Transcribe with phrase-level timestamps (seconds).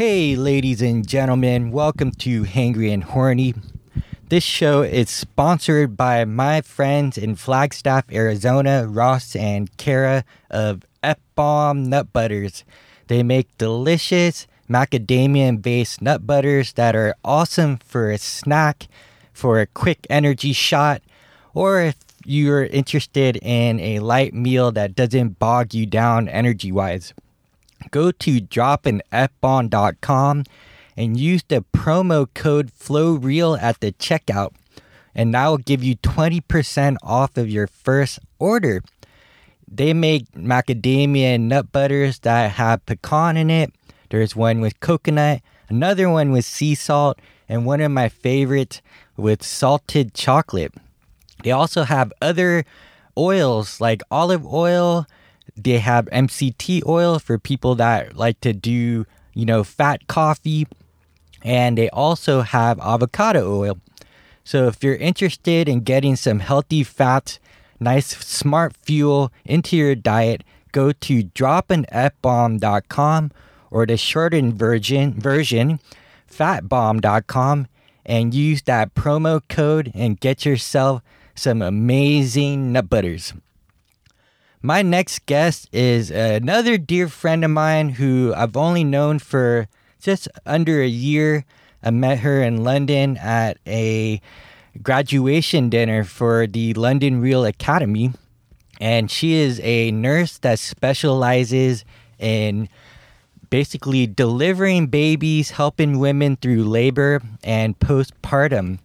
[0.00, 3.52] Hey, ladies and gentlemen, welcome to Hangry and Horny.
[4.30, 11.18] This show is sponsored by my friends in Flagstaff, Arizona, Ross and Kara of F
[11.34, 12.64] Bomb Nut Butters.
[13.08, 18.88] They make delicious macadamia based nut butters that are awesome for a snack,
[19.34, 21.02] for a quick energy shot,
[21.52, 27.12] or if you're interested in a light meal that doesn't bog you down energy wise.
[27.90, 30.44] Go to dropinfbomb.com
[30.96, 34.52] and use the promo code FLOWREAL at the checkout,
[35.14, 38.82] and that will give you 20% off of your first order.
[39.66, 43.72] They make macadamia nut butters that have pecan in it.
[44.10, 48.82] There's one with coconut, another one with sea salt, and one of my favorites
[49.16, 50.74] with salted chocolate.
[51.42, 52.64] They also have other
[53.16, 55.06] oils like olive oil.
[55.56, 60.66] They have MCT oil for people that like to do, you know, fat coffee.
[61.42, 63.78] And they also have avocado oil.
[64.44, 67.38] So if you're interested in getting some healthy fats,
[67.78, 73.30] nice smart fuel into your diet, go to dropinfbomb.com
[73.70, 75.78] or the shortened version version
[76.30, 77.66] fatbomb.com
[78.06, 81.02] and use that promo code and get yourself
[81.34, 83.34] some amazing nut butters.
[84.62, 89.68] My next guest is another dear friend of mine who I've only known for
[90.02, 91.46] just under a year.
[91.82, 94.20] I met her in London at a
[94.82, 98.12] graduation dinner for the London Real Academy.
[98.78, 101.86] And she is a nurse that specializes
[102.18, 102.68] in
[103.48, 108.78] basically delivering babies, helping women through labor and postpartum.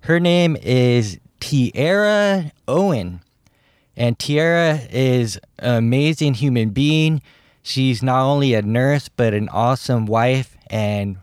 [0.00, 3.20] Her name is Tiara Owen.
[3.96, 7.22] And Tiara is an amazing human being.
[7.62, 11.18] She's not only a nurse, but an awesome wife and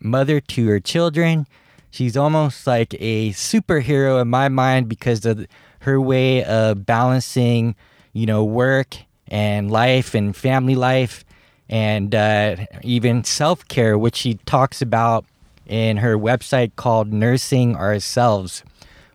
[0.00, 1.46] mother to her children.
[1.90, 5.46] She's almost like a superhero in my mind because of
[5.80, 7.74] her way of balancing,
[8.12, 8.96] you know, work
[9.28, 11.24] and life and family life
[11.68, 15.24] and uh, even self care, which she talks about
[15.66, 18.64] in her website called Nursing Ourselves,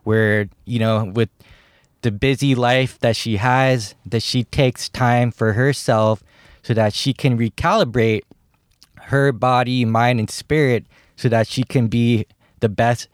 [0.04, 1.30] where, you know, with
[2.06, 6.24] the busy life that she has, that she takes time for herself
[6.62, 8.22] so that she can recalibrate
[9.06, 10.86] her body, mind, and spirit
[11.16, 12.28] so that she can be
[12.60, 13.08] the best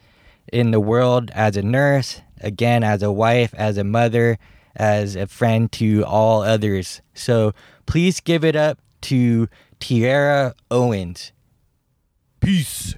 [0.51, 4.37] in the world as a nurse, again, as a wife, as a mother,
[4.75, 7.01] as a friend to all others.
[7.13, 7.53] So
[7.85, 9.47] please give it up to
[9.79, 11.31] Tiara Owens.
[12.41, 12.95] Peace.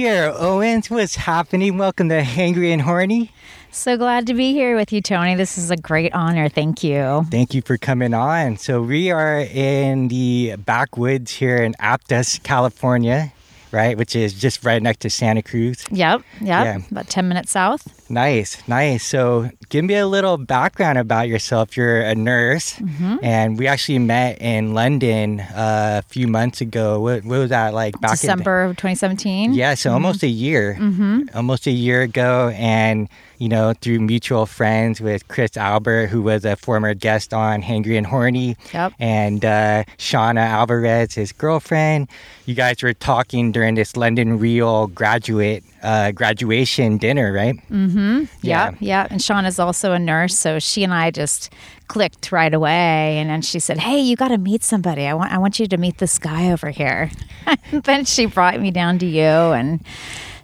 [0.00, 1.76] Tiara Owens, what's happening?
[1.76, 3.32] Welcome to Hangry and Horny.
[3.70, 5.34] So glad to be here with you, Tony.
[5.34, 6.48] This is a great honor.
[6.48, 7.26] Thank you.
[7.30, 8.56] Thank you for coming on.
[8.56, 13.30] So, we are in the backwoods here in Aptos, California,
[13.72, 13.98] right?
[13.98, 15.84] Which is just right next to Santa Cruz.
[15.90, 16.48] Yep, yep.
[16.48, 16.78] Yeah.
[16.90, 17.99] About 10 minutes south.
[18.10, 19.04] Nice, nice.
[19.04, 21.76] So, give me a little background about yourself.
[21.76, 23.16] You're a nurse, Mm-hmm.
[23.22, 26.98] and we actually met in London uh, a few months ago.
[27.00, 28.16] What, what was that like back in?
[28.16, 29.54] December of 2017.
[29.54, 31.36] Yeah, so almost a year, Mm-hmm.
[31.36, 36.44] almost a year ago, and you know through mutual friends with Chris Albert, who was
[36.44, 38.94] a former guest on Hangry and Horny, Yep.
[38.98, 42.08] and uh, Shauna Alvarez, his girlfriend.
[42.46, 47.56] You guys were talking during this London Real graduate uh, graduation dinner, right?
[47.70, 48.24] Mm-hmm.
[48.42, 48.70] Yeah.
[48.70, 49.10] Yep, yep.
[49.10, 51.52] And Shauna's also a nurse, so she and I just
[51.88, 53.18] clicked right away.
[53.18, 55.06] And then she said, "Hey, you got to meet somebody.
[55.06, 57.10] I want, I want you to meet this guy over here."
[57.72, 59.84] then she brought me down to you and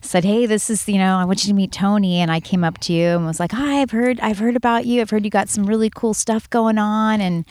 [0.01, 2.65] said, "Hey, this is you know, I want you to meet Tony." And I came
[2.65, 5.01] up to you and was like, "Hi, I've heard, I've heard about you.
[5.01, 7.44] I've heard you got some really cool stuff going on and."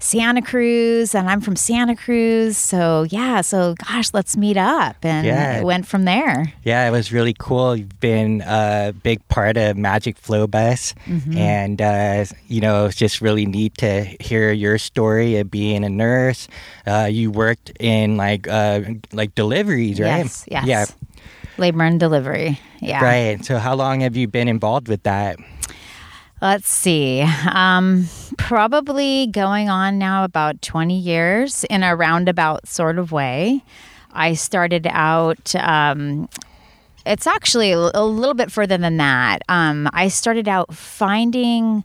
[0.00, 2.56] Santa Cruz, and I'm from Santa Cruz.
[2.56, 4.96] So, yeah, so gosh, let's meet up.
[5.02, 5.58] And Yeah.
[5.58, 6.52] it went from there.
[6.62, 7.76] Yeah, it was really cool.
[7.76, 10.94] You've been a big part of Magic Flow Bus,
[11.34, 15.88] and uh, you know it's just really neat to hear your story of being a
[15.88, 16.48] nurse.
[16.86, 18.80] Uh, you worked in like uh,
[19.12, 20.18] like deliveries, right?
[20.18, 20.66] Yes, yes.
[20.66, 20.86] Yeah,
[21.58, 22.60] Labor and delivery.
[22.80, 23.02] Yeah.
[23.04, 23.44] right.
[23.44, 25.38] So how long have you been involved with that?
[26.40, 27.24] Let's see.
[27.52, 33.64] Um, probably going on now about 20 years in a roundabout sort of way.
[34.12, 36.28] I started out um,
[37.08, 39.42] it's actually a, little bit further than that.
[39.48, 41.84] Um, I started out finding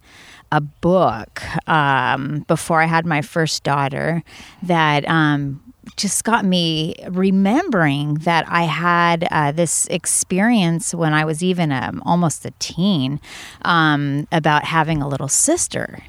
[0.51, 4.21] a book um, before I had my first daughter
[4.61, 5.62] that um,
[5.97, 12.01] just got me remembering that I had uh, this experience when I was even um,
[12.05, 13.19] almost a teen
[13.63, 16.03] um, about having a little sister.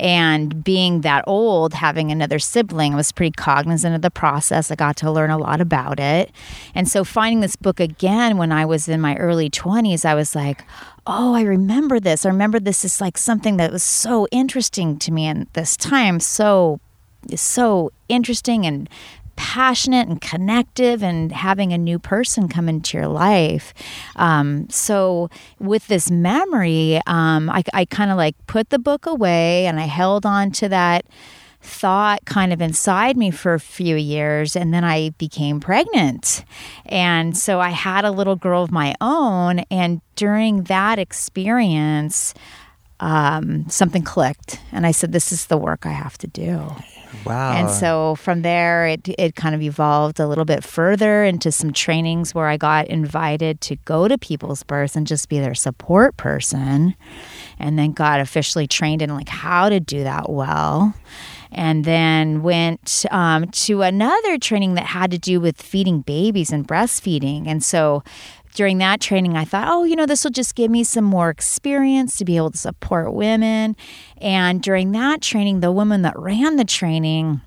[0.00, 4.70] And being that old, having another sibling, I was pretty cognizant of the process.
[4.70, 6.30] I got to learn a lot about it.
[6.74, 10.34] And so, finding this book again when I was in my early 20s, I was
[10.34, 10.64] like,
[11.06, 12.24] oh, I remember this.
[12.24, 16.20] I remember this is like something that was so interesting to me in this time.
[16.20, 16.80] So,
[17.34, 18.88] so interesting and
[19.38, 23.72] passionate and connective and having a new person come into your life.
[24.16, 25.30] Um, so,
[25.60, 29.84] with this memory, um, I, I kind of like put the book away and I
[29.84, 31.06] held on to that
[31.60, 36.44] thought kind of inside me for a few years and then I became pregnant.
[36.86, 42.34] And so I had a little girl of my own and during that experience
[43.00, 46.74] um, something clicked and I said this is the work I have to do.
[47.24, 47.52] Wow.
[47.52, 51.72] And so from there, it, it kind of evolved a little bit further into some
[51.72, 56.16] trainings where I got invited to go to people's births and just be their support
[56.16, 56.94] person.
[57.58, 60.94] And then got officially trained in like how to do that well.
[61.50, 66.68] And then went um, to another training that had to do with feeding babies and
[66.68, 67.46] breastfeeding.
[67.46, 68.04] And so
[68.58, 71.30] during that training, I thought, oh, you know, this will just give me some more
[71.30, 73.76] experience to be able to support women.
[74.20, 77.40] And during that training, the woman that ran the training,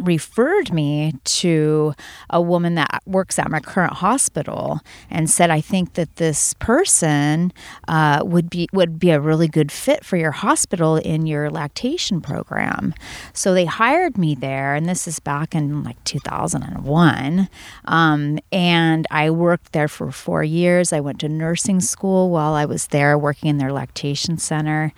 [0.00, 1.94] referred me to
[2.30, 4.80] a woman that works at my current hospital
[5.10, 7.52] and said, "I think that this person
[7.88, 12.20] uh, would be would be a really good fit for your hospital in your lactation
[12.20, 12.94] program."
[13.32, 17.48] So they hired me there, and this is back in like 2001.
[17.84, 20.92] Um, and I worked there for four years.
[20.92, 24.92] I went to nursing school while I was there, working in their lactation center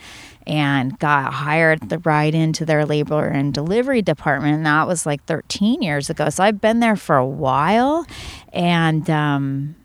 [0.46, 4.56] and got hired the right into their labor and delivery department.
[4.56, 6.28] And that was like 13 years ago.
[6.30, 8.06] So I've been there for a while.
[8.52, 9.76] And, um,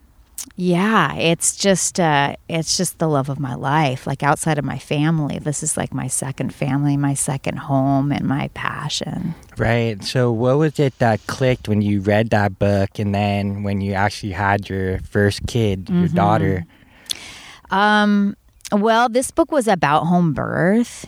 [0.55, 4.05] yeah, it's just uh, it's just the love of my life.
[4.05, 8.25] Like outside of my family, this is like my second family, my second home, and
[8.25, 9.35] my passion.
[9.57, 10.03] Right.
[10.03, 13.93] So, what was it that clicked when you read that book, and then when you
[13.93, 16.15] actually had your first kid, your mm-hmm.
[16.15, 16.65] daughter?
[17.71, 18.35] Um,
[18.71, 21.05] well, this book was about home birth.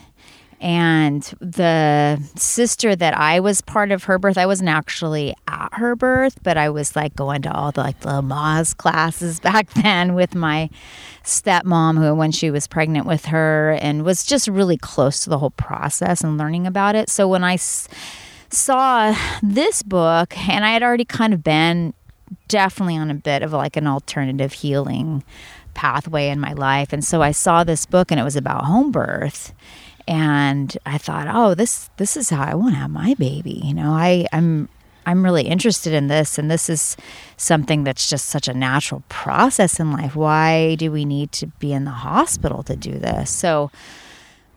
[0.60, 5.96] And the sister that I was part of her birth, I wasn't actually at her
[5.96, 10.14] birth, but I was like going to all the like the Lamaze classes back then
[10.14, 10.70] with my
[11.24, 15.40] stepmom, who when she was pregnant with her, and was just really close to the
[15.40, 17.10] whole process and learning about it.
[17.10, 17.88] So when I s-
[18.52, 21.96] saw this book, and I had already kind of been
[22.48, 25.24] definitely on a bit of like an alternative healing
[25.74, 26.94] pathway in my life.
[26.94, 29.54] And so I saw this book and it was about home birth.
[30.08, 33.62] And I thought, oh, this this is how I want to have my baby.
[33.64, 34.68] You know, I, I'm
[35.06, 36.98] I'm really interested in this and this is
[37.38, 40.16] something that's just such a natural process in life.
[40.16, 43.30] Why do we need to be in the hospital to do this?
[43.30, 43.72] So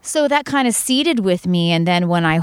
[0.05, 2.38] so that kind of seeded with me and then when i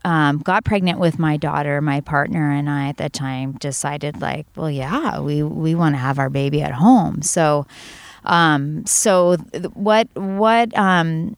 [0.04, 4.46] um, got pregnant with my daughter my partner and i at the time decided like
[4.54, 7.66] well yeah we, we want to have our baby at home so
[8.26, 9.36] um, so
[9.74, 11.36] what what um,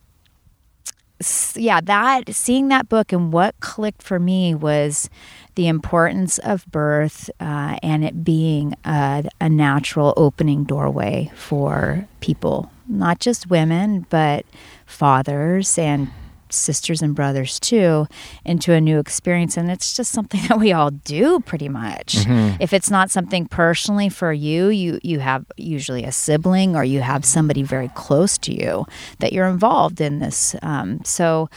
[1.54, 5.10] yeah that seeing that book and what clicked for me was
[5.56, 12.70] the importance of birth uh, and it being a, a natural opening doorway for people
[12.86, 14.46] not just women but
[14.86, 16.08] fathers and
[16.52, 18.06] sisters and brothers too
[18.44, 19.56] into a new experience.
[19.56, 22.16] And it's just something that we all do pretty much.
[22.28, 22.60] Mm-hmm.
[22.60, 27.00] if it's not something personally for you you you have usually a sibling or you
[27.00, 28.86] have somebody very close to you
[29.18, 31.48] that you're involved in this um, so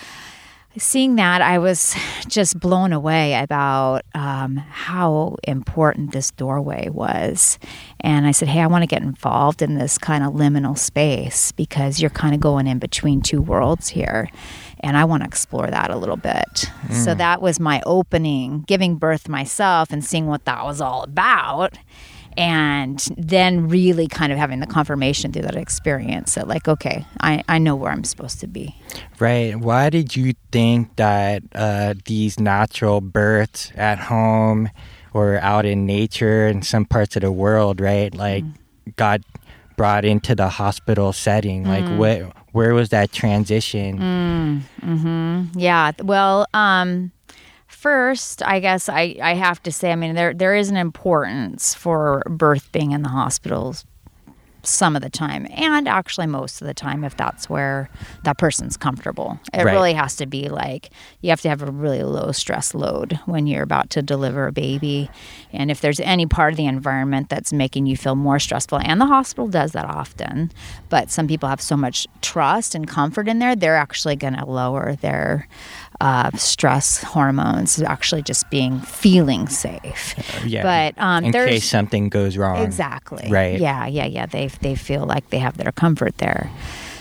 [0.78, 1.96] seeing that i was
[2.28, 7.60] just blown away about um, how important this doorway was.
[8.00, 11.52] And i said hey i want to get involved in this kind of liminal space
[11.52, 14.30] because you're kind of going in between two worlds here
[14.82, 16.70] and I want to explore that a little bit.
[16.88, 17.06] Mm.
[17.06, 21.78] So that was my opening, giving birth myself and seeing what that was all about.
[22.38, 27.44] And then really kind of having the confirmation through that experience that, like, okay, I,
[27.50, 28.74] I know where I'm supposed to be.
[29.20, 29.54] Right.
[29.54, 34.70] Why did you think that uh, these natural births at home
[35.14, 38.56] or out in nature in some parts of the world, right, like, mm.
[38.96, 39.20] got
[39.76, 41.66] brought into the hospital setting?
[41.66, 41.98] Like, mm.
[41.98, 43.98] what where was that transition?
[43.98, 45.60] Mm, mm-hmm.
[45.60, 45.92] Yeah.
[46.04, 47.12] Well, um,
[47.68, 51.74] first, I guess I, I have to say, I mean, there there is an importance
[51.74, 53.86] for birth being in the hospitals
[54.64, 57.90] some of the time, and actually most of the time, if that's where
[58.24, 59.40] that person's comfortable.
[59.54, 59.74] It Right.
[59.74, 60.90] really has to be like
[61.22, 64.52] you have to have a really low stress load when you're about to deliver a
[64.52, 65.10] baby.
[65.52, 69.00] And if there's any part of the environment that's making you feel more stressful, and
[69.02, 70.52] the hospital does that often,
[70.90, 74.46] but some people have so much trust and comfort in there, they're actually going to
[74.46, 75.48] lower their
[76.02, 80.16] uh, stress hormones, actually just being feeling safe.
[80.44, 80.64] Yeah.
[80.64, 82.58] But um, in case something goes wrong.
[82.64, 83.30] Exactly.
[83.30, 83.60] Right.
[83.60, 84.26] Yeah, yeah, yeah.
[84.26, 86.50] They they feel like they have their comfort there.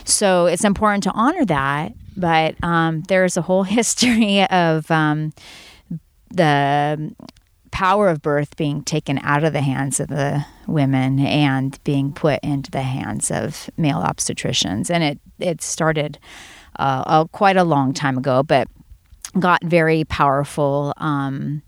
[0.05, 1.95] So it's important to honor that.
[2.15, 5.33] But um, there's a whole history of um,
[6.31, 7.15] the
[7.71, 12.39] power of birth being taken out of the hands of the women and being put
[12.43, 14.91] into the hands of male obstetricians.
[14.91, 16.19] And it it started
[16.79, 18.69] uh, uh, quite a long time ago, but
[19.39, 21.63] got very powerful um,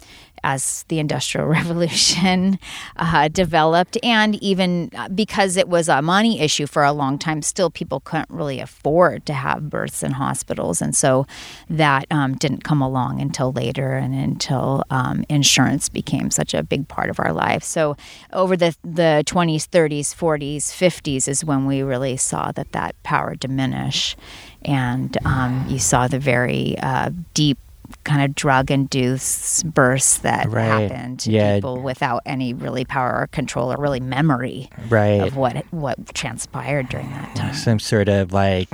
[0.45, 2.59] as the Industrial Revolution
[2.97, 7.42] uh, developed, and even uh, because it was a money issue for a long time,
[7.42, 11.26] still people couldn't really afford to have births in hospitals, and so
[11.71, 16.88] that um, didn't come along until later, and until um, insurance became such a big
[16.88, 17.62] part of our life.
[17.62, 17.97] So
[18.33, 23.35] over the the 20s, 30s, 40s, 50s is when we really saw that that power
[23.35, 24.16] diminish,
[24.64, 27.59] and um, you saw the very uh, deep
[28.04, 30.64] kind of drug induced bursts that Right.
[30.90, 31.57] happened to Yeah.
[31.57, 35.21] people without any really power or control or really memory Right.
[35.21, 37.54] of what what transpired during that time.
[37.54, 38.69] Some sort of like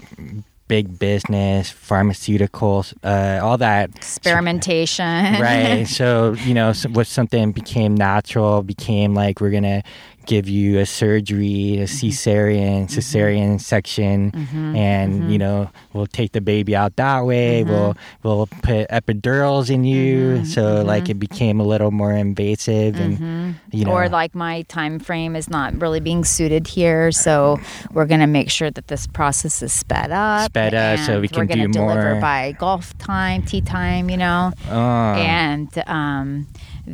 [0.68, 3.90] big business, pharmaceuticals, uh, all that.
[3.96, 5.40] Experimentation.
[5.40, 5.84] right.
[5.88, 9.82] So, you know, so what something became natural, became like we're going to
[10.28, 12.06] give you a surgery, a mm-hmm.
[12.06, 12.98] cesarean, mm-hmm.
[12.98, 14.76] cesarean section, mm-hmm.
[14.76, 17.64] and, you know, we'll take the baby out that way.
[17.64, 20.44] We'll, we'll put epidurals in you.
[20.44, 23.92] So, like, it became a little more invasive and, you know.
[23.92, 27.58] or like my time frame is not really being suited here so
[27.92, 31.22] we're going to make sure that this process is sped up Sped up so we
[31.22, 32.20] we're can gonna do deliver more.
[32.20, 35.14] by golf time tea time you know Oh.
[35.14, 36.46] and um,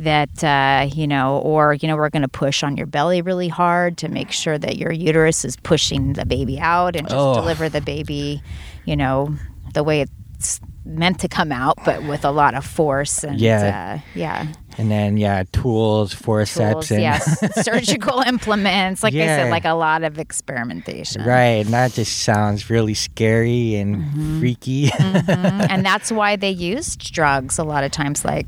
[0.03, 3.47] that uh, you know or you know we're going to push on your belly really
[3.47, 7.33] hard to make sure that your uterus is pushing the baby out and just Oh.
[7.35, 8.41] deliver the baby
[8.85, 9.33] you know
[9.73, 13.95] the way it's meant to come out but with a lot of force and Yeah.
[13.97, 14.47] uh, yeah
[14.77, 17.23] And then yeah, tools, forceps, tools, and yes,
[17.63, 19.01] surgical implements.
[19.03, 21.23] Like I said, like a lot of experimentation.
[21.23, 21.63] right.
[21.63, 24.39] And that just sounds really scary and Mm-hmm.
[24.39, 24.87] freaky.
[24.89, 25.67] Mhm.
[25.71, 28.47] and that's why they used drugs a lot of times, like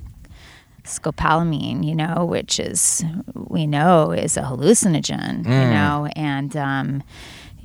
[0.87, 3.03] scopolamine, you know, which is
[3.35, 5.69] we know is a hallucinogen, you Mm.
[5.69, 7.03] know, and um,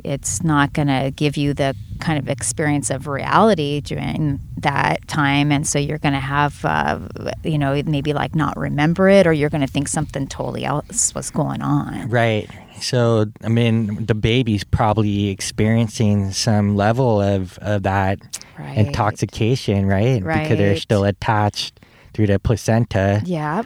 [0.05, 5.53] it's not going to give you the kind of experience of reality during that time,
[5.53, 6.99] and so you're going to have, uh,
[7.45, 11.15] you know, maybe like not remember it, or you're going to think something totally else
[11.15, 12.09] was going on.
[12.11, 12.51] right.
[12.81, 18.19] So I mean, the baby's probably experiencing some level of, of that
[18.59, 18.77] Right.
[18.79, 20.23] intoxication, right?
[20.23, 20.43] right?
[20.43, 21.81] Because they're still attached
[22.15, 23.23] through the placenta.
[23.25, 23.63] Yeah.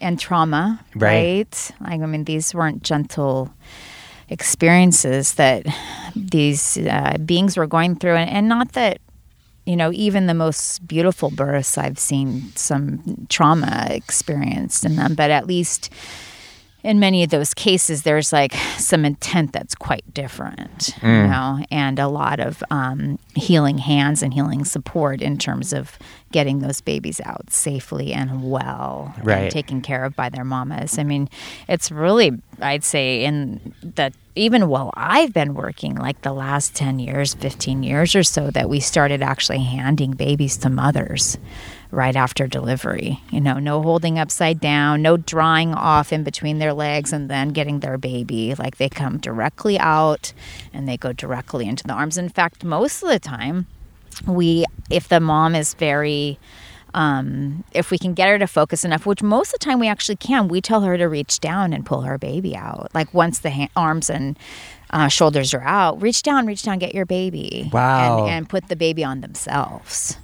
[0.00, 1.46] And trauma, Right.
[1.46, 1.70] right?
[1.80, 3.50] Like, I mean, these weren't gentle
[4.28, 5.66] experiences that
[6.16, 8.14] these uh, beings were going through.
[8.14, 8.98] And, and not that,
[9.66, 15.30] you know, even the most beautiful births, I've seen some trauma experienced in them, but
[15.30, 15.90] at least
[16.82, 21.98] in many of those cases, there's like some intent that's quite different, you know, and
[21.98, 25.98] a lot of um, healing hands and healing support in terms of
[26.32, 29.42] getting those babies out safely and well, Right.
[29.42, 30.98] and taken care of by their mamas.
[30.98, 31.28] I mean,
[31.68, 37.00] it's really, I'd say, in the even while I've been working, like the last 10
[37.00, 41.36] years, 15 years or so, that we started actually handing babies to mothers
[41.90, 43.20] right after delivery.
[43.30, 47.50] You know, no holding upside down, no drying off in between their legs and then
[47.50, 48.54] getting their baby.
[48.54, 50.32] Like they come directly out
[50.72, 52.16] and they go directly into the arms.
[52.16, 53.66] In fact, most of the time,
[54.26, 56.38] we, if the mom is very,
[56.94, 59.88] um, if we can get her to focus enough, which most of the time we
[59.88, 62.90] actually can, we tell her to reach down and pull her baby out.
[62.94, 64.38] Like once the ha- arms and
[64.90, 67.70] uh, shoulders are out, reach down, reach down, get your baby.
[67.72, 68.24] Wow.
[68.24, 70.16] And, and put the baby on themselves.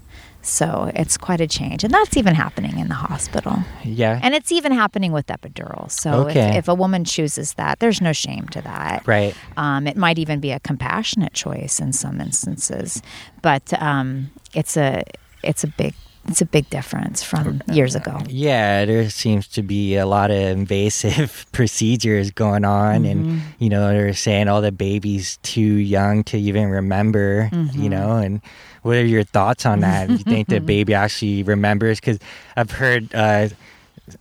[0.47, 1.83] So it's quite a change.
[1.85, 3.59] And that's even happening in the hospital.
[3.85, 4.21] Yeah.
[4.23, 5.91] And it's even happening with epidurals.
[5.91, 6.51] So Okay.
[6.51, 9.07] if, if a woman chooses that, there's no shame to that.
[9.07, 9.35] right.
[9.57, 13.03] Um, it might even be a compassionate choice in some instances,
[13.43, 15.03] but um, it's a
[15.43, 15.95] it's a big
[16.29, 18.19] it's a big difference from years ago.
[18.29, 23.29] Yeah, there seems to be a lot of invasive procedures going on, Mm-hmm.
[23.31, 27.49] and you know they're saying all the babies too young to even remember.
[27.53, 27.81] Mm-hmm.
[27.83, 28.41] You know, and
[28.87, 30.09] what are your thoughts on that?
[30.09, 32.01] you think the baby actually remembers?
[32.01, 32.19] Because
[32.57, 33.49] I've heard uh,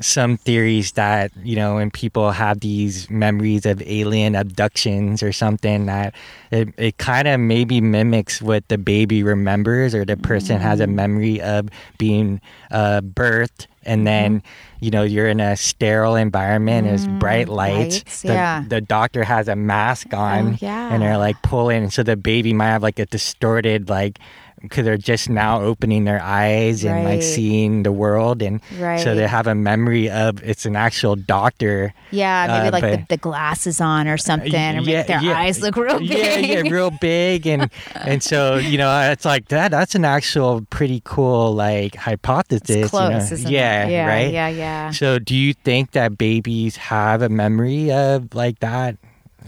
[0.02, 5.86] some theories that you know when people have these memories of alien abductions or something
[5.86, 6.16] that
[6.52, 10.88] it, it kind of maybe mimics what the baby remembers or the person has a
[10.88, 11.70] memory of
[12.00, 12.42] being
[12.72, 14.42] uh, birthed and then
[14.80, 18.64] you know you're in a sterile environment it's bright lights, lights, the, yeah.
[18.68, 20.92] the doctor has a mask on yeah.
[20.92, 24.18] and they're like pulling so the baby might have like a distorted like
[24.62, 29.00] because they're just now opening their eyes and like seeing the world and right.
[29.00, 32.98] so they have a memory of it's an actual doctor Yeah, maybe Uh, like the,
[32.98, 36.10] but- the glasses on or something, or make their eyes look real big.
[36.10, 39.72] yeah, yeah, real big, and and so you know it's like that.
[39.72, 42.70] That's an actual pretty cool like hypothesis.
[42.70, 43.50] It's close, you know?
[43.50, 43.88] yeah?
[43.88, 44.34] Yeah, right.
[44.34, 44.92] yeah, yeah.
[44.92, 48.98] So, do you think that babies have a memory of like that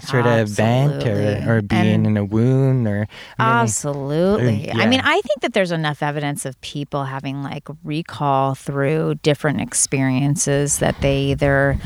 [0.01, 3.08] sort of event, or or being And- in a wound, or
[3.39, 4.72] I mean, Absolutely.
[4.72, 5.01] Uh, I mean.
[5.04, 11.00] I think that there's enough evidence of people having like recall through different experiences that
[11.01, 11.77] they either,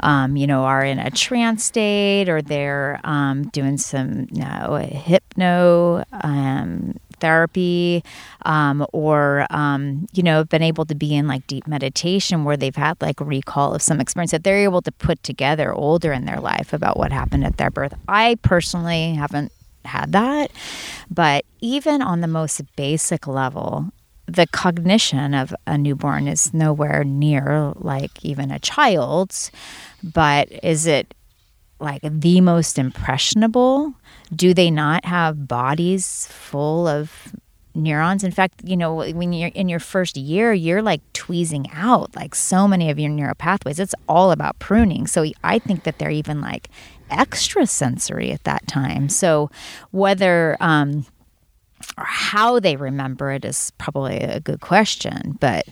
[0.00, 4.76] um, you know, are in a trance state or they're um, doing some you know,
[4.90, 6.04] hypno.
[6.22, 8.04] Um, therapy
[8.44, 12.76] um, or um, you know been able to be in like deep meditation where they've
[12.76, 16.40] had like recall of some experience that they're able to put together older in their
[16.40, 19.52] life about what happened at their birth i personally haven't
[19.84, 20.50] had that
[21.10, 23.86] but even on the most basic level
[24.26, 29.50] the cognition of a newborn is nowhere near like even a child's
[30.02, 31.14] but is it
[31.82, 33.94] like the most impressionable?
[34.34, 37.34] Do they not have bodies full of
[37.74, 38.24] neurons?
[38.24, 42.34] In fact, you know, when you're in your first year, you're like tweezing out like
[42.34, 43.78] so many of your neural pathways.
[43.78, 45.06] It's all about pruning.
[45.06, 46.68] So I think that they're even like
[47.10, 49.08] extra sensory at that time.
[49.08, 49.50] So
[49.90, 51.04] whether um,
[51.98, 55.66] or how they remember it is probably a good question, but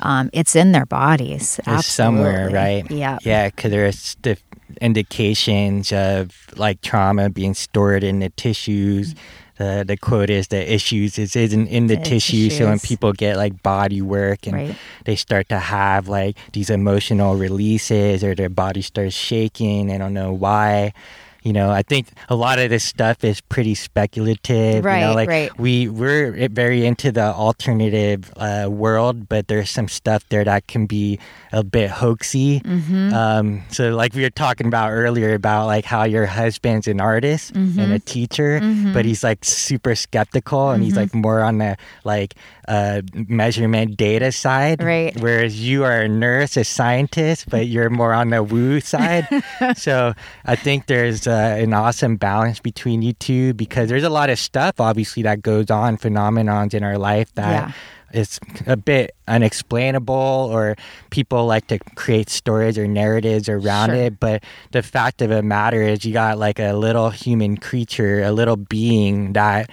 [0.00, 1.60] um, it's in their bodies.
[1.66, 2.88] It's somewhere, right?
[2.90, 3.18] Yeah.
[3.22, 4.36] Yeah, because there's the
[4.80, 9.14] indications of like trauma being stored in the tissues.
[9.14, 9.38] Mm-hmm.
[9.58, 12.50] The, the quote is the issues is isn't in the The tissue.
[12.50, 14.76] So when people get like body work and Right.
[15.04, 20.14] they start to have like these emotional releases or their body starts shaking, they don't
[20.14, 20.94] know why.
[21.42, 24.76] You know, I think a lot of this stuff is pretty speculative.
[24.76, 25.58] you know, Right, like right.
[25.58, 30.86] we we're very into the alternative uh, world, but there's some stuff there that can
[30.86, 31.18] be
[31.52, 32.62] a bit hoaxy.
[32.62, 33.12] Mm-hmm.
[33.14, 37.52] Um, so, like we were talking about earlier about like how your husband's an artist
[37.54, 37.78] Mm-hmm.
[37.80, 38.60] and a teacher,
[38.92, 41.00] but he's like super skeptical and he's Mm-hmm.
[41.00, 42.34] like more on the like
[42.68, 45.18] uh, measurement data side, Right.
[45.20, 49.26] Whereas you are a nurse, a scientist, but you're more on the woo side.
[49.76, 54.30] so I think there's uh, an awesome balance between you two because there's a lot
[54.30, 57.72] of stuff obviously that goes on, phenomenons in our life that
[58.14, 58.20] Yeah.
[58.20, 60.14] is a bit unexplainable
[60.52, 60.76] or
[61.10, 63.96] people like to create stories or narratives around Sure.
[63.96, 64.20] it.
[64.20, 68.30] But the fact of the matter is you got like a little human creature, a
[68.32, 69.70] little being that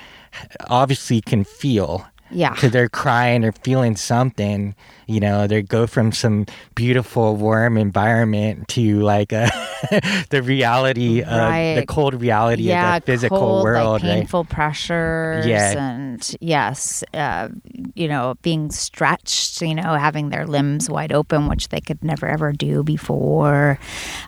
[0.69, 2.53] obviously can feel Yeah.
[2.53, 4.75] because they're crying or feeling something.
[5.07, 9.49] You know, they go from some beautiful, warm environment to like uh
[10.29, 14.17] the reality of the cold reality yeah, of the physical cold, world, like right?
[14.19, 15.71] painful pressures, Yeah.
[15.79, 17.49] and yes, uh,
[17.95, 22.27] you know, being stretched, you know, having their limbs wide open, which they could never
[22.27, 23.79] ever do before.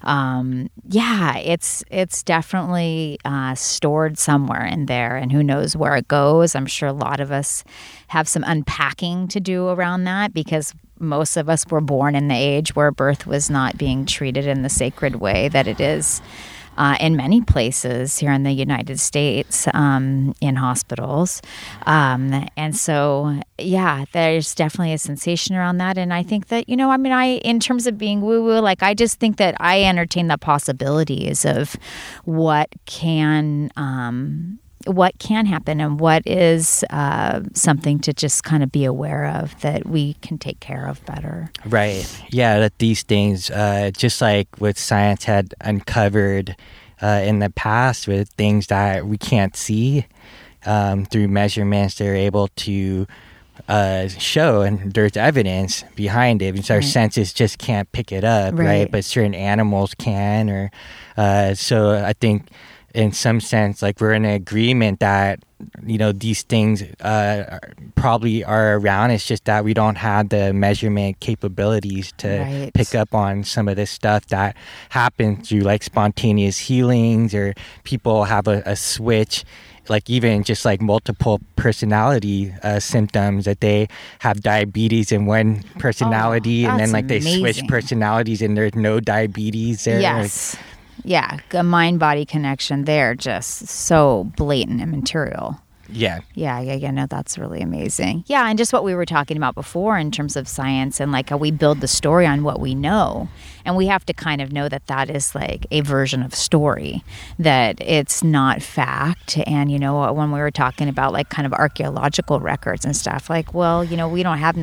[0.04, 6.08] Um, yeah, it's it's definitely uh, stored somewhere in there, and who knows where it
[6.08, 6.56] goes.
[6.56, 7.64] I'm sure a lot of us
[8.08, 12.36] have some unpacking to do around that because most of us were born in the
[12.36, 16.22] age where birth was not being treated in the sacred way that it is
[16.78, 21.42] uh, in many places here in the United States um, in hospitals.
[21.86, 25.98] Um, and so, yeah, there's definitely a sensation around that.
[25.98, 28.60] And I think that, you know, I mean, I, in terms of being woo woo,
[28.60, 31.76] like, I just think that I entertain the possibilities of
[32.24, 33.72] what can.
[33.76, 39.28] Um, what can happen and what is uh, something to just kind of be aware
[39.28, 41.52] of that we can take care of better.
[41.66, 42.06] Right.
[42.30, 46.56] Yeah, that these things, uh, just like what science had uncovered
[47.02, 50.06] uh, in the past with things that we can't see
[50.66, 53.08] um, through measurements, they're able to
[53.68, 56.54] uh, show, and there's evidence behind it.
[56.54, 58.66] Because our senses just can't pick it up, right?
[58.66, 58.92] Right.
[58.92, 60.72] But certain animals can, or
[61.18, 62.50] uh, so I think.
[62.94, 65.40] In some sense, like we're in agreement that
[65.86, 67.60] you know these things uh,
[67.96, 69.12] probably are around.
[69.12, 72.74] It's just that we don't have the measurement capabilities to Right.
[72.74, 74.58] pick up on some of this stuff that
[74.90, 79.44] happens through like spontaneous healings or people have a, a switch
[79.90, 83.88] like even just like multiple personality uh, symptoms that they
[84.20, 89.00] have diabetes in one personality and then Oh, like they switch personalities and there's no
[89.00, 89.96] diabetes there.
[89.96, 90.56] Like, Yes.
[91.04, 95.60] Yeah, a mind body connection there, just so blatant and material.
[95.90, 96.20] yeah.
[96.36, 96.92] Yeah, yeah, yeah.
[96.92, 98.24] No, that's really amazing.
[98.28, 101.30] Yeah, and just what we were talking about before in terms of science and like
[101.30, 103.28] how we build the story on what we know.
[103.66, 107.04] And we have to kind of know that that is like a version of story,
[107.40, 109.38] that it's not fact.
[109.46, 113.30] And, you know, when we were talking about like kind of archaeological records and stuff,
[113.30, 114.56] like, well, you know, we don't have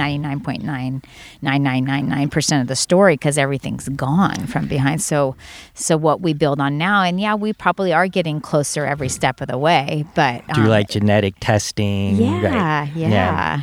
[1.42, 5.02] 99.99999% of the story because everything's gone from behind.
[5.02, 5.36] So,
[5.74, 9.40] so what we build on now, and yeah, we probably are getting closer every step
[9.40, 12.16] of the way, but Do um, like genetic testing.
[12.16, 12.90] yeah, right?
[12.94, 13.60] yeah.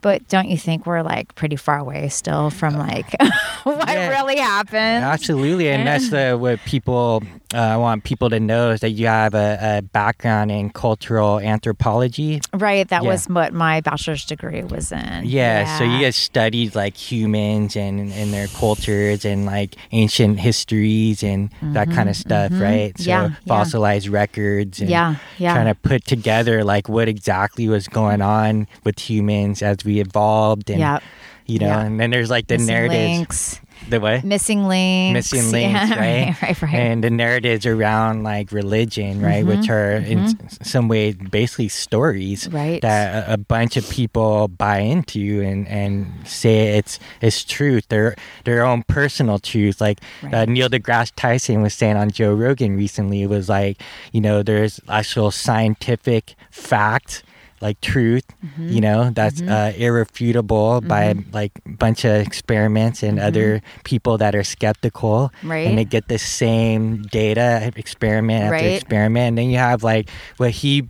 [0.00, 3.10] But don't you think we're like pretty far away still from like
[3.64, 4.10] what Yeah.
[4.10, 5.04] really happened?
[5.04, 7.22] Absolutely, and that's the what people
[7.54, 12.40] uh, want people to know is that you have a, a background in cultural anthropology.
[12.52, 13.08] Right, that Yeah.
[13.08, 15.22] was what my bachelor's degree was in.
[15.24, 21.22] Yeah, so you guys studied like humans and and their cultures and like ancient histories
[21.22, 22.92] and that kind of stuff, right?
[22.98, 23.34] So Mm-hmm, Yeah, yeah.
[23.46, 25.54] fossilized records and Yeah, yeah.
[25.54, 30.68] trying to put together like what exactly was going on with humans as we evolved
[30.70, 31.02] and Yep.
[31.46, 31.80] you know, Yeah.
[31.86, 33.60] and then there's like the links.
[33.88, 35.32] The way Missing links.
[35.32, 36.42] missing links, Yeah, right?
[36.42, 36.74] right, right.
[36.74, 42.48] And the narratives around like religion, right, Mm-hmm, which are in some way basically stories
[42.48, 42.82] Right.
[42.82, 48.14] that a, a bunch of people buy into and, and say it's it's truth, their
[48.44, 49.80] their own personal truth.
[49.80, 50.00] Like
[50.32, 53.80] uh, Neil deGrasse Tyson was saying on Joe Rogan recently, it was like
[54.12, 57.22] you know there's actual scientific fact.
[57.60, 58.68] Like truth, Mm-hmm.
[58.68, 64.34] you know, that's uh, irrefutable by like a bunch of experiments and other people that
[64.34, 65.50] are skeptical, Mm-hmm.
[65.50, 65.66] Right.
[65.66, 68.74] And they get the same data, experiment after Right.
[68.78, 70.88] experiment, and then you have like what he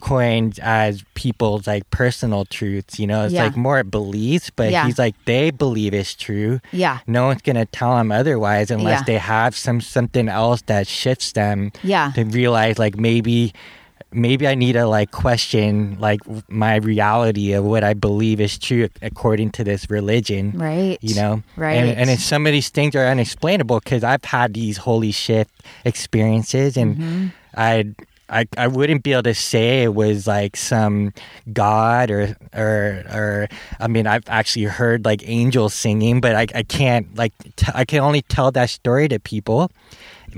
[0.00, 2.98] coined as people's like personal truths.
[3.00, 3.44] You know, it's Yeah.
[3.44, 4.84] like more beliefs, but Yeah.
[4.86, 6.60] he's like they believe it's true.
[6.70, 6.98] Yeah.
[7.06, 9.04] No one's gonna tell them otherwise unless Yeah.
[9.06, 12.12] they have some something else that shifts them Yeah.
[12.14, 13.52] to realize like maybe
[14.12, 18.88] maybe I need to like question like my reality of what I believe is true
[19.02, 20.52] according to this religion.
[20.52, 20.98] Right.
[21.02, 21.74] You know, Right.
[21.74, 25.50] And, and if some of these things are unexplainable, because I've had these holy shift
[25.84, 27.26] experiences, and Mm-hmm.
[27.58, 27.94] I,
[28.28, 31.12] I, I wouldn't be able to say it was like some
[31.52, 36.62] god or or or I mean I've actually heard like angels singing, but I, I
[36.64, 39.70] can't like t- I can only tell that story to people,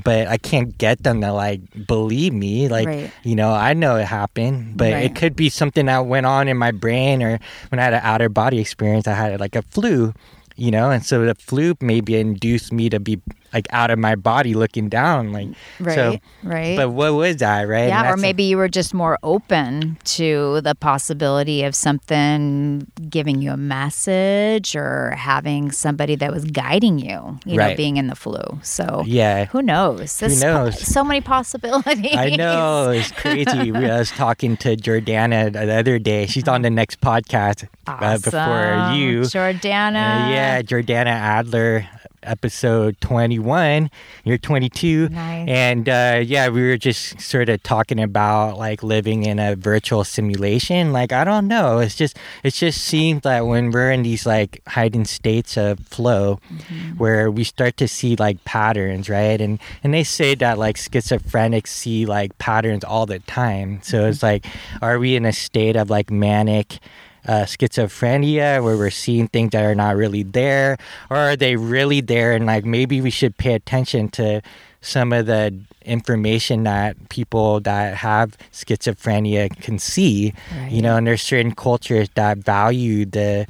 [0.04, 2.68] but I can't get them to like believe me.
[2.68, 3.10] Like Right.
[3.24, 5.04] you know I know it happened, but Right.
[5.04, 7.38] it could be something that went on in my brain or
[7.70, 9.06] when I had an outer body experience.
[9.08, 10.12] I had like a flu,
[10.56, 13.20] you know, and so the flu maybe induced me to be
[13.52, 15.84] like out of my body looking down, like so.
[15.84, 16.76] Right, right.
[16.76, 17.88] But what was i right?
[17.88, 23.52] Yeah, or maybe you were just more open to the possibility of something giving you
[23.52, 28.40] a message or having somebody that was guiding you, you know, being in the flu.
[28.62, 29.46] So Yeah.
[29.46, 30.18] who knows?
[30.18, 30.78] There's knows?
[30.80, 32.14] So many possibilities.
[32.14, 33.72] I know it's crazy.
[33.78, 36.26] We- I was talking to Jordana the other day.
[36.26, 39.20] She's on the next podcast uh, before you.
[39.22, 40.26] Jordana.
[40.26, 41.86] Uh, yeah, Jordana Adler,
[42.22, 43.90] episode 21.
[44.24, 45.08] You're 22.
[45.08, 45.48] Nice.
[45.48, 50.04] And uh, yeah, we were just sort of talking about like living in a virtual
[50.04, 50.92] simulation.
[50.92, 51.78] Like, I don't know.
[51.78, 56.40] It's just, it just seems that when we're in these like heightened states of flow,
[56.48, 56.98] Mm-hmm.
[56.98, 59.40] where we start to see like patterns, right?
[59.40, 63.80] And and they say that like schizophrenics see like patterns all the time.
[63.82, 64.08] So Mm-hmm.
[64.10, 64.46] it's like,
[64.82, 66.78] are we in a state of like manic?
[67.26, 70.76] Uh, schizophrenia where we're seeing things that are not really there
[71.10, 74.40] or are they really there and like maybe we should pay attention to
[74.80, 75.52] some of the
[75.82, 80.32] information that people that have schizophrenia can see
[80.68, 83.46] you know and there's certain cultures that value the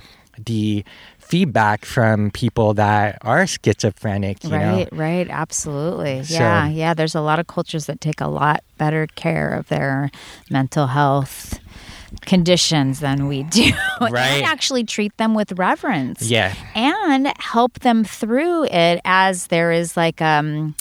[0.46, 0.84] the
[1.18, 6.24] feedback from people that are schizophrenic you know Right, right, absolutely.
[6.24, 6.94] So- yeah, yeah.
[6.94, 10.10] There's a lot of cultures that take a lot better care of their
[10.48, 11.58] mental health
[12.22, 13.70] conditions than we do.
[14.00, 14.16] Right.
[14.42, 16.22] and actually treat them with reverence.
[16.22, 16.54] Yeah.
[16.74, 20.74] And help them through it as there is like um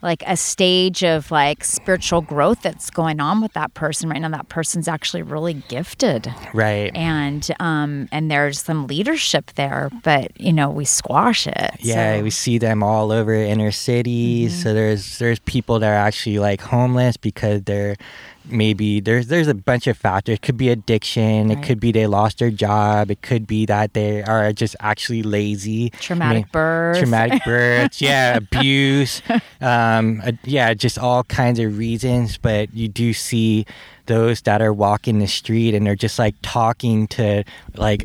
[0.00, 4.28] like a stage of like spiritual growth that's going on with that person right now
[4.28, 10.52] that person's actually really gifted right and um and there's some leadership there but you
[10.52, 14.62] know we squash it Yeah, so- we see them all over inner cities.
[14.62, 17.96] So there's there's people that are actually like homeless because they're
[18.50, 20.34] maybe there's there's a bunch of factors.
[20.34, 21.50] It could be addiction.
[21.50, 23.10] It could be they lost their job.
[23.10, 25.90] It could be that they are just actually lazy.
[25.90, 26.98] Traumatic May- birth.
[26.98, 28.00] Traumatic birth.
[28.00, 29.22] yeah, abuse,
[29.60, 32.38] um, uh, yeah, just all kinds of reasons.
[32.38, 33.66] But you do see
[34.06, 38.04] those that are walking the street and they're just like talking to like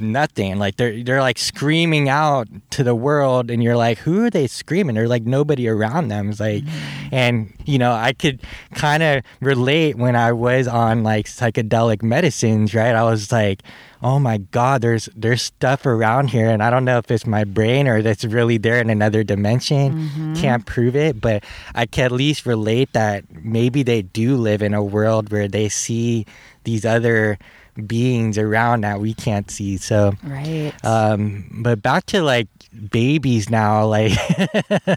[0.00, 0.58] nothing.
[0.58, 4.46] Like they're they're like screaming out to the world, and you're like, who are they
[4.46, 4.94] screaming?
[4.94, 6.30] There's like nobody around them.
[6.30, 7.14] It's like, mm-hmm.
[7.14, 8.40] and you know, I could
[8.74, 12.94] kind of relate when I was on like psychedelic medicines, right?
[12.94, 13.62] I was like,
[14.02, 17.44] oh my god, there's there's stuff around here, and I don't know if it's my
[17.44, 20.08] brain or that's really there in another dimension.
[20.08, 20.34] Mm-hmm.
[20.34, 24.74] Can't prove it, but I can at least relate that maybe they do live in
[24.74, 26.26] a world where they see
[26.64, 27.38] these other
[27.86, 29.76] beings around that we can't see.
[29.76, 30.72] So, Right.
[30.84, 32.48] um, but back to like
[32.90, 34.12] babies now, like,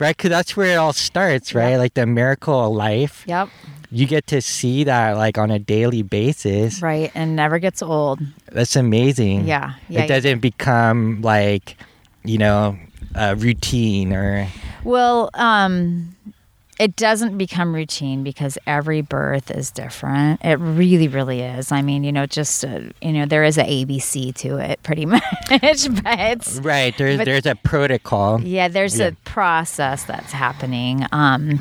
[0.00, 0.16] right?
[0.16, 1.70] Because that's where it all starts, right?
[1.70, 1.78] Yep.
[1.78, 3.24] Like the miracle of life.
[3.26, 3.48] yep.
[3.92, 6.82] You get to see that like on a daily basis.
[6.82, 7.12] Right.
[7.14, 8.20] And never gets old.
[8.50, 9.46] That's amazing.
[9.46, 9.74] Yeah.
[9.88, 10.02] Yeah.
[10.02, 11.76] it doesn't become like,
[12.24, 12.76] you know,
[13.14, 14.48] a routine or.
[14.82, 16.15] Well, um,
[16.78, 20.44] it doesn't become routine because every birth is different.
[20.44, 21.72] It really, really is.
[21.72, 25.06] I mean, you know, just uh, you know, there is a ABC to it, pretty
[25.16, 25.22] much.
[25.48, 25.62] but
[26.62, 26.96] Right.
[26.98, 28.40] There's But- there's a protocol.
[28.42, 29.06] yeah, there's Yeah.
[29.08, 31.06] a process that's happening.
[31.12, 31.60] Um,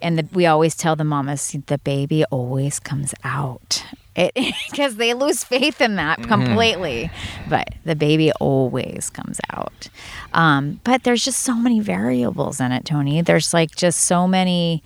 [0.00, 3.84] and the, we always tell the mamas the baby always comes out.
[4.14, 4.32] It
[4.70, 6.28] because they lose faith in that Mm-hmm.
[6.44, 7.10] completely,
[7.48, 9.88] but the baby always comes out.
[10.34, 13.22] Um, but there's just so many variables in it, Tony.
[13.22, 14.82] There's like just so many.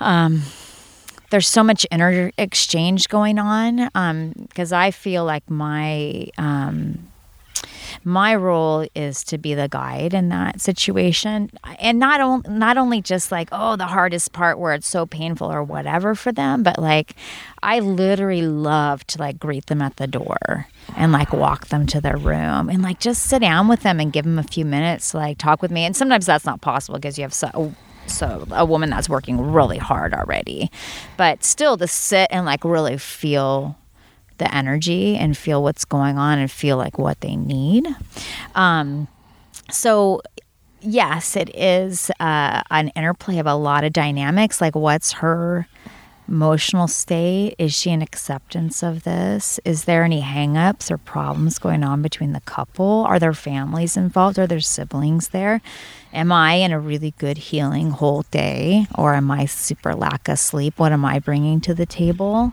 [0.00, 0.42] Um,
[1.30, 3.88] there's so much inner exchange going on
[4.48, 7.08] because I feel like my um,
[8.02, 11.50] my role is to be the guide in that situation.
[11.78, 15.50] And not on, not only just like oh the hardest part where it's so painful
[15.50, 17.14] or whatever for them but like
[17.62, 22.00] I literally love to like greet them at the door and like walk them to
[22.00, 25.12] their room and like just sit down with them and give them a few minutes
[25.12, 25.84] to like talk with me.
[25.84, 27.74] And sometimes that's not possible because you have so
[28.06, 30.70] so a woman that's working really hard already.
[31.16, 33.76] But still to sit and like really feel
[34.38, 37.86] the energy and feel what's going on and feel like what they need.
[38.54, 39.08] Um,
[39.70, 40.20] so,
[40.80, 44.60] yes, it is uh, an interplay of a lot of dynamics.
[44.60, 45.66] Like, what's her
[46.28, 47.54] emotional state?
[47.58, 49.60] Is she in acceptance of this?
[49.64, 53.04] Is there any hangups or problems going on between the couple?
[53.06, 54.38] Are there families involved?
[54.38, 55.60] Are there siblings there?
[56.12, 60.38] Am I in a really good healing whole day or am I super lack of
[60.38, 60.78] sleep?
[60.78, 62.52] What am I bringing to the table?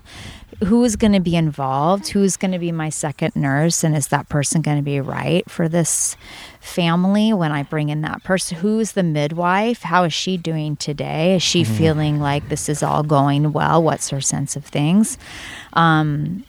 [0.65, 2.09] Who is going to be involved?
[2.09, 3.83] Who's going to be my second nurse?
[3.83, 6.15] And is that person going to be right for this
[6.59, 8.57] family when I bring in that person?
[8.57, 9.81] Who's the midwife?
[9.81, 11.35] How is she doing today?
[11.35, 13.81] Is she feeling like this is all going well?
[13.81, 15.17] What's her sense of things?
[15.73, 16.43] Um,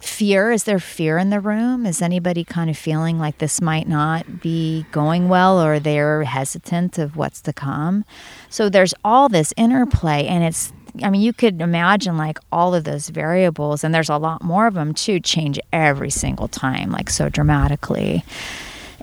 [0.00, 3.88] fear is there fear in the room is anybody kind of feeling like this might
[3.88, 8.04] not be going well or they're hesitant of what's to come
[8.50, 12.84] so there's all this interplay and it's i mean you could imagine like all of
[12.84, 17.10] those variables and there's a lot more of them too change every single time like
[17.10, 18.24] so dramatically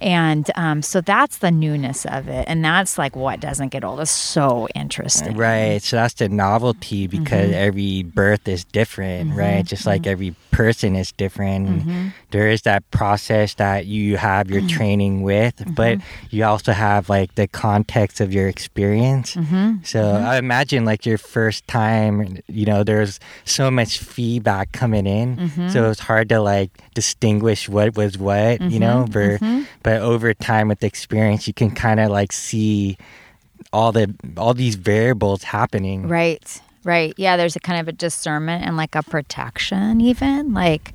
[0.04, 4.00] and um, so that's the newness of it and that's like what doesn't get old
[4.02, 5.82] it's so interesting Right.
[5.82, 7.68] So that's the novelty because Mm-hmm.
[7.68, 9.66] every birth is different, right?
[9.66, 11.70] Just like every person is different.
[11.70, 12.08] Mm-hmm.
[12.32, 15.74] There is that process that you have your training with, Mm-hmm.
[15.74, 15.98] but
[16.30, 19.36] you also have like the context of your experience.
[19.36, 19.84] Mm-hmm.
[19.84, 25.38] So I imagine like your first time, you know, there's so much feedback coming in.
[25.38, 25.70] Mm-hmm.
[25.70, 29.63] So it's hard to like distinguish what was what, you know, Mm-hmm.
[29.84, 32.97] for, over time with experience, you can kind of like see
[33.71, 36.08] all the all these variables happening.
[36.08, 37.13] Right, right.
[37.17, 40.53] Yeah, there's a kind of a discernment and like a protection, even.
[40.53, 40.93] Like,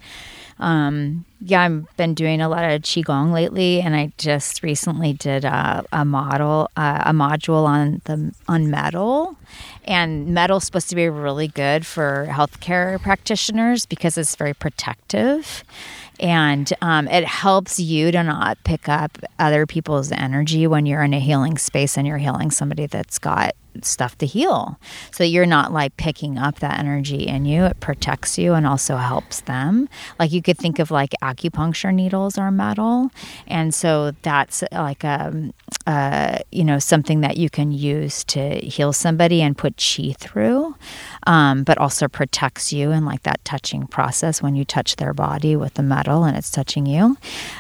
[0.58, 5.44] um, yeah, I've been doing a lot of qigong lately, and I just recently did
[5.44, 9.37] a, a model, uh, a module on the on metal,
[9.84, 15.64] and metal's supposed to be really good for healthcare practitioners because it's very protective.
[16.20, 21.14] And um, it helps you to not pick up other people's energy when you're in
[21.14, 23.54] a healing space and you're healing somebody that's got
[23.85, 24.78] stuff to heal.
[25.11, 27.64] So you're not like picking up that energy in you.
[27.64, 29.88] It protects you and also helps them.
[30.18, 33.11] Like you could think of like acupuncture needles are metal.
[33.46, 35.52] And so that's like a,
[35.87, 40.74] uh, you know, something that you can use to heal somebody and put chi through.
[41.29, 45.57] Um, but also protects you in like that touching process when you touch their body
[45.57, 47.19] with the metal and it's touching you.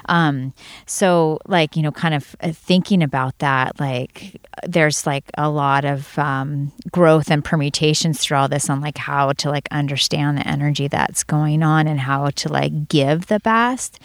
[0.08, 0.54] Um,
[0.86, 5.84] so, like, you know, kind of uh, thinking about that, like, there's like a lot
[5.84, 10.48] of um, growth and permutations through all this on like how to like understand the
[10.48, 14.00] energy that's going on and how to like give the best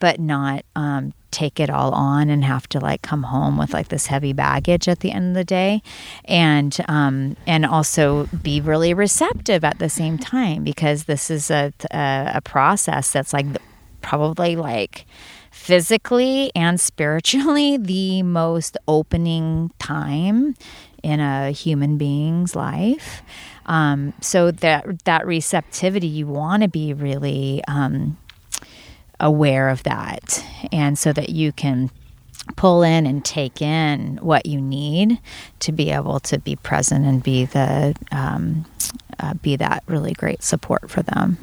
[0.00, 3.88] but not um, take it all on and have to like come home with like
[3.88, 5.82] this heavy baggage at the end of the day.
[6.24, 11.72] And um, and also be really receptive at the same time because this is a,
[11.90, 13.46] a, a process that's like
[14.00, 15.06] probably like
[15.50, 20.54] physically and spiritually the most opening time
[21.02, 23.22] in a human being's life.
[23.66, 28.16] Um, so that that receptivity you want to be really um,
[29.20, 31.90] aware of that and so that you can
[32.56, 35.18] pull in and take in what you need
[35.60, 38.64] to be able to be present and be the um,
[39.20, 41.36] uh, be that really great support for them.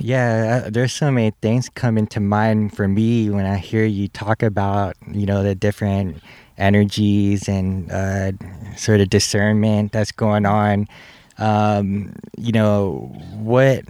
[0.00, 4.08] Yeah uh, there's so many things coming to mind for me when i hear you
[4.08, 6.20] talk about you know the different
[6.58, 8.32] energies and uh,
[8.76, 10.86] sort of discernment that's going on.
[11.38, 13.84] Um, you know what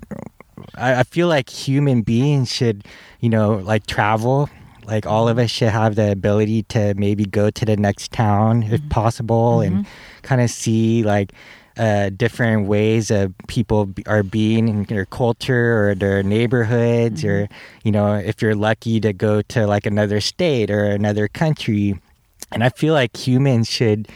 [0.74, 2.84] I, I feel like human beings should
[3.24, 4.50] you know, like travel.
[4.84, 8.64] Like all of us should have the ability to maybe go to the next town
[8.64, 8.88] if mm-hmm.
[8.90, 9.76] possible mm-hmm.
[9.76, 9.86] and
[10.20, 11.32] kind of see like
[11.78, 17.44] uh, different ways of people are being in their culture or their neighborhoods mm-hmm.
[17.44, 17.48] or
[17.82, 21.98] you know if you're lucky to go to like another state or another country
[22.52, 24.06] and i feel like humans should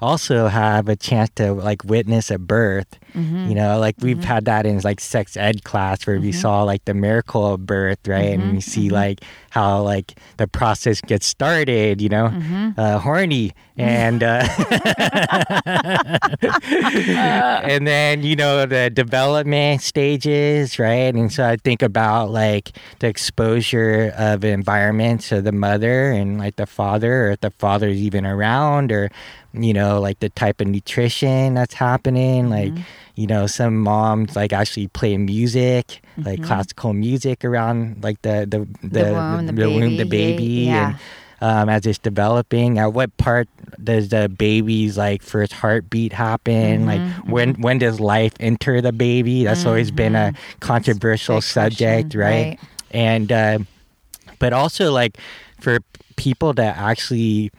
[0.00, 2.98] also have a chance to like witness a birth.
[3.14, 3.48] Mm-hmm.
[3.48, 4.26] You know, like we've mm-hmm.
[4.26, 6.26] had that in like sex ed class where mm-hmm.
[6.26, 8.34] we saw like the miracle of birth, right?
[8.34, 8.58] And we mm-hmm.
[8.58, 8.94] see mm-hmm.
[8.94, 12.70] like how like the process gets started, you know, mm-hmm.
[12.76, 14.46] uh, horny and uh,
[17.64, 21.14] and then you know the development stages, right?
[21.14, 26.56] And so I think about like the exposure of environment to the mother and like
[26.56, 29.10] the father, or if the father's even around, or
[29.52, 32.48] you know, like the type of nutrition that's happening.
[32.48, 32.82] Mm-hmm.
[33.18, 36.22] You know, some moms like actually play music, mm-hmm.
[36.22, 39.80] like classical music around like the the the, the womb, the, the, baby.
[39.80, 40.90] Womb, the baby yeah.
[40.90, 40.98] and
[41.40, 42.78] um, as it's developing.
[42.78, 43.48] At what part
[43.82, 46.86] does the baby's like first heartbeat happen?
[46.86, 47.30] Mm-hmm, like mm-hmm.
[47.30, 49.42] when when does life enter the baby?
[49.42, 50.58] That's always been a mm-hmm.
[50.60, 52.46] controversial subject, question, right?
[52.46, 52.58] right?
[52.92, 53.58] And uh,
[54.38, 55.18] but also like
[55.60, 55.80] for
[56.14, 57.50] people that actually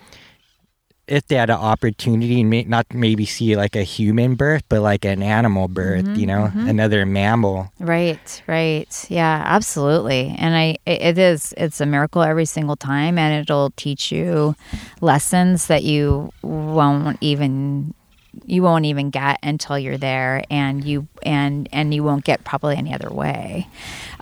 [1.10, 5.04] if they had an opportunity may, not maybe see like a human birth but like
[5.06, 6.68] an animal birth mm-hmm, you know mm-hmm.
[6.68, 7.72] another mammal.
[7.80, 9.06] Right right.
[9.10, 10.36] Yeah absolutely.
[10.38, 14.56] And i it is it's a miracle every single time and it'll teach you
[15.02, 17.94] lessons that you won't even
[18.46, 22.78] you won't even get until you're there and you and and you won't get probably
[22.78, 23.68] any other way.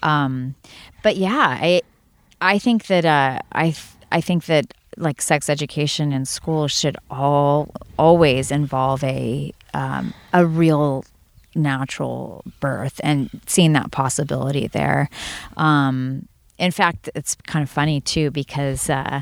[0.02, 0.56] Um
[1.04, 1.82] but yeah i
[2.42, 3.76] i think that uh i
[4.12, 10.46] i think that like sex education in school should all always involve a um, a
[10.46, 11.06] real
[11.56, 15.10] natural birth and seeing that possibility there.
[15.56, 19.22] Um, in fact, it's kind of funny too because uh,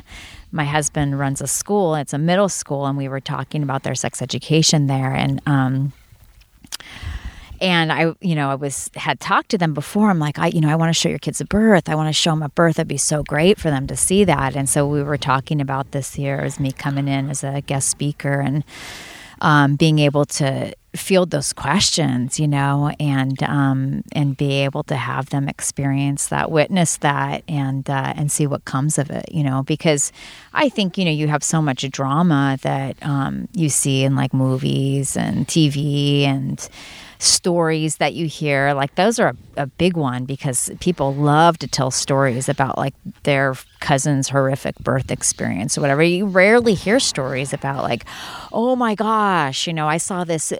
[0.51, 1.95] my husband runs a school.
[1.95, 5.93] It's a middle school, and we were talking about their sex education there, and um,
[7.61, 10.09] and I, you know, I was had talked to them before.
[10.09, 11.89] I'm like, I, you know, I want to show your kids a birth.
[11.89, 12.77] I want to show them a birth.
[12.77, 14.55] It'd be so great for them to see that.
[14.55, 17.89] And so we were talking about this year as me coming in as a guest
[17.89, 18.63] speaker and
[19.41, 24.95] um, being able to field those questions, you know, and um, and be able to
[24.95, 29.43] have them experience that, witness that, and uh, and see what comes of it, you
[29.43, 30.11] know, because
[30.53, 34.33] I think you know you have so much drama that um, you see in like
[34.33, 36.67] movies and TV and
[37.19, 41.67] stories that you hear like those are a, a, big one because people love to
[41.67, 46.03] tell stories about like their cousin's horrific birth experience or whatever.
[46.03, 48.05] You rarely hear stories about like
[48.51, 50.53] oh my gosh you know i saw this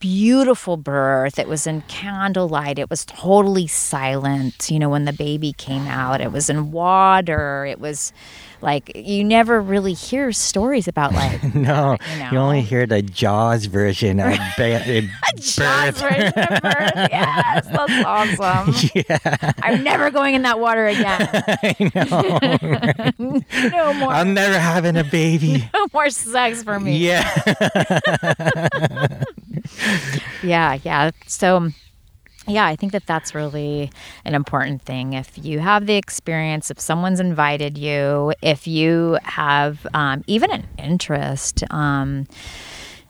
[0.00, 1.38] beautiful birth.
[1.38, 2.78] It was in candlelight.
[2.78, 4.70] It was totally silent.
[4.70, 7.64] You know, when the baby came out, it was in water.
[7.66, 8.12] It was
[8.60, 11.96] like you never really hear stories about like no.
[12.12, 12.28] You, know.
[12.32, 16.92] you only hear the Jaws version of ba- Jaws version of birth.
[17.10, 18.04] Yes, that's
[18.40, 18.74] awesome.
[18.94, 21.28] Yeah, I'm never going in that water again.
[21.62, 23.40] I know.
[23.68, 24.12] no more.
[24.12, 25.68] I'm never having a baby.
[25.72, 26.98] no more sex for me.
[26.98, 27.28] Yeah
[30.42, 31.10] yeah, yeah.
[31.26, 31.70] So,
[32.46, 33.90] yeah, I think that that's really
[34.24, 35.12] an important thing.
[35.12, 40.66] If you have the experience, if someone's invited you, if you have um, even an
[40.78, 42.26] interest, um,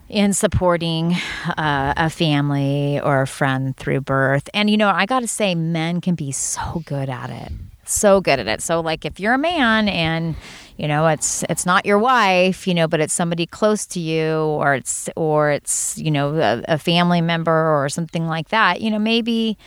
[0.08, 1.14] in supporting
[1.58, 4.48] uh, a family or a friend through birth.
[4.54, 7.52] And, you know, I got to say, men can be so good at it.
[7.84, 8.62] So good at it.
[8.62, 10.34] So, like, if you're a man and,
[10.78, 14.36] you know it's it's not your wife you know but it's somebody close to you
[14.36, 18.90] or it's or it's you know a, a family member or something like that you
[18.90, 19.58] know maybe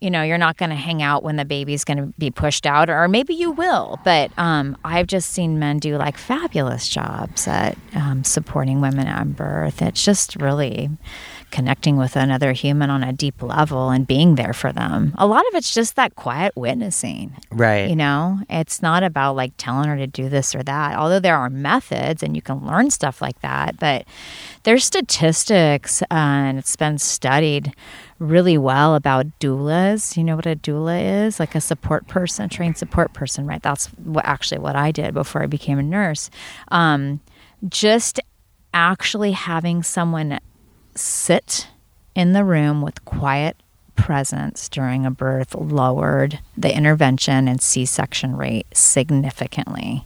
[0.00, 2.66] you know you're not going to hang out when the baby's going to be pushed
[2.66, 7.48] out or maybe you will but um, i've just seen men do like fabulous jobs
[7.48, 9.82] at um, supporting women at birth.
[9.82, 10.90] It's just really
[11.52, 15.46] connecting with another human on a deep level and being there for them a lot
[15.48, 17.88] of it's just that quiet witnessing Right.
[17.90, 21.36] you know, it's not about like telling her to do this or that, although there
[21.36, 23.78] are methods and you can learn stuff like that.
[23.78, 24.06] But
[24.62, 27.74] there's statistics uh, and it's been studied
[28.18, 30.16] really well about doulas.
[30.16, 31.38] You know what a doula is?
[31.38, 33.62] Like a support person, trained support person, right?
[33.62, 36.30] That's what, actually what I did before I became a nurse.
[36.68, 37.20] Um,
[37.68, 38.18] just
[38.72, 40.38] actually having someone
[40.94, 41.68] sit
[42.14, 43.56] in the room with quiet
[43.94, 50.04] presence during a birth lowered the intervention and C-section rate significantly.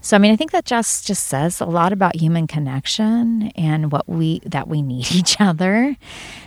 [0.00, 3.92] So I mean I think that just just says a lot about human connection and
[3.92, 5.96] what we that we need each other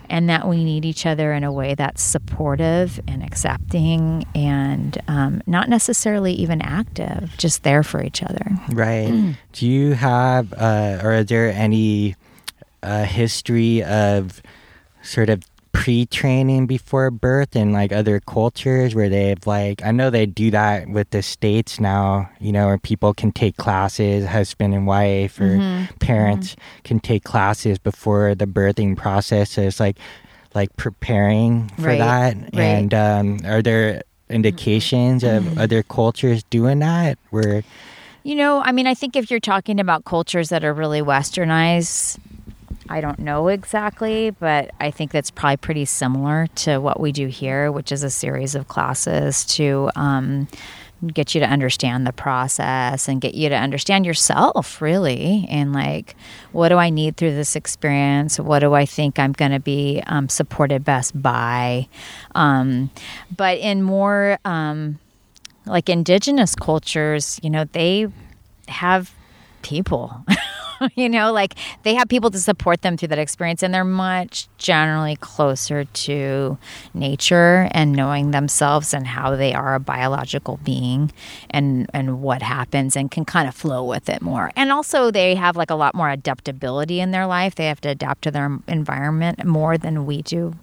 [0.09, 5.41] and that we need each other in a way that's supportive and accepting and um,
[5.47, 8.45] not necessarily even active, just there for each other.
[8.69, 9.35] Right.
[9.53, 12.15] Do you have, uh, or is there any
[12.85, 14.41] uh, history of
[15.01, 20.25] sort of pre-training before birth in like other cultures where they've like I know they
[20.25, 24.87] do that with the states now, you know, where people can take classes, husband and
[24.87, 25.95] wife or Mm-hmm.
[25.99, 26.55] parents
[26.85, 29.51] can take classes before the birthing process.
[29.51, 29.97] So it's like
[30.53, 32.37] like preparing for Right, that.
[32.53, 32.61] right.
[32.61, 35.47] And um, are there indications Mm-hmm.
[35.49, 37.63] of other cultures doing that where
[38.23, 42.17] You know, I mean, I think if you're talking about cultures that are really westernized,
[42.89, 47.27] I don't know exactly, but I think that's probably pretty similar to what we do
[47.27, 50.47] here, which is a series of classes to um,
[51.13, 55.47] get you to understand the process and get you to understand yourself, really.
[55.49, 56.15] And like,
[56.51, 58.39] what do I need through this experience?
[58.39, 61.87] What do I think I'm going to be um, supported best by?
[62.35, 62.91] Um,
[63.35, 64.99] but in more, um,
[65.65, 68.07] like indigenous cultures, you know, they
[68.67, 69.11] have
[69.63, 70.23] people.
[70.95, 74.47] you know, like they have people to support them through that experience, and they're much
[74.57, 76.57] generally closer to
[76.93, 81.11] nature and knowing themselves and how they are a biological being
[81.49, 84.51] and and what happens and can kind of flow with it more.
[84.55, 87.55] And also, they have like a lot more adaptability in their life.
[87.55, 90.55] They have to adapt to their environment more than we do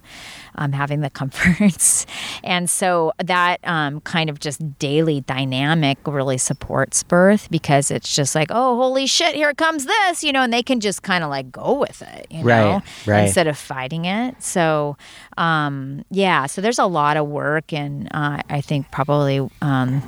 [0.55, 2.05] um, having the comforts.
[2.43, 8.35] And so that um, kind of just daily dynamic really supports birth because it's just
[8.35, 11.29] like, oh, holy shit, here comes this, you know, and they can just kind of
[11.29, 13.23] like go with it, you Right, know, right.
[13.25, 14.41] instead of fighting it.
[14.41, 14.97] So,
[15.37, 19.47] um, yeah, so there's a lot of work, and uh, I think probably.
[19.61, 20.01] Um,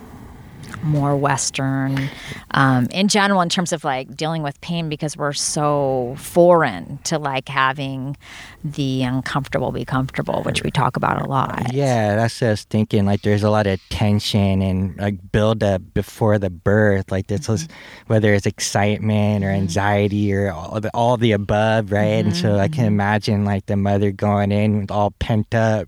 [0.84, 2.10] more Western
[2.52, 7.18] um, in general, in terms of like dealing with pain, because we're so foreign to
[7.18, 8.18] like having
[8.66, 11.72] the uncomfortable be comfortable, which we talk about a lot.
[11.72, 13.06] Yeah, that's what I was thinking.
[13.06, 17.12] Like, there's a lot of tension and like build up before the birth.
[17.12, 17.74] Like, this was mm-hmm.
[18.08, 19.62] whether it's excitement or mm-hmm.
[19.62, 22.26] anxiety or all the, all the above, right?
[22.26, 22.88] And so I can mm-hmm.
[22.88, 25.88] imagine like the mother going in with all pent up,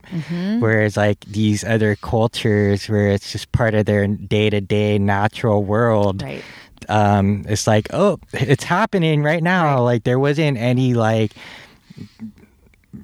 [0.59, 5.63] whereas like these other cultures where it's just part of their day to day natural
[5.63, 6.21] world.
[6.21, 6.43] Right.
[6.89, 9.77] Um, it's like, oh, it's happening right now.
[9.77, 9.81] Right.
[9.81, 11.31] Like, there wasn't any like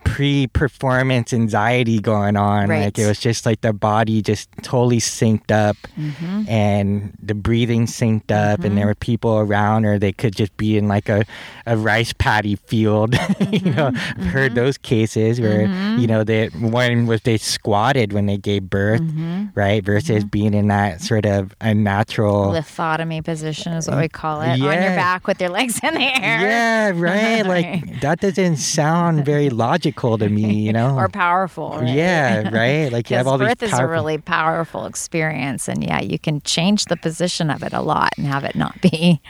[0.03, 2.85] pre-performance anxiety going on Right.
[2.85, 6.49] like it was just like the body just totally synced up Mm-hmm.
[6.49, 10.77] and the breathing synced up and there were people around or they could just be
[10.77, 11.23] in like a,
[11.65, 13.13] a rice paddy field
[13.51, 14.21] you know Mm-hmm.
[14.21, 15.67] i've heard those cases where
[15.99, 19.45] you know they one was they squatted when they gave birth Mm-hmm.
[19.55, 24.49] right versus being in that sort of unnatural Lithotomy position is what we call it.
[24.51, 26.41] On your back with your legs in the air.
[26.41, 31.79] yeah right like that doesn't sound very logical to me you know Or powerful.
[31.79, 31.87] right?
[31.87, 32.91] Yeah, right.
[32.91, 36.41] Like you have all these birth is a really powerful experience, and yeah, you can
[36.41, 39.21] change the position of it a lot and have it not be.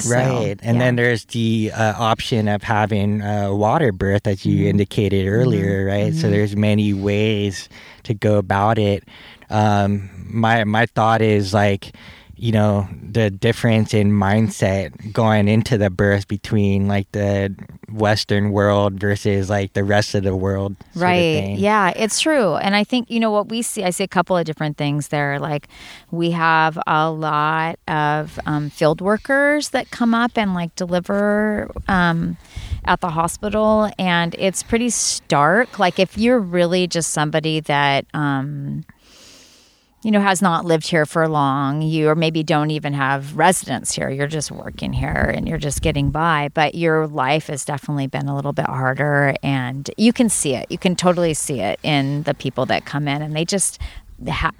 [0.00, 0.58] So, right.
[0.62, 0.82] And yeah.
[0.84, 4.50] then there's the uh, option of having uh, water birth, as Mm-hmm.
[4.50, 6.12] you indicated earlier, right?
[6.12, 7.68] So there's many ways
[8.02, 9.04] to go about it.
[9.48, 11.94] Um, my my thought is like,
[12.36, 17.54] you know, the difference in mindset going into the birth between like the
[17.90, 20.76] Western world versus like the rest of the world.
[20.94, 21.56] Right.
[21.56, 22.56] Yeah, it's true.
[22.56, 25.08] And I think, you know, what we see, I see a couple of different things
[25.08, 25.38] there.
[25.38, 25.68] Like,
[26.10, 32.36] we have a lot of um, field workers that come up and like deliver um,
[32.84, 35.78] at the hospital, and it's pretty stark.
[35.78, 38.04] Like if you're really just somebody that.
[38.12, 38.84] Um,
[40.06, 43.92] you know, has not lived here for long, you or maybe don't even have residence
[43.92, 44.08] here.
[44.08, 46.48] You're just working here and you're just getting by.
[46.54, 50.70] But your life has definitely been a little bit harder and you can see it.
[50.70, 53.80] You can totally see it in the people that come in and they just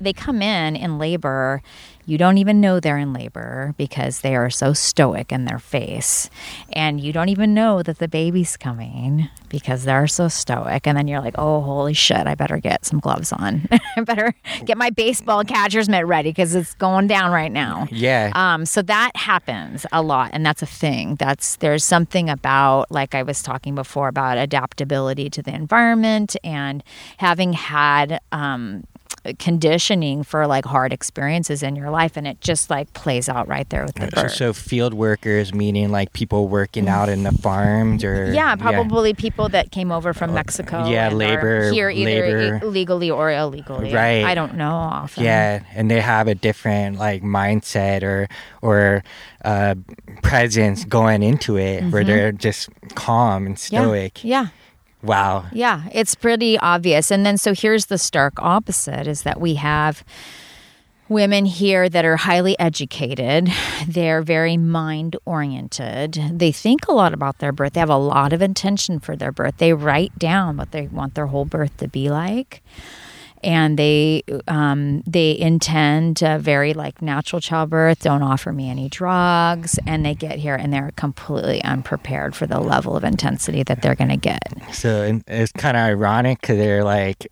[0.01, 1.63] they come in in labor
[2.07, 6.31] you don't even know they're in labor because they are so stoic in their face.
[6.73, 10.87] And you don't even know that the baby's coming because they're so stoic.
[10.87, 13.69] And then you're like, oh, holy shit, I better get some gloves on.
[13.97, 14.35] I better
[14.65, 17.89] get my baseball catcher's mitt ready because it's going down right now.
[17.91, 18.31] Yeah.
[18.35, 20.31] Um, so that happens a lot.
[20.33, 21.17] And that's a thing.
[21.17, 26.85] That's there's something about, like I was talking before, about adaptability to the environment and
[27.17, 28.85] having had um,
[29.39, 33.69] conditioning for like hard experiences in your life and it just like plays out right
[33.71, 34.33] there with the birth.
[34.33, 39.11] So, so field workers meaning like people working out in the farms or yeah, probably
[39.11, 39.17] yeah.
[39.17, 40.87] people that came over from Mexico.
[40.87, 42.67] Yeah, labor here either labor.
[42.67, 43.93] legally or illegally.
[43.93, 44.25] Right.
[44.25, 45.25] I don't know often.
[45.25, 48.29] Yeah, and they have a different like mindset or
[48.63, 49.03] or
[49.45, 49.75] uh,
[50.23, 51.91] presence going into it mm-hmm.
[51.91, 54.25] where they're just calm and stoic.
[54.25, 54.43] yeah.
[54.43, 54.49] yeah.
[55.07, 55.47] Wow.
[55.53, 57.11] Yeah, it's pretty obvious.
[57.11, 60.05] And then so here's the stark opposite is that we have
[61.09, 63.49] women here that are highly educated.
[63.87, 66.15] They're very mind oriented.
[66.33, 67.75] They think a lot about their birth.
[67.75, 69.59] They have a lot of intention for their birth.
[69.59, 72.63] They write down what they want their whole birth to be like
[73.47, 78.01] and they um, they intend very like natural childbirth.
[78.01, 82.59] Don't offer me any drugs, and they get here and they're completely unprepared for the
[82.59, 84.43] level of intensity that they're going to get.
[84.73, 87.29] So it's kind of ironic they're like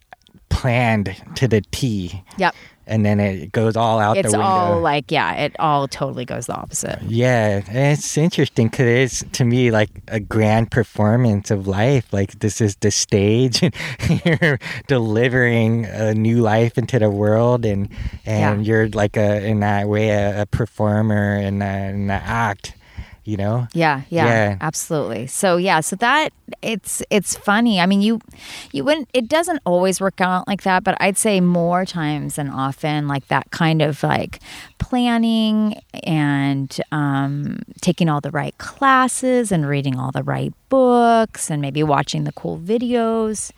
[0.54, 2.22] planned to the T.
[2.38, 2.54] Yep
[2.86, 4.50] and then it goes all out it's the window.
[4.50, 9.44] all like yeah it all totally goes the opposite yeah it's interesting because it's to
[9.44, 13.62] me like a grand performance of life like this is the stage
[13.98, 17.88] and you're delivering a new life into the world and
[18.26, 18.70] and yeah.
[18.70, 22.74] you're like a in that way a, a performer in, an act
[23.24, 23.66] you know?
[23.72, 24.58] Yeah, yeah, yeah.
[24.60, 25.26] absolutely.
[25.26, 27.80] So yeah so that it's it's funny.
[27.80, 28.20] I mean you
[28.72, 32.48] you wouldn't it doesn't always work out like that but i'd say more times than
[32.50, 34.40] often like that kind of like
[34.78, 41.62] planning and um, taking all the right classes and reading all the right books and
[41.62, 43.50] maybe watching the cool videos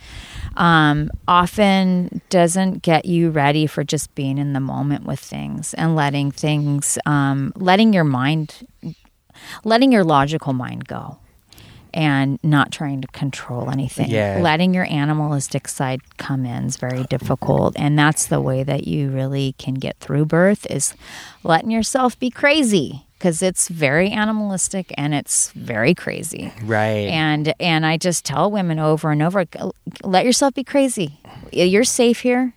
[0.57, 5.97] um, often doesn't get you ready for just being in the moment with things and
[5.97, 8.67] letting things um, letting your mind
[9.65, 11.19] letting your logical mind go
[11.97, 14.11] and not trying to control anything.
[14.11, 14.39] Yeah.
[14.43, 17.75] Letting your animalistic side come in is very difficult.
[17.79, 20.95] And that's the way that you really can get through birth is
[21.43, 26.53] letting yourself be crazy because it's very animalistic and it's very crazy.
[26.63, 27.09] Right.
[27.09, 29.47] And and I just tell women over and over
[30.05, 31.19] let yourself be crazy.
[31.51, 32.53] You're safe here.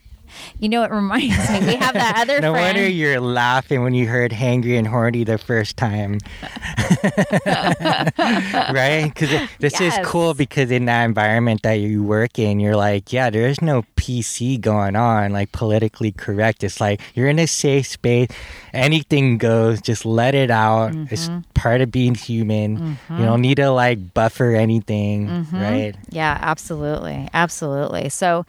[0.59, 1.65] You know, it reminds me.
[1.65, 2.33] We have that other.
[2.41, 2.77] no friend.
[2.77, 6.19] wonder you're laughing when you heard "hangry and horny" the first time,
[8.73, 9.05] right?
[9.05, 9.97] Because this yes.
[9.97, 13.61] is cool because in that environment that you work in, you're like, yeah, there is
[13.61, 16.63] no PC going on, like politically correct.
[16.63, 18.29] It's like you're in a safe space.
[18.73, 19.81] Anything goes.
[19.81, 20.91] Just let it out.
[20.91, 21.13] Mm-hmm.
[21.13, 22.77] It's part of being human.
[22.77, 23.19] Mm-hmm.
[23.19, 25.55] You don't need to like buffer anything, mm-hmm.
[25.55, 25.95] right?
[26.09, 28.09] Yeah, absolutely, absolutely.
[28.09, 28.45] So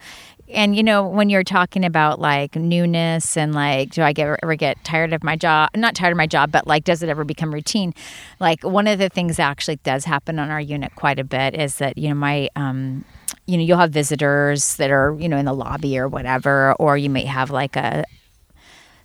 [0.51, 4.55] and you know when you're talking about like newness and like do i get, ever
[4.55, 7.23] get tired of my job not tired of my job but like does it ever
[7.23, 7.93] become routine?
[8.39, 11.55] Like one of the things that actually does happen on our unit quite a bit
[11.55, 13.05] is that you know my um
[13.45, 16.97] you know you'll have visitors that are you know in the lobby or whatever or
[16.97, 18.03] you may have like a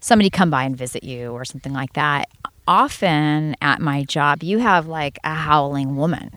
[0.00, 2.28] somebody come by and visit you or something like that.
[2.68, 6.30] Often at my job you have like a howling woman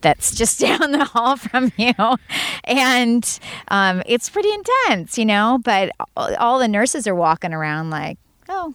[0.00, 1.94] that's just down the hall from you.
[2.64, 3.38] And
[3.68, 8.18] um, it's pretty intense, you know, but all the nurses are walking around like,
[8.48, 8.74] oh,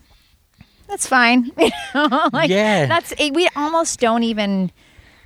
[0.87, 1.51] that's fine.
[2.33, 2.85] like, yeah.
[2.85, 4.71] That's, we almost don't even,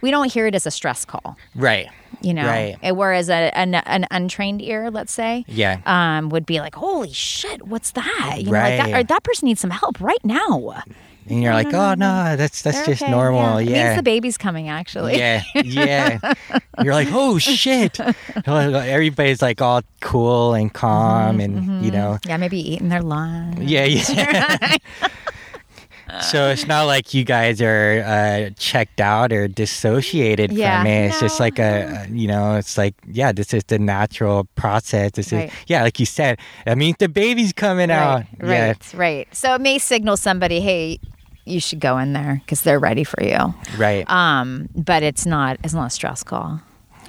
[0.01, 1.37] we don't hear it as a stress call.
[1.55, 1.87] Right.
[2.21, 2.95] You know, right.
[2.95, 7.67] whereas a, an, an untrained ear, let's say, yeah, um, would be like, "Holy shit,
[7.67, 8.77] what's that?" You right.
[8.77, 10.83] know, like that, that person needs some help right now
[11.29, 13.11] and you're no, like, no, oh no, that's that's They're just okay.
[13.11, 13.61] normal.
[13.61, 13.77] Yeah, yeah.
[13.77, 14.69] It means the baby's coming.
[14.69, 15.17] Actually.
[15.17, 16.33] Yeah, yeah.
[16.83, 17.99] you're like, oh shit.
[18.45, 21.83] Everybody's like all cool and calm, mm-hmm, and mm-hmm.
[21.83, 22.17] you know.
[22.25, 23.59] Yeah, maybe eating their lunch.
[23.59, 24.77] Yeah, yeah.
[26.21, 31.07] so it's not like you guys are uh, checked out or dissociated yeah, from it.
[31.07, 31.27] It's no.
[31.27, 35.11] just like a, you know, it's like, yeah, this is the natural process.
[35.11, 35.49] This right.
[35.49, 38.23] is, yeah, like you said, I mean, the baby's coming right, out.
[38.39, 38.73] Right, yeah.
[38.93, 39.27] right.
[39.35, 40.99] So it may signal somebody, hey,
[41.47, 43.53] you should go in there because they're ready for you.
[43.77, 44.09] Right.
[44.09, 46.61] Um, but it's not it's not a stress call.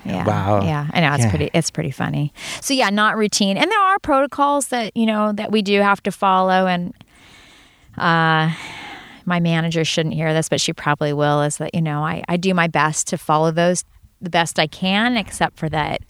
[0.05, 0.24] Yeah.
[0.24, 0.62] Wow.
[0.64, 1.30] Yeah, I know it's Yeah.
[1.30, 2.32] pretty it's pretty funny.
[2.61, 3.57] So yeah, not routine.
[3.57, 6.95] And there are protocols that, you know, that we do have to follow and
[7.97, 8.53] uh
[9.26, 12.39] my manager shouldn't hear this, but she probably will, is that, you know, I, I
[12.39, 13.84] do my best to follow those
[14.22, 16.01] the best I can, except for that,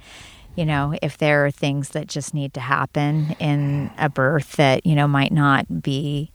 [0.55, 4.87] you know, if there are things that just need to happen in a birth that,
[4.87, 6.31] you know, might not be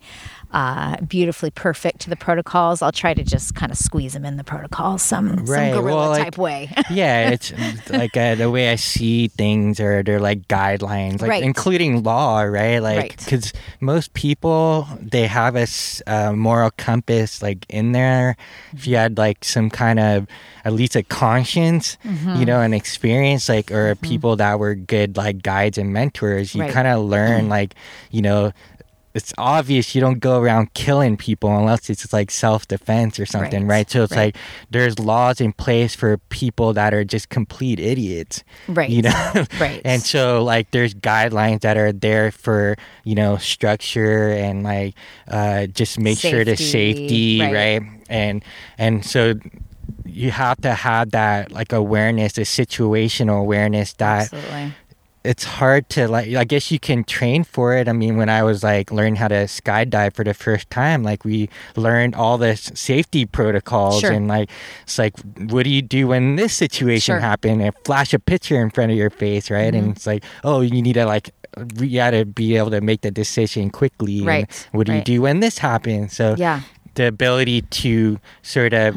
[0.54, 4.38] uh, beautifully perfect to the protocols, I'll try to just kind of squeeze them in
[4.38, 6.72] the protocols some, Right, some guerrilla well, like- type way.
[6.91, 7.51] yeah, it's
[7.89, 11.43] like uh, the way I see things, or they're like guidelines, like Right.
[11.43, 12.80] including law, right?
[12.80, 13.18] Like, Right.
[13.18, 13.51] because
[13.82, 15.68] most people they have a
[16.08, 18.36] uh, moral compass like in there.
[18.74, 20.28] If you had like some kind of
[20.66, 22.36] at least a conscience, Mm-hmm.
[22.39, 26.62] you know, an experience, like or people that were good like guides and mentors, you
[26.62, 26.72] Right.
[26.72, 27.74] kind of learn like,
[28.12, 28.51] you know.
[29.16, 33.68] It's obvious you don't go around killing people unless it's like self defense or something,
[33.68, 33.78] Right.
[33.78, 33.89] right?
[33.91, 34.34] So it's Right.
[34.34, 34.38] like
[34.72, 38.89] there's laws in place for people that are just complete idiots right.
[38.89, 39.82] you know Right.
[39.86, 44.95] and so like there's guidelines that are there for you know structure and like
[45.28, 47.53] uh just make sure the Safety, safety right.
[47.82, 47.82] right.
[48.09, 48.43] and
[48.78, 49.36] and so
[50.05, 54.74] you have to have that like awareness the situational awareness that Absolutely.
[55.24, 58.43] It's hard to like i guess you can train for it i mean when i
[58.43, 61.47] was like learning how to skydive for the first time like we
[61.78, 64.11] learned all the safety protocols Sure.
[64.11, 64.49] and like
[64.84, 65.13] it's like
[65.49, 67.19] what do you do when this situation Sure.
[67.19, 69.91] happened and flash a picture in front of your face right and Mm-hmm.
[69.91, 71.32] it's like oh you need to like
[71.80, 74.97] you gotta be able to make the decision quickly and Right, what do right.
[75.07, 76.61] you do when this happens so Yeah.
[76.96, 78.96] The ability to sort of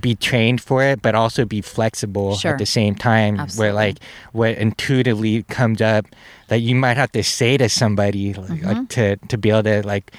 [0.00, 2.40] be trained for it, but also be flexible Mm.
[2.40, 2.52] Sure.
[2.52, 3.40] at the same time.
[3.40, 3.64] Absolutely.
[3.66, 3.98] Where like
[4.32, 6.06] what intuitively comes up
[6.48, 8.66] that you might have to say to somebody like, Mm-hmm.
[8.66, 10.12] like, to to be able to like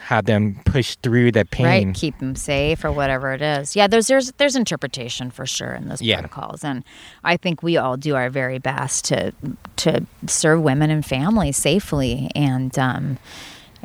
[0.00, 1.66] have them push through the pain.
[1.88, 3.76] Right, keep them safe or whatever it is.
[3.76, 6.20] Yeah, there's there's there's interpretation for sure in those Yeah.
[6.20, 6.82] protocols, and
[7.22, 9.32] I think we all do our very best to
[9.76, 13.18] to serve women and families safely, and um,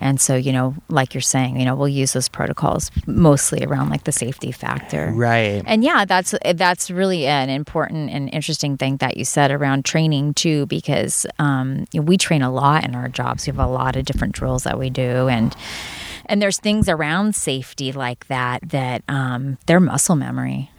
[0.01, 3.89] and so you know, like you're saying, you know, we'll use those protocols mostly around
[3.89, 5.63] like the safety factor, Right.
[5.65, 10.33] and yeah, that's that's really an important and interesting thing that you said around training
[10.33, 13.45] too, because um, you know, we train a lot in our jobs.
[13.47, 15.55] We have a lot of different drills that we do, and
[16.25, 20.69] and there's things around safety like that that um, they're muscle memory.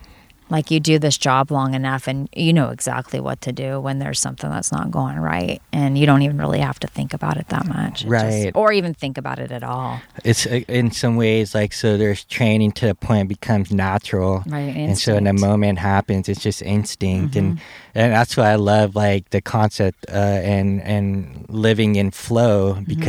[0.52, 3.98] Like you do this job long enough, and you know exactly what to do when
[3.98, 7.36] there's something that's not going right, and you don't even really have to think about
[7.38, 8.52] it that much, It just- Right.
[8.54, 10.00] or even think about it at all.
[10.24, 11.96] It's uh, in some ways like so.
[11.96, 15.30] There's training to the point it becomes natural, Right, And so when the.
[15.30, 15.40] Mm-hmm.
[15.50, 17.58] moment happens, it's just instinct, and
[17.94, 20.12] and that's why I love like the concept uh,
[20.54, 23.00] and and living in flow Mm-hmm.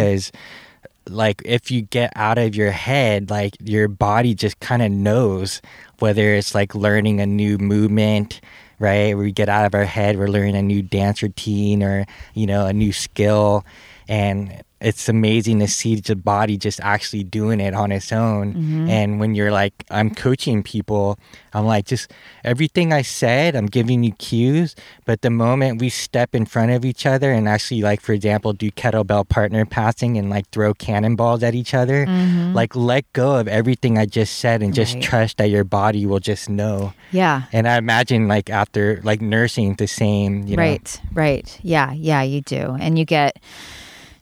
[1.09, 5.61] Like if you get out of your head, like your body just kind of knows
[5.99, 8.41] whether it's like learning a new movement.
[8.79, 12.45] Right, we get out of our head, we're learning a new dance routine or you
[12.45, 13.63] know a new skill,
[14.09, 18.53] and it's amazing to see the body just actually doing it on its own.
[18.53, 18.89] Mm-hmm.
[18.89, 21.17] And when you're like, I'm coaching people,
[21.53, 22.11] I'm like, just
[22.43, 24.75] everything I said, I'm giving you cues.
[25.05, 28.53] But the moment we step in front of each other and actually, like, for example,
[28.53, 32.05] do kettlebell partner passing and like throw cannonballs at each other,
[32.53, 34.99] like, let go of everything I just said and just Mm-hmm.
[34.99, 35.09] Right.
[35.09, 36.93] trust that your body will just know.
[37.11, 40.61] Yeah, And I imagine, like, after like nursing, the same, you know.
[40.63, 43.39] right right yeah yeah you do and you get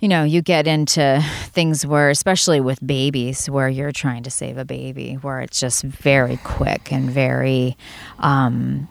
[0.01, 4.57] you know you get into things where especially with babies where you're trying to save
[4.57, 7.77] a baby where it's just very quick and very
[8.19, 8.89] um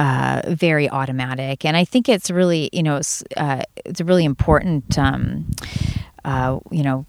[0.00, 4.98] uh, very automatic, and I think it's really, you know, it's, uh, it's really important,
[4.98, 5.50] um,
[6.24, 7.04] uh, you know,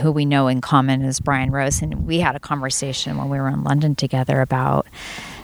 [0.00, 3.38] who we know in common is Brian Rose, and we had a conversation when we
[3.38, 4.86] were in London together about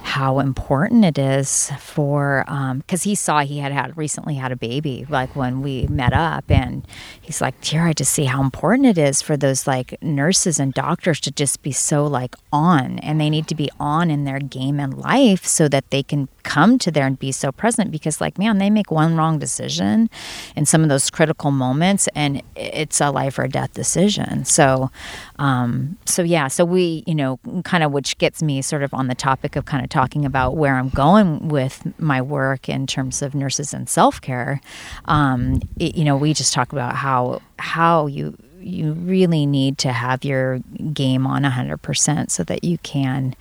[0.06, 4.56] how important it is for um, because he saw he had had recently had a
[4.56, 6.86] baby like when we met up and
[7.20, 10.72] he's like dear i just see how important it is for those like nurses and
[10.74, 14.38] doctors to just be so like on and they need to be on in their
[14.38, 17.90] game and life so that they can come to there and be so present.
[17.90, 20.08] Because like man they make one wrong decision
[20.54, 24.44] in some of those critical moments and it's a life or death decision.
[24.44, 24.90] So
[25.38, 29.08] um so yeah so we you know kind of which gets me sort of on
[29.08, 33.22] the topic of kind of talking about where i'm going with my work in terms
[33.22, 34.60] of nurses and self-care.
[35.06, 40.24] Um you know we just talk about how how you you really need to have
[40.24, 40.58] your
[40.92, 43.36] game on 100% so that you can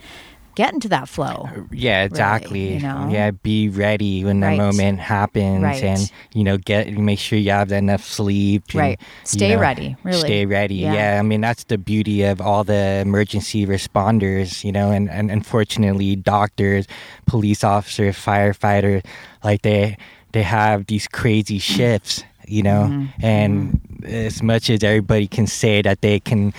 [0.55, 1.47] get into that flow.
[1.55, 2.73] Uh, yeah, exactly.
[2.75, 3.07] you know?
[3.11, 4.57] Yeah, be ready when the Right.
[4.57, 5.83] moment happens, Right.
[5.83, 8.63] and you know, get make sure you have enough sleep.
[8.69, 8.99] and, Right.
[8.99, 10.19] you Stay know, ready, really.
[10.19, 10.75] Stay ready.
[10.75, 10.93] Yeah.
[10.93, 11.19] Yeah.
[11.19, 14.63] I mean, that's the beauty of all the emergency responders.
[14.63, 16.87] You know, and and unfortunately, doctors,
[17.25, 19.03] police officers, firefighters,
[19.43, 19.97] like they
[20.31, 22.23] they have these crazy shifts.
[22.47, 23.25] You know, Mm-hmm.
[23.25, 26.53] and as much as everybody can say that they can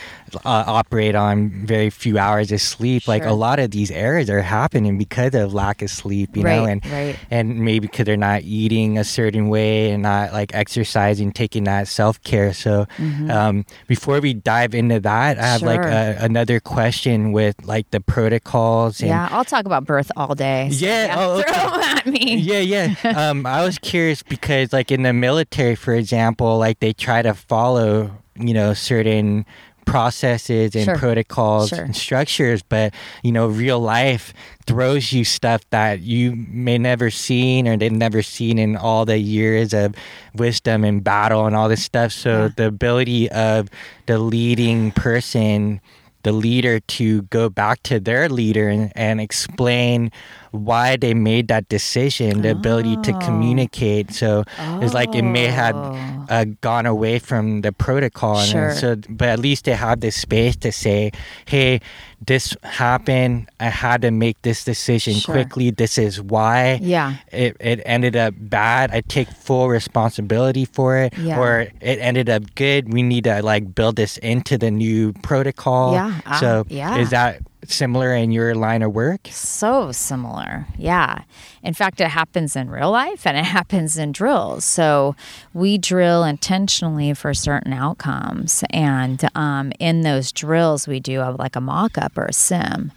[0.44, 4.42] uh, operate on very few hours of sleep, like a lot of these errors are
[4.42, 7.16] happening because of lack of sleep, you know, and right.
[7.30, 11.86] and maybe because they're not eating a certain way and not like exercising, taking that
[11.86, 12.52] self care.
[12.52, 12.86] So,
[13.30, 16.22] um, before we dive into that, I have like Mm-hmm.
[16.22, 19.00] A, another question with like the protocols.
[19.00, 20.70] And, Yeah, I'll talk about birth all day.
[20.72, 21.52] so Yeah, oh, okay.
[21.52, 22.36] throw at me.
[22.36, 22.94] yeah, yeah.
[23.30, 27.34] Um, I was curious because, like, in the military, for example, like they try to
[27.34, 29.46] follow, you know, certain
[29.86, 30.96] processes and Sure.
[30.98, 31.84] protocols Sure.
[31.84, 34.34] and structures, but you know, real life
[34.66, 39.18] throws you stuff that you may never seen or they've never seen in all the
[39.18, 39.94] years of
[40.34, 42.10] wisdom and battle and all this stuff.
[42.12, 42.48] So Yeah.
[42.56, 43.68] the ability of
[44.06, 45.80] the leading person
[46.24, 50.10] the leader to go back to their leader and, and explain
[50.56, 53.18] why they made that decision, the ability to Oh.
[53.18, 54.12] communicate.
[54.12, 54.44] So
[54.82, 55.96] it's like it may have Oh.
[56.28, 58.38] uh, gone away from the protocol.
[58.38, 58.74] And Sure.
[58.74, 61.12] so, but at least they have this space to say,
[61.46, 61.80] hey,
[62.26, 63.48] this happened.
[63.60, 65.34] I had to make this decision Sure.
[65.34, 65.70] quickly.
[65.70, 67.14] This is why Yeah.
[67.30, 68.90] it, it ended up bad.
[68.92, 71.12] I take full responsibility for it.
[71.18, 71.38] Yeah.
[71.38, 72.92] Or it ended up good.
[72.92, 75.92] We need to like build this into the new protocol.
[75.94, 76.96] Yeah, uh, so yeah.
[76.98, 77.40] is that
[77.70, 79.28] similar in your line of work?
[79.30, 80.66] So similar.
[80.78, 81.22] Yeah.
[81.62, 84.64] In fact, it happens in real life and it happens in drills.
[84.64, 85.16] So
[85.52, 88.62] we drill intentionally for certain outcomes.
[88.70, 92.92] And um, in those drills, we do a, like a mock up or a sim.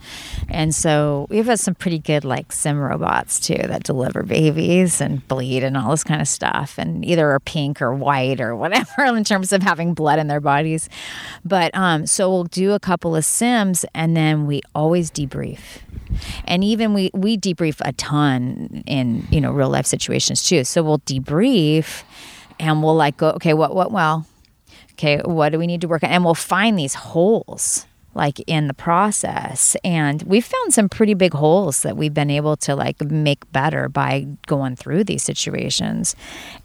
[0.50, 5.28] And so we've had some pretty good like sim robots too that deliver babies and
[5.28, 6.76] bleed and all this kind of stuff.
[6.78, 10.42] And either are pink or white or whatever in terms of having blood in their
[10.42, 10.90] bodies.
[11.44, 15.60] But um, so we'll do a couple of sims and then we always debrief.
[16.46, 20.64] And even we we debrief a ton in you know real life situations too.
[20.64, 22.04] So we'll debrief
[22.60, 24.26] and we'll like go okay what what well
[24.94, 26.10] okay what do we need to work on?
[26.10, 27.86] And we'll find these holes
[28.16, 29.76] like in the process.
[29.84, 33.88] And we've found some pretty big holes that we've been able to like make better
[33.88, 36.16] by going through these situations.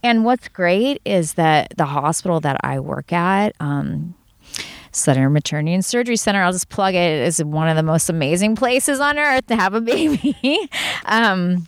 [0.02, 4.14] And what's great is that the hospital that i work at um,
[4.94, 6.42] Sutter Maternity and Surgery Center.
[6.42, 6.98] I'll just plug it.
[6.98, 10.68] It is one of the most amazing places on earth to have a baby.
[11.06, 11.66] um,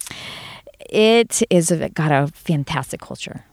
[0.91, 3.45] it is a, got a fantastic culture.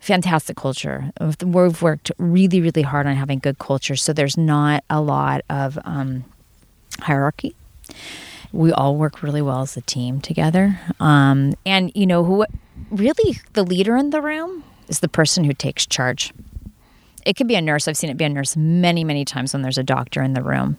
[0.00, 1.12] Fantastic culture.
[1.44, 3.96] We've worked really, really hard on having good culture.
[3.96, 6.24] So there's not a lot of um,
[7.00, 7.54] hierarchy.
[8.52, 10.80] We all work really well as a team together.
[10.98, 12.46] Um, and, you know, who
[12.90, 16.32] really the leader in the room is the person who takes charge
[17.24, 17.88] it could be a nurse.
[17.88, 20.42] I've seen it be a nurse many, many times when there's a doctor in the
[20.42, 20.76] room.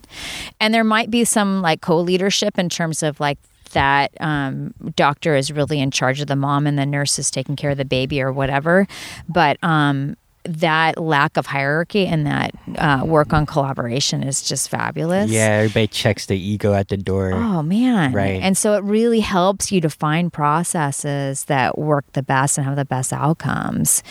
[0.60, 3.38] And there might be some like co leadership in terms of like
[3.74, 7.56] that um, doctor is really in charge of the mom and the nurse is taking
[7.56, 8.88] care of the baby or whatever.
[9.30, 15.30] But um, that lack of hierarchy and that uh, work on collaboration is just fabulous.
[15.30, 17.34] Yeah, everybody checks the ego at the door.
[17.34, 18.12] Oh man.
[18.12, 18.42] Right.
[18.42, 22.76] And so it really helps you to find processes that work the best and have
[22.76, 24.02] the best outcomes.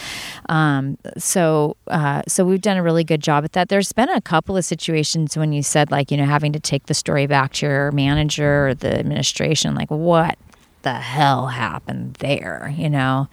[0.49, 3.69] Um, so uh, so we've done a really good job at that.
[3.69, 6.87] There's been a couple of situations when you said like, you know, having to take
[6.87, 10.39] the story back to your manager or the administration, like what
[10.83, 13.29] the hell happened there, you know?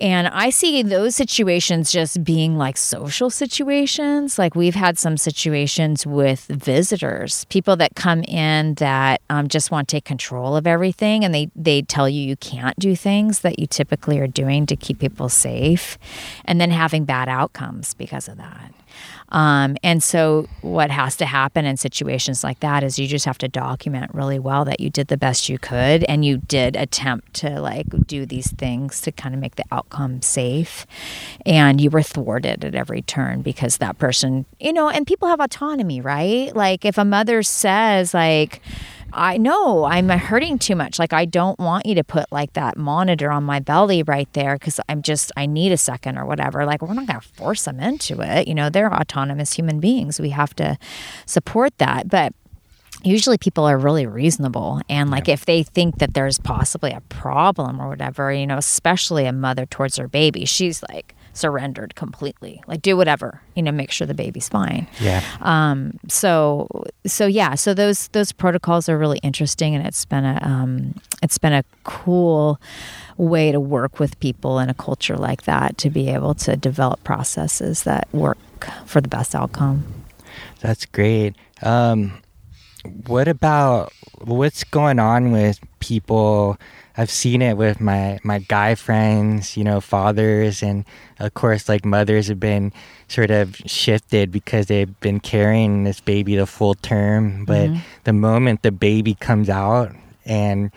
[0.00, 4.38] And I see those situations just being like social situations.
[4.38, 9.88] Like we've had some situations with visitors, people that come in that um, just want
[9.88, 13.58] to take control of everything, and they they tell you you can't do things that
[13.58, 15.98] you typically are doing to keep people safe,
[16.46, 18.72] and then having bad outcomes because of that.
[19.30, 23.38] Um, and so, what has to happen in situations like that is you just have
[23.38, 27.34] to document really well that you did the best you could and you did attempt
[27.34, 30.86] to like do these things to kind of make the outcome safe.
[31.46, 35.40] And you were thwarted at every turn because that person, you know, and people have
[35.40, 36.54] autonomy, right?
[36.54, 38.60] Like, if a mother says, like,
[39.12, 40.98] I know I'm hurting too much.
[40.98, 44.56] Like, I don't want you to put like that monitor on my belly right there
[44.56, 46.64] because I'm just, I need a second or whatever.
[46.64, 48.48] Like, we're not going to force them into it.
[48.48, 50.20] You know, they're autonomous human beings.
[50.20, 50.78] We have to
[51.26, 52.08] support that.
[52.08, 52.32] But
[53.02, 54.80] usually people are really reasonable.
[54.88, 59.26] And like, if they think that there's possibly a problem or whatever, you know, especially
[59.26, 62.62] a mother towards her baby, she's like, surrendered completely.
[62.66, 64.86] Like do whatever, you know, make sure the baby's fine.
[65.00, 65.22] Yeah.
[65.40, 66.68] Um, so
[67.06, 71.38] so yeah, so those those protocols are really interesting, and it's been a um, it's
[71.38, 72.60] been a cool
[73.16, 77.02] way to work with people in a culture like that to be able to develop
[77.04, 78.38] processes that work
[78.86, 79.84] for the best outcome.
[80.60, 81.36] That's great.
[81.62, 82.20] Um,
[83.06, 83.92] what about
[84.24, 86.58] what's going on with people?
[86.96, 90.84] I've seen it with my my guy friends, you know, fathers, and
[91.18, 92.72] of course, like mothers have been
[93.08, 97.44] sort of shifted because they've been carrying this baby the full term.
[97.44, 97.78] But Mhm.
[98.04, 99.94] the moment the baby comes out,
[100.26, 100.70] and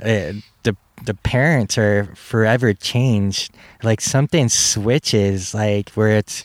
[0.00, 0.32] uh,
[0.64, 3.52] the the parents are forever changed.
[3.82, 6.44] Like something switches, like where it's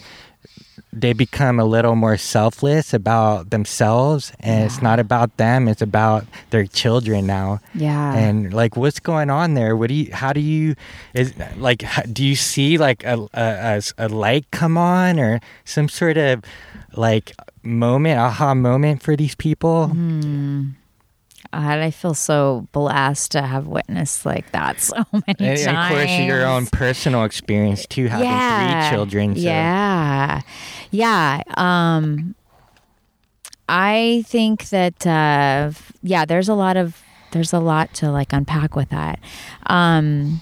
[0.94, 6.26] they become a little more selfless about themselves and it's not about them it's about
[6.50, 8.14] their children now Yeah.
[8.14, 10.76] and like what's going on there what do you how do you
[11.14, 16.18] is like do you see like a, a, a light come on or some sort
[16.18, 16.44] of
[16.98, 17.34] like
[17.64, 20.72] moment aha moment for these people Hmm.
[21.54, 25.68] God, I feel so blessed to have witnessed like that so many and, times.
[25.68, 30.42] and of course your own personal experience too having three children so Yeah.
[30.92, 31.42] Yeah.
[31.58, 32.36] Um
[33.68, 35.72] I think that uh
[36.02, 39.20] yeah, there's a lot of there's a lot to like unpack with that.
[39.68, 40.42] Um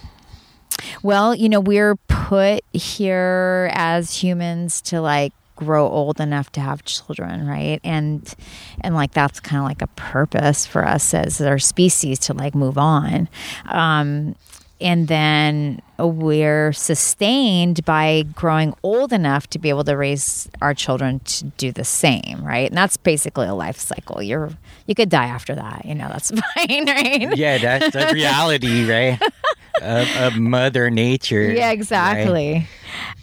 [1.03, 6.84] well, you know, we're put here as humans to like grow old enough to have
[6.86, 7.80] children, right?
[7.84, 8.34] And
[8.82, 12.55] and like that's kind of like a purpose for us as our species to like
[12.55, 13.28] move on.
[13.68, 14.36] Um
[14.82, 21.20] and then we're sustained by growing old enough to be able to raise our children
[21.20, 22.70] to do the same, right?
[22.70, 24.22] And that's basically a life cycle.
[24.24, 24.51] You're
[24.88, 27.36] you could die after that, you know, that's fine, right?
[27.38, 29.20] yeah that's the reality right
[29.82, 31.72] of, of mother nature Yeah, right?
[31.74, 32.67] exactly.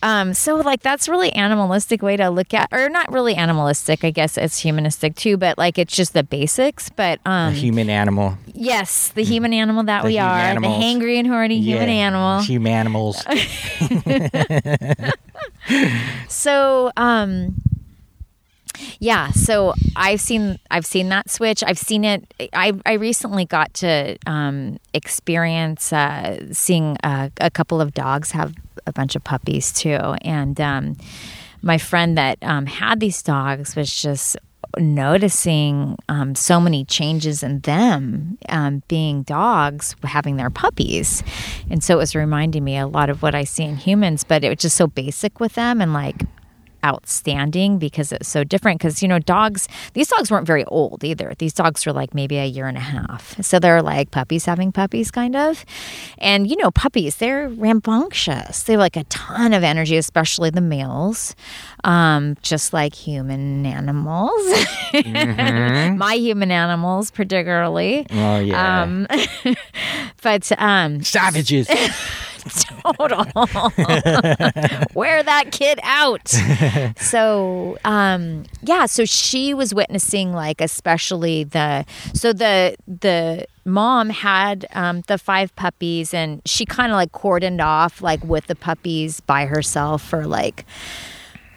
[0.02, 4.04] Um, so like that's really animalistic way to look at, or not really animalistic.
[4.04, 6.88] I guess it's humanistic too, but like it's just the basics.
[6.90, 10.78] But um, human animal yes, the human animal that The we are, humanimals.
[10.78, 12.40] the hangry and horny human animal.
[12.40, 13.24] Human animals.
[16.28, 17.56] So um,
[18.98, 21.62] yeah, so I've seen I've seen that switch.
[21.64, 22.32] I've seen it.
[22.52, 28.54] I I recently got to um, experience uh, seeing a, a couple of dogs have
[28.86, 30.96] a bunch of puppies too, and um,
[31.62, 34.36] my friend that um, had these dogs was just
[34.78, 41.22] noticing um, so many changes in them um, being dogs having their puppies
[41.70, 44.44] and so it was reminding me a lot of what i see in humans but
[44.44, 46.24] it was just so basic with them and like
[46.84, 48.78] outstanding because it's so different.
[48.78, 51.32] Because you know dogs these dogs weren't very old either.
[51.38, 53.36] These dogs were like maybe a year and a half.
[53.44, 55.64] So they're like puppies having puppies kind of.
[56.18, 58.62] And you know puppies they're rambunctious.
[58.64, 61.34] They have like a ton of energy especially the males
[61.86, 64.32] um, just like human animals.
[64.92, 68.06] My human animals particularly.
[68.10, 68.82] Oh yeah.
[68.82, 69.06] Um,
[70.22, 71.68] but um, savages
[72.48, 73.26] total.
[74.94, 76.28] Wear that kid out.
[76.96, 81.84] so, um, yeah, so she was witnessing like especially the
[82.14, 87.62] so the the mom had um, the five puppies and she kind of like cordoned
[87.62, 90.64] off like with the puppies by herself for like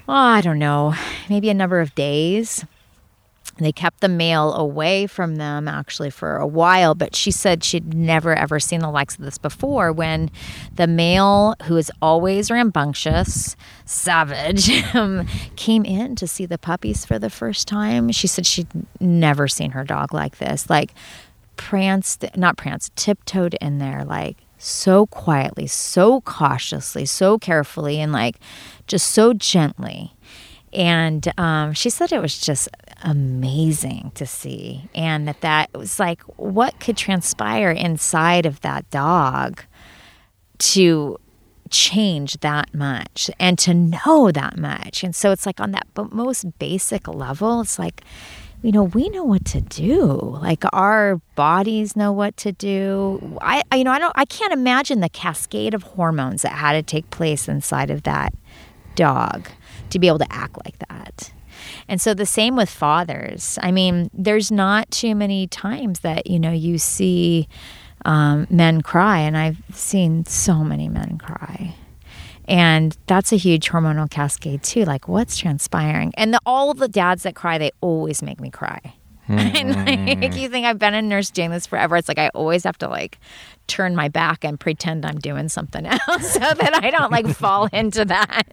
[0.08, 0.96] oh, I don't know,
[1.30, 2.66] maybe a number of days.
[3.58, 7.94] They kept the male away from them actually for a while, but she said she'd
[7.94, 10.32] never ever seen the likes of this before when
[10.74, 14.70] the male, who is always rambunctious, savage,
[15.56, 18.12] came in to see the puppies for the first time.
[18.12, 18.68] She said she'd
[19.00, 20.70] never seen her dog like this.
[20.70, 20.94] Like,
[21.60, 28.38] pranced, not pranced, tiptoed in there, like so quietly, so cautiously, so carefully, and like
[28.88, 30.14] just so gently.
[30.74, 32.70] And um, she said it was just
[33.04, 34.90] amazing to see.
[34.94, 39.64] And that that was like, what could transpire inside of that dog
[40.60, 41.18] to
[41.70, 45.04] change that much and to know that much.
[45.04, 48.02] And so it's like on that most basic level, it's like,
[48.62, 50.16] you know, we know what to do.
[50.42, 53.38] Like our bodies know what to do.
[53.42, 56.84] I you know, I don't I can't imagine the cascade of hormones that had to
[56.84, 58.34] take place inside of that
[58.96, 59.48] dog
[59.90, 61.32] to be able to act like that.
[61.88, 63.58] And so the same with fathers.
[63.62, 67.48] I mean, there's not too many times that, you know, you see
[68.06, 71.76] um, men cry, and I've seen so many men cry.
[72.46, 74.84] And that's a huge hormonal cascade too.
[74.84, 76.14] Like, what's transpiring?
[76.16, 78.80] And the, all of the dads that cry, they always make me cry.
[79.30, 81.96] and like you think I've been a nurse doing this forever.
[81.98, 83.20] It's like I always have to like
[83.68, 87.66] turn my back and pretend I'm doing something else so that I don't like fall
[87.74, 88.48] into that.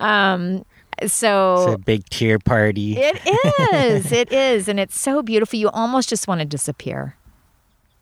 [0.00, 0.64] Um,
[1.06, 2.96] so It's a big tear party.
[2.98, 3.20] it
[3.72, 4.12] is.
[4.12, 4.68] It is.
[4.68, 5.58] And it's so beautiful.
[5.58, 7.16] You almost just want to disappear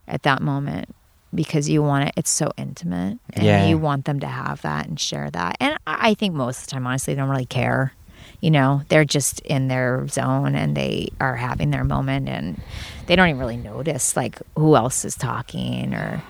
[0.06, 0.94] at that moment
[1.34, 2.14] because you want it.
[2.16, 3.18] It's so intimate.
[3.32, 3.66] And Yeah.
[3.66, 5.56] you want them to have that and share that.
[5.60, 7.92] And I think most of the time, honestly, they don't really care.
[8.40, 12.60] You know, they're just in their zone and they are having their moment and
[13.06, 16.22] they don't even really notice like who else is talking or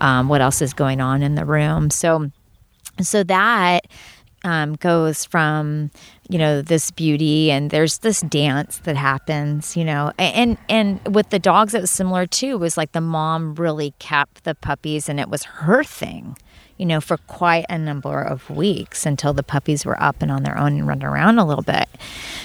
[0.00, 1.88] um, what else is going on in the room.
[1.90, 2.30] So,
[3.00, 3.86] so that
[4.44, 5.90] um, goes from
[6.28, 11.30] you know this beauty and there's this dance that happens you know and and with
[11.30, 12.54] the dogs it was similar too.
[12.54, 16.36] It was like the mom really kept the puppies and it was her thing
[16.78, 20.42] you know for quite a number of weeks until the puppies were up and on
[20.42, 21.88] their own and running around a little bit.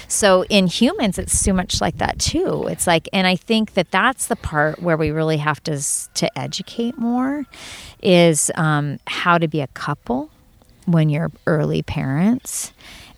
[0.08, 2.66] So in humans it's so much like that too.
[2.68, 5.80] It's like and i think that that's the part where we really have to
[6.14, 7.46] to educate more
[8.02, 10.30] is um, how to be a couple
[10.86, 12.72] when you're early parents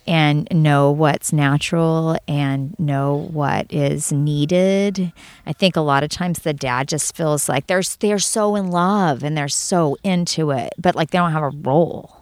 [0.09, 5.13] and know what's natural and know what is needed.
[5.45, 8.71] I think a lot of times the dad just feels like they're they're so in
[8.71, 12.15] love and they're so into it, but like they don't have a role.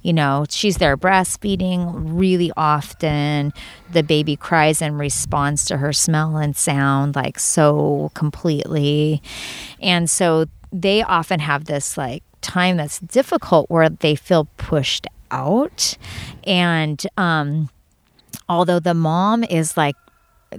[0.00, 3.52] You know, she's there breastfeeding really often.
[3.92, 9.22] The baby cries in response to her smell and sound, like so completely.
[9.80, 15.96] And so they often have this like time that's difficult where they feel pushed out.
[16.44, 17.70] And um,
[18.48, 19.96] although the mom is like,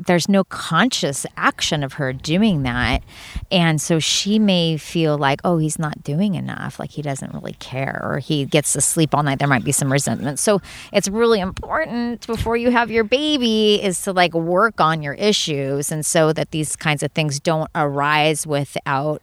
[0.07, 3.01] there's no conscious action of her doing that.
[3.49, 6.79] And so she may feel like, oh, he's not doing enough.
[6.79, 9.39] Like he doesn't really care, or he gets to sleep all night.
[9.39, 10.39] There might be some resentment.
[10.39, 10.61] So
[10.91, 15.93] it's really important before you have your baby is to like work on your issues.
[15.93, 19.21] And so that these kinds of things don't arise without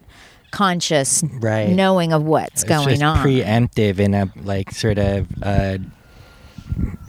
[0.52, 1.68] conscious Right.
[1.70, 3.18] knowing of what's It's going on.
[3.26, 5.78] preemptive in a like sort of uh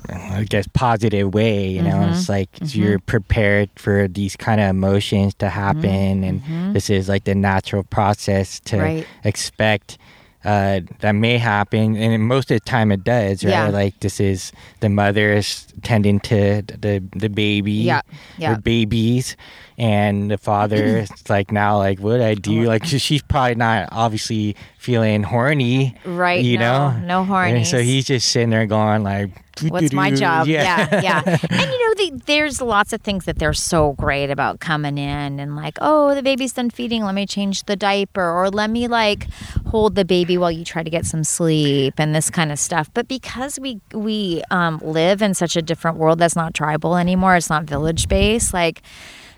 [0.10, 1.92] I guess positive way, you know.
[1.92, 2.14] Mm-hmm.
[2.14, 7.24] It's like you're prepared for these kind of emotions to happen and this is like
[7.24, 8.84] the natural process to Mm-hmm.
[8.84, 9.08] Right.
[9.24, 9.98] expect
[10.44, 13.52] uh, that may happen, and most of the time it does, right?
[13.52, 13.68] Yeah.
[13.70, 18.02] Like this is the mother is tending to the the baby, Yeah,
[18.38, 18.54] yeah.
[18.54, 19.38] or babies,
[19.78, 22.64] and the father is like now, like what I do?
[22.64, 28.06] Like she's probably not obviously feeling horny, Right, You no, know, no And so he's
[28.06, 29.32] just sitting there going like,
[29.62, 30.48] What's my job?
[30.48, 31.22] Yeah, yeah.
[31.50, 35.40] And you know, the, there's lots of things that they're so great about coming in
[35.40, 37.04] and like, oh, the baby's done feeding.
[37.04, 39.28] Let me change the diaper, or let me like
[39.68, 42.90] hold the baby while you try to get some sleep and this kind of stuff.
[42.94, 47.36] But because we we um, live in such a different world that's not tribal anymore,
[47.36, 48.54] it's not village based.
[48.54, 48.82] Like,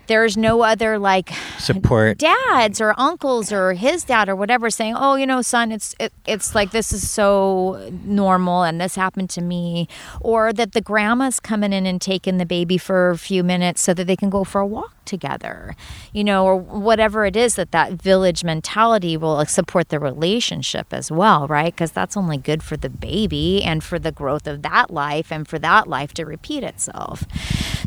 [0.06, 2.18] there's no other like support.
[2.18, 6.12] dads or uncles or his dad or whatever saying, "Oh, you know, son, it's it,
[6.26, 9.88] it's like this is so normal and this happened to me,"
[10.20, 13.94] or that the grandma's coming in and taking the baby for a few minutes so
[13.94, 15.74] that they can go for a walk together,
[16.12, 20.92] you know, or whatever it is that that village mentality will like, support the relationship
[20.92, 21.72] as well, right?
[21.72, 25.48] Because that's only good for the baby and for the growth of that life and
[25.48, 27.24] for that life to repeat itself.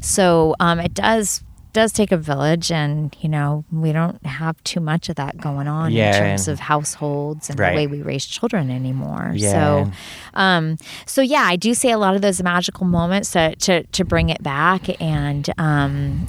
[0.01, 1.43] So um, it does
[1.73, 5.67] does take a village and you know we don't have too much of that going
[5.67, 7.71] on Yeah, in terms of households and Right.
[7.71, 9.51] the way we raise children anymore Yeah.
[9.85, 9.91] so
[10.33, 14.03] um so yeah i do say a lot of those magical moments to to, to
[14.05, 16.27] bring it back and um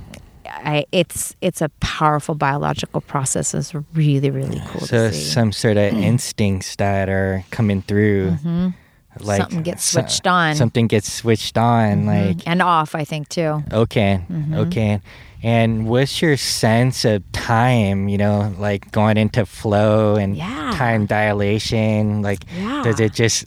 [0.52, 3.54] I, it's it's a powerful biological process.
[3.54, 5.20] It's really really cool So to see.
[5.22, 9.36] some sort of instincts that are coming through, like Mm-hmm.
[9.36, 10.56] Something gets so- switched on.
[10.56, 13.62] Something gets switched on, like and off, I think too.
[13.72, 14.24] Okay.
[14.28, 14.54] Mm-hmm.
[14.54, 15.00] Okay.
[15.42, 20.72] And what's your sense of time, you know, like going into flow and Yeah.
[20.74, 22.22] time dilation?
[22.22, 22.82] Like, Yeah.
[22.84, 23.46] does it just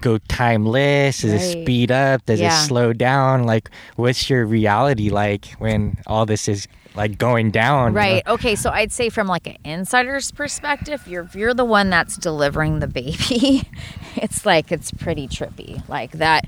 [0.00, 1.20] go timeless?
[1.22, 2.24] Does it speed up?
[2.26, 2.48] Does Yeah.
[2.62, 3.44] it slow down?
[3.44, 7.88] Like, what's your reality like when all this is like going down?
[7.88, 8.00] you know?
[8.00, 8.22] Right.
[8.26, 8.54] Okay.
[8.54, 12.86] So I'd say from like an insider's perspective, you're you're the one that's delivering the
[12.88, 13.62] baby,
[14.16, 15.86] it's like it's pretty trippy.
[15.88, 16.46] Like that.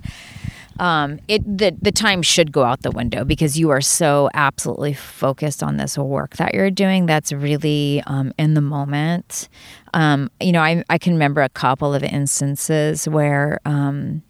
[0.81, 4.95] Um, it the the time should go out the window because you are so absolutely
[4.95, 7.07] focused on this work that you're doing.
[7.07, 9.49] That's really um, in the moment.
[9.93, 13.61] Um, you know, I I can remember a couple of instances where.
[13.64, 14.22] Um,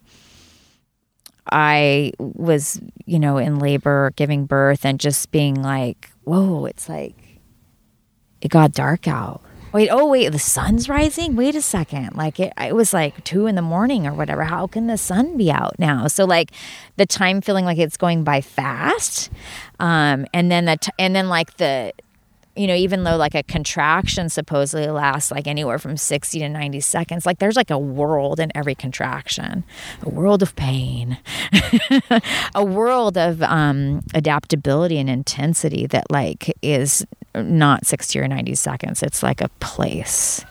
[1.51, 7.39] I was, you know, in labor, giving birth, and just being like, whoa, it's like
[8.41, 9.41] it got dark out.
[9.75, 11.35] Wait, oh wait, the sun's rising.
[11.35, 14.45] Wait a second, like it, it was like two in the morning or whatever.
[14.45, 16.07] How can the sun be out now?
[16.07, 16.51] So like
[16.95, 19.29] the time feeling like it's going by fast,
[19.81, 21.91] um, and then the and then like the
[22.55, 26.79] you know, even though like a contraction supposedly lasts like anywhere from 60 to 90
[26.79, 29.63] seconds, like there's like a world in every contraction,
[30.01, 31.17] a world of pain,
[32.55, 39.03] a world of um, adaptability and intensity that like is not 60 or 90 seconds.
[39.03, 40.45] It's like a place.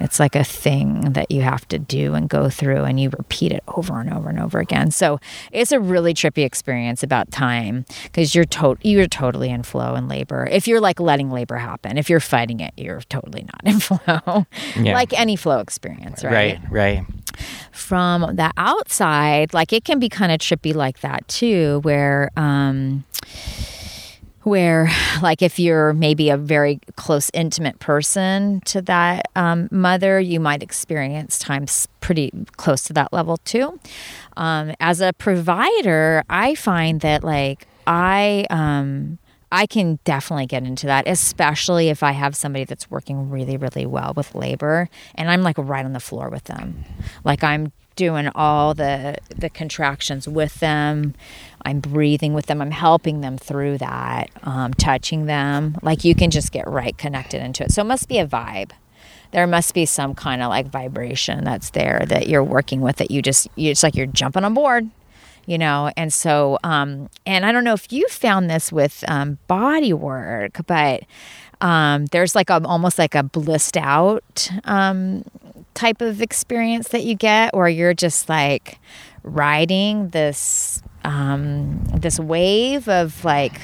[0.00, 3.52] It's like a thing that you have to do and go through, and you repeat
[3.52, 4.90] it over and over and over again.
[4.90, 5.18] So
[5.52, 10.08] it's a really trippy experience about time because you're to- you're totally in flow in
[10.08, 10.46] labor.
[10.50, 14.46] If you're like letting labor happen, if you're fighting it, you're totally not in flow.
[14.76, 14.94] Yeah.
[14.94, 16.32] Like any flow experience, right?
[16.32, 17.06] Right, right.
[17.72, 22.30] From the outside, like it can be kind of trippy like that too, where.
[22.36, 23.04] um
[24.48, 24.90] where
[25.22, 30.62] like if you're maybe a very close intimate person to that um, mother you might
[30.62, 33.78] experience times pretty close to that level too
[34.36, 39.18] um, as a provider i find that like i um,
[39.50, 43.86] I can definitely get into that, especially if I have somebody that's working really, really
[43.86, 46.84] well with labor and I'm like right on the floor with them.
[47.24, 51.14] Like I'm doing all the the contractions with them.
[51.64, 52.60] I'm breathing with them.
[52.60, 55.76] I'm helping them through that, um, touching them.
[55.82, 57.72] Like you can just get right connected into it.
[57.72, 58.70] So it must be a vibe.
[59.32, 63.10] There must be some kind of like vibration that's there that you're working with that
[63.10, 64.88] you just it's like you're jumping on board
[65.48, 69.38] you know and so um and i don't know if you found this with um
[69.48, 71.02] body work but
[71.60, 75.24] um there's like a almost like a blissed out um
[75.74, 78.78] type of experience that you get where you're just like
[79.22, 83.58] riding this um this wave of like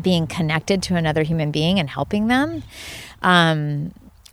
[0.00, 2.62] being connected to another human being and helping them
[3.22, 3.92] um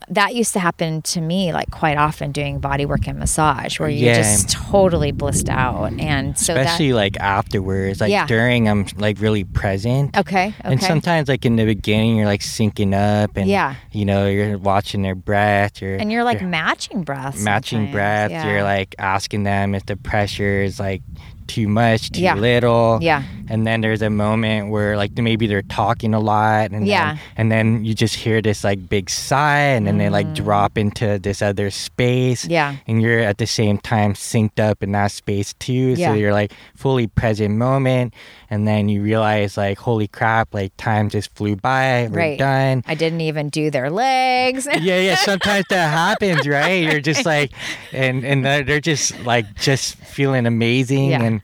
[0.09, 3.89] that used to happen to me like quite often doing body work and massage where
[3.89, 4.21] you're Yeah.
[4.21, 8.25] just totally blissed out and so Especially like afterwards, like Yeah.
[8.25, 10.15] during, I'm like really present.
[10.17, 13.75] okay okay And sometimes, like in the beginning, you're like syncing up, and Yeah.
[13.91, 18.32] you know, you're watching their breath, you're and you're like you're matching breaths matching breath.
[18.32, 18.47] yeah.
[18.47, 21.01] You're like asking them if the pressure is like
[21.48, 22.36] too much, too Yeah.
[22.36, 23.00] little.
[23.02, 27.14] yeah And then there's a moment where like maybe they're talking a lot, and Yeah.
[27.14, 30.78] then, and then you just hear this like big sigh, and then they like drop
[30.78, 32.43] into this other space.
[32.45, 32.52] Mm.
[32.52, 35.95] yeah and you're at the same time synced up in that space too.
[35.98, 36.10] Yeah.
[36.12, 38.14] So you're like fully present moment,
[38.50, 42.08] and then you realize like, holy crap, like time just flew by.
[42.12, 42.39] We're Right.
[42.39, 42.84] done.
[42.86, 45.16] i didn't even do their legs Yeah, yeah.
[45.16, 46.84] Sometimes that happens, right?
[46.84, 47.52] You're just like,
[47.93, 51.24] and and they're they're just like just feeling amazing, Yeah.
[51.24, 51.37] and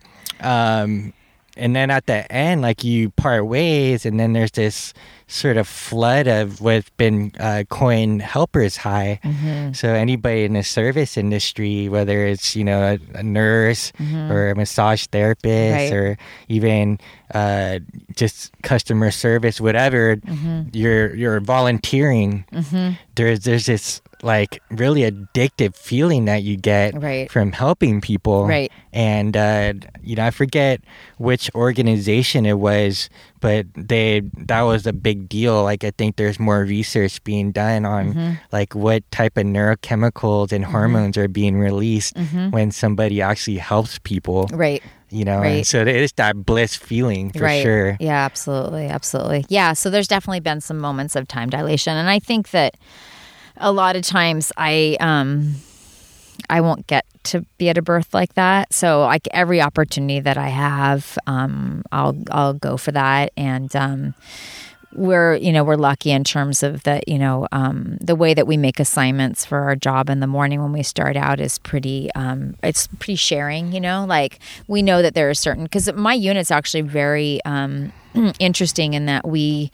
[0.44, 1.14] um,
[1.56, 4.92] and then at the end, like you part ways, and then there's this
[5.28, 9.20] sort of flood of what's been uh, coined helpers high.
[9.24, 9.74] Mm-hmm.
[9.74, 13.92] So anybody in the service industry, whether it's you know a, a nurse
[14.32, 15.94] or a massage therapist Mm-hmm.
[15.94, 15.94] Right.
[15.94, 16.18] or
[16.50, 17.00] even
[17.36, 17.80] uh,
[18.16, 20.70] just customer service, whatever, Mm-hmm.
[20.74, 22.46] you're you're volunteering.
[23.16, 27.30] There's there's this like really addictive feeling that you get Right.
[27.30, 28.48] from helping people.
[28.48, 28.72] Right.
[28.94, 30.80] And uh, you know I forget
[31.18, 33.10] which organization it was,
[33.42, 35.64] but they that was a big deal.
[35.64, 38.34] Like I think there's more research being done on Mm-hmm.
[38.52, 42.16] like what type of neurochemicals and hormones are being released
[42.52, 44.48] when somebody actually helps people.
[44.54, 45.66] right You know, Right.
[45.66, 47.98] so it is that bliss feeling for right sure.
[48.00, 52.18] yeah absolutely absolutely yeah so there's definitely been some moments of time dilation and i
[52.20, 52.74] think that
[53.58, 55.56] a lot of times i um
[56.50, 58.74] i won't get to be at a birth like that.
[58.74, 63.32] So like every opportunity that i have um i'll i'll go for that.
[63.38, 64.14] And um
[64.96, 68.46] we're you know we're lucky in terms of that you know um, the way that
[68.46, 72.12] we make assignments for our job in the morning when we start out is pretty
[72.14, 74.06] um, it's pretty sharing you know?
[74.08, 77.92] Like we know that there are certain because my unit's actually very um,
[78.40, 79.72] interesting in that we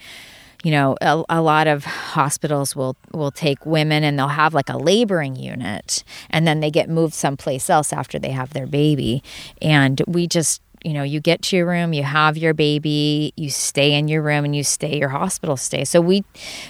[0.64, 4.70] you know a, a lot of hospitals will will take women and they'll have like
[4.70, 9.24] a laboring unit and then they get moved someplace else after they have their baby.
[9.62, 13.50] And we just you know you get to your room you have your baby you
[13.50, 16.24] stay in your room and you stay your hospital stay so we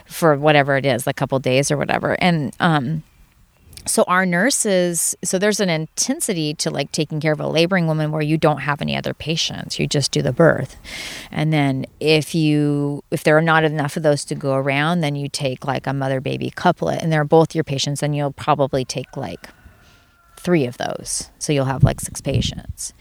[0.07, 2.17] for whatever it is a couple days or whatever.
[2.21, 3.03] And um
[3.85, 8.11] so our nurses so there's an intensity to like taking care of a laboring woman
[8.11, 9.79] where you don't have any other patients.
[9.79, 10.77] You just do the birth.
[11.31, 15.15] And then if you if there are not enough of those to go around then
[15.15, 18.85] you take like a mother baby couplet and they're both your patients and you'll probably
[18.85, 19.49] take like
[20.39, 21.29] three of those.
[21.37, 22.93] So you'll have like six patients.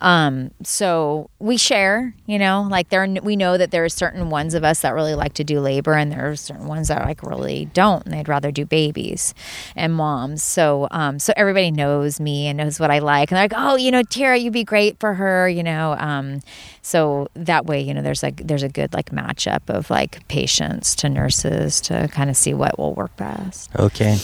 [0.00, 4.54] Um, so we share, you know, like there, we know that there are certain ones
[4.54, 7.22] of us that really like to do labor and there are certain ones that like
[7.22, 9.34] really don't and they'd rather do babies
[9.76, 10.42] and moms.
[10.42, 13.30] So, um, so everybody knows me and knows what I like.
[13.30, 15.96] And they're like, oh, you know, Tara, you'd be great for her, you know.
[15.98, 16.40] Um,
[16.86, 20.94] so that way, you know, there's like, there's a good like matchup of like patients
[20.94, 23.70] to nurses to kind of see what will work best.
[23.76, 24.18] Okay.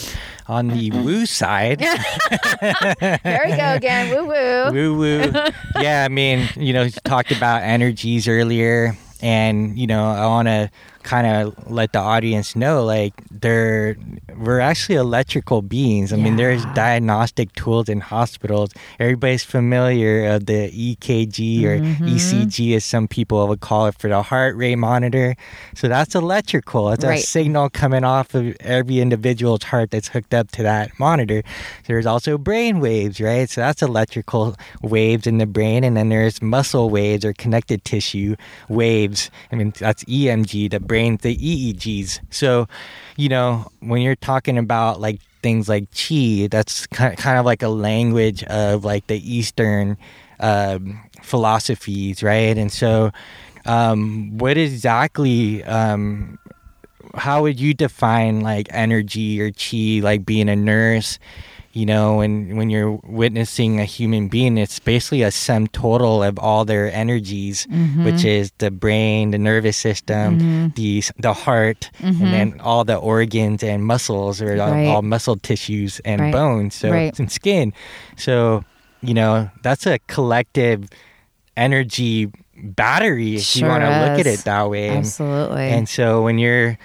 [0.47, 1.79] On the woo side,
[2.61, 4.15] there we go again.
[4.15, 4.71] Woo woo.
[4.71, 5.31] woo woo.
[5.81, 10.47] Yeah, I mean, you know, you talked about energies earlier, and you know, I want
[10.47, 10.71] to
[11.03, 13.95] kind of let the audience know, like, they're
[14.37, 16.11] we're actually electrical beings.
[16.11, 18.71] I mean, there's diagnostic tools in hospitals.
[18.99, 22.07] Everybody's familiar of the EKG or Mm-hmm.
[22.07, 25.35] ECG, as some people would call it, for the heart rate monitor.
[25.75, 26.91] So that's electrical.
[26.91, 27.19] It's Right.
[27.19, 31.43] a signal coming off of every individual's heart that's hooked up to that monitor.
[31.87, 33.49] There's also brain waves, right?
[33.49, 38.35] So that's electrical waves in the brain, and then there's muscle waves or connected tissue
[38.69, 39.29] waves.
[39.51, 42.19] I mean, that's EMG, the the EEGs.
[42.29, 42.67] So,
[43.17, 47.63] you know, when you're talking about like things like chi, that's kind kind of like
[47.63, 49.97] a language of like the Eastern
[50.39, 52.57] um, philosophies, right?
[52.57, 53.11] And so,
[53.65, 56.37] um, what exactly um,
[57.15, 61.19] how would you define like energy or chi like being a nurse
[61.73, 66.37] you know and when you're witnessing a human being it's basically a sum total of
[66.37, 68.05] all their energies mm-hmm.
[68.05, 70.67] which is the brain the nervous system mm-hmm.
[70.75, 72.25] the the heart and mm-hmm.
[72.31, 74.85] then all the organs and muscles or all, Right.
[74.87, 76.31] all muscle tissues and Right.
[76.31, 77.17] bones so Right.
[77.19, 77.73] and skin
[78.15, 78.63] so
[79.01, 80.87] you know that's a collective
[81.57, 85.69] energy battery if you want to look at it that way And- Absolutely.
[85.69, 86.77] and so when you're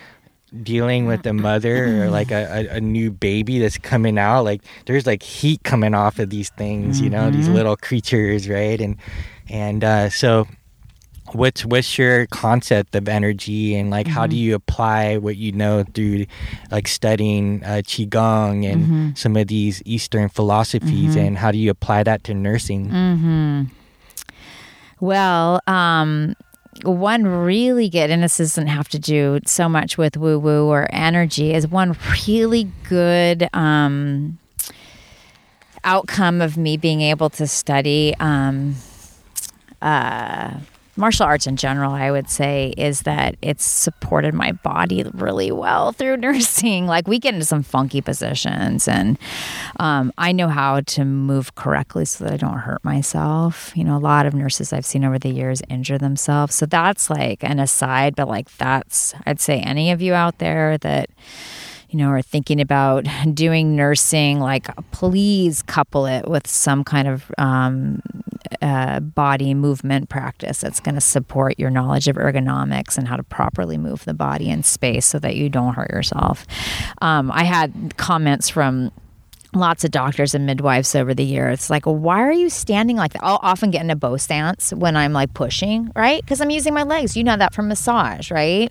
[0.62, 4.62] dealing with a mother or like a, a, a new baby that's coming out, like
[4.86, 8.80] there's like heat coming off of these things, you know, these little creatures, right?
[8.80, 8.96] And
[9.48, 10.46] and uh, so
[11.32, 15.84] what's what's your concept of energy and like how do you apply what you know
[15.94, 16.24] through
[16.70, 22.02] like studying uh, qigong and some of these eastern philosophies and how do you apply
[22.02, 22.88] that to nursing?
[22.88, 23.62] Mm-hmm.
[25.00, 26.34] Well, um,
[26.82, 30.88] one really good, and this doesn't have to do so much with woo woo or
[30.92, 31.96] energy, is one
[32.26, 34.38] really good um,
[35.84, 38.74] outcome of me being able to study um,
[39.82, 40.54] uh,
[40.98, 45.92] martial arts in general, I would say, is that it's supported my body really well
[45.92, 46.86] through nursing.
[46.86, 49.18] Like we get into some funky positions, and
[49.78, 53.72] um, I know how to move correctly so that I don't hurt myself.
[53.76, 56.54] You know, a lot of nurses I've seen over the years injure themselves.
[56.54, 60.78] So that's like an aside, but like that's, I'd say, any of you out there
[60.78, 61.10] that
[61.90, 67.30] you know, are thinking about doing nursing, like please couple it with some kind of
[67.38, 68.02] um,
[68.60, 73.22] uh, body movement practice that's going to support your knowledge of ergonomics and how to
[73.22, 76.46] properly move the body in space so that you don't hurt yourself.
[77.00, 78.92] Um, I had comments from
[79.54, 81.54] lots of doctors and midwives over the years.
[81.54, 83.24] It's like, why are you standing like that?
[83.24, 86.20] I'll often get in a bow stance when I'm like pushing, right?
[86.20, 87.16] Because I'm using my legs.
[87.16, 88.70] You know that from massage, right?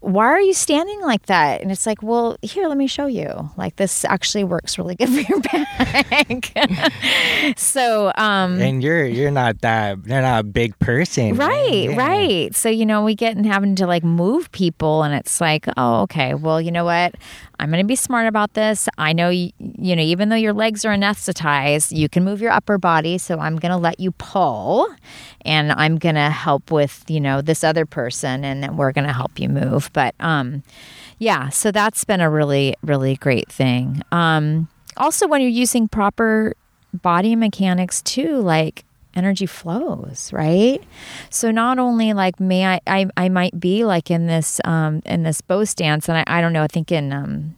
[0.00, 1.60] Why are you standing like that?
[1.60, 3.50] And it's like, well, here, let me show you.
[3.56, 6.52] Like this actually works really good for your back.
[7.56, 11.96] so, um, and you're you're not that you're not a big person Right, Yeah.
[11.96, 12.54] right.
[12.54, 16.02] So, you know, we get in having to like move people, and it's like, oh,
[16.02, 17.14] okay, well, you know what?
[17.60, 18.88] I'm going to be smart about this.
[18.98, 22.52] I know, you, you know, even though your legs are anesthetized, you can move your
[22.52, 23.18] upper body.
[23.18, 24.86] So I'm going to let you pull,
[25.44, 29.08] and I'm going to help with, you know, this other person, and then we're going
[29.08, 29.48] to help you
[29.88, 29.92] move.
[29.92, 30.62] But, um,
[31.18, 34.02] yeah, so that's been a really, really great thing.
[34.12, 36.54] Um, also, when you're using proper
[36.92, 38.84] body mechanics too, like
[39.14, 40.82] energy flows, right?
[41.30, 45.22] So not only like may I, I, I might be like in this um in
[45.22, 47.56] this bow stance, and I, I don't know, I think in um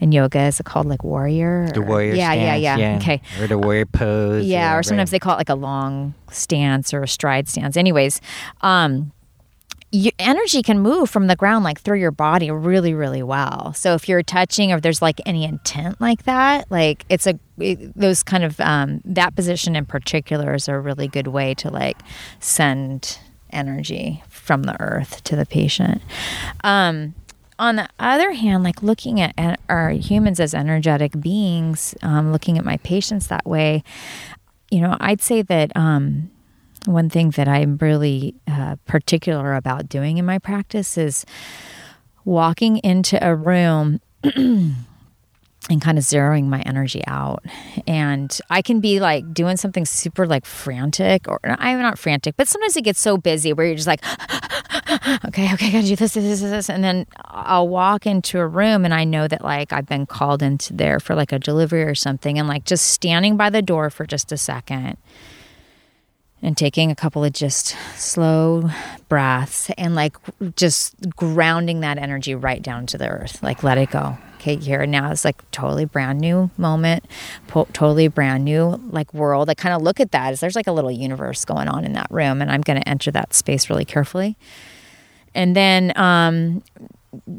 [0.00, 1.70] in yoga is it called like warrior?
[1.72, 3.22] The or- warrior yeah, stance, yeah, yeah, Okay.
[3.40, 4.44] Or the warrior pose.
[4.44, 5.12] Yeah, or sometimes right.
[5.12, 7.76] they call it like a long stance or a stride stance.
[7.76, 8.20] Anyways,
[8.60, 9.12] um,
[9.94, 13.72] your energy can move from the ground like through your body really, really well.
[13.74, 17.96] So if you're touching or there's like any intent like that, like it's a it,
[17.96, 21.96] those kind of um, that position in particular is a really good way to like
[22.40, 26.02] send energy from the earth to the patient.
[26.64, 27.14] Um,
[27.56, 32.58] on the other hand, like looking at en- our humans as energetic beings, um, looking
[32.58, 33.84] at my patients that way,
[34.72, 36.32] you know, I'd say that um,
[36.86, 41.24] one thing that I'm really uh, particular about doing in my practice is
[42.24, 44.00] walking into a room
[45.70, 47.42] and kind of zeroing my energy out.
[47.86, 52.48] And I can be like doing something super like frantic, or I'm not frantic, but
[52.48, 54.04] sometimes it gets so busy where you're just like,
[55.26, 56.70] okay, okay, gotta do this, this, this, this.
[56.70, 60.42] And then I'll walk into a room and I know that like I've been called
[60.42, 62.38] into there for like a delivery or something.
[62.38, 64.98] And like just standing by the door for just a second
[66.44, 68.70] and taking a couple of just slow
[69.08, 70.16] breaths and like
[70.54, 74.84] just grounding that energy right down to the earth, like let it go okay, here
[74.84, 77.06] now is like totally brand new moment,
[77.46, 79.48] po- totally brand new like world.
[79.48, 81.94] I kind of look at that as there's like a little universe going on in
[81.94, 84.36] that room, and I'm going to enter that space really carefully.
[85.34, 86.62] And then, um,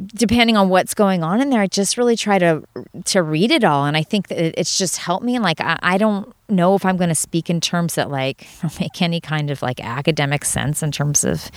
[0.08, 2.64] depending on what's going on in there, I just really try to
[3.06, 5.36] to read it all, and I think that it's just helped me.
[5.36, 8.48] And like, I, I don't know if I'm going to speak in terms that like
[8.80, 11.50] make any kind of like academic sense in terms of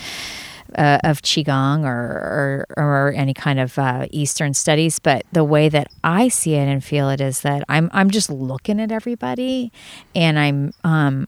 [0.77, 5.69] uh, of qigong or, or, or any kind of uh, Eastern studies, but the way
[5.69, 9.71] that I see it and feel it is that I'm I'm just looking at everybody,
[10.15, 11.27] and I'm um,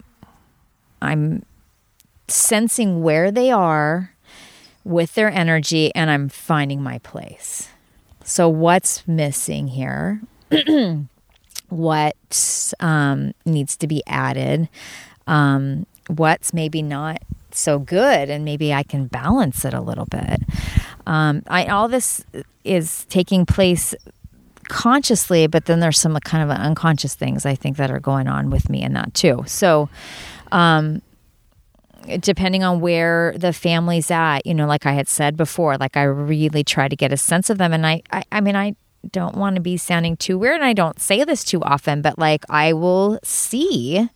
[1.01, 1.43] I'm
[2.27, 4.10] sensing where they are
[4.83, 7.69] with their energy, and I'm finding my place.
[8.23, 10.21] So what's missing here?
[11.69, 14.69] what um, needs to be added?
[15.27, 17.21] Um, what's maybe not
[17.53, 20.41] so good and maybe I can balance it a little bit.
[21.05, 22.23] Um, I, all this
[22.63, 23.95] is taking place
[24.69, 28.49] consciously, but then there's some kind of unconscious things I think that are going on
[28.49, 29.43] with me in that too.
[29.47, 29.89] So,
[30.51, 31.01] um,
[32.19, 36.03] depending on where the family's at, you know, like I had said before, like I
[36.03, 37.73] really try to get a sense of them.
[37.73, 38.75] And I, I, I mean, I
[39.11, 42.19] don't want to be sounding too weird and I don't say this too often, but
[42.19, 44.09] like I will see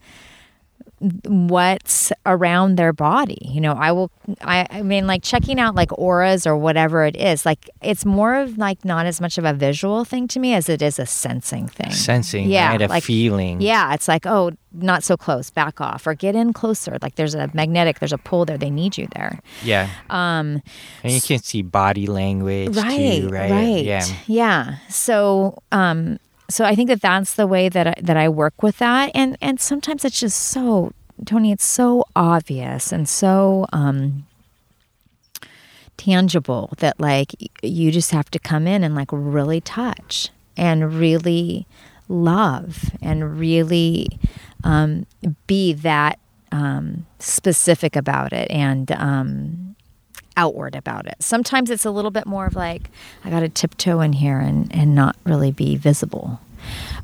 [0.99, 3.37] what's around their body.
[3.41, 4.11] You know, I will,
[4.41, 8.35] I, I mean, like checking out like auras or whatever it is, like it's more
[8.35, 11.05] of like not as much of a visual thing to me as it is a
[11.05, 11.91] sensing thing.
[11.91, 12.81] Sensing, yeah, right?
[12.81, 13.61] a like, feeling.
[13.61, 16.97] Yeah, it's like, oh, not so close, back off, or get in closer.
[17.01, 18.57] Like there's a magnetic, there's a pull there.
[18.57, 19.39] They need you there.
[19.63, 19.89] Yeah.
[20.09, 20.61] Um,
[21.03, 23.51] and you can see body language right, too, right?
[23.51, 23.85] Right.
[23.85, 24.05] Yeah.
[24.27, 24.75] Yeah.
[24.89, 26.19] So, um,
[26.49, 29.37] so I think that that's the way that I, that I work with that, and
[29.41, 30.91] and sometimes it's just so
[31.23, 34.25] Tony, it's so obvious and so um,
[35.97, 41.65] tangible that like you just have to come in and like really touch and really
[42.09, 44.07] love and really
[44.63, 45.05] um,
[45.47, 46.19] be that
[46.51, 48.49] um, specific about it.
[48.51, 49.64] And um,
[50.37, 51.15] outward about it.
[51.19, 52.89] Sometimes it's a little bit more of like,
[53.23, 56.39] I got to tiptoe in here and, and not really be visible.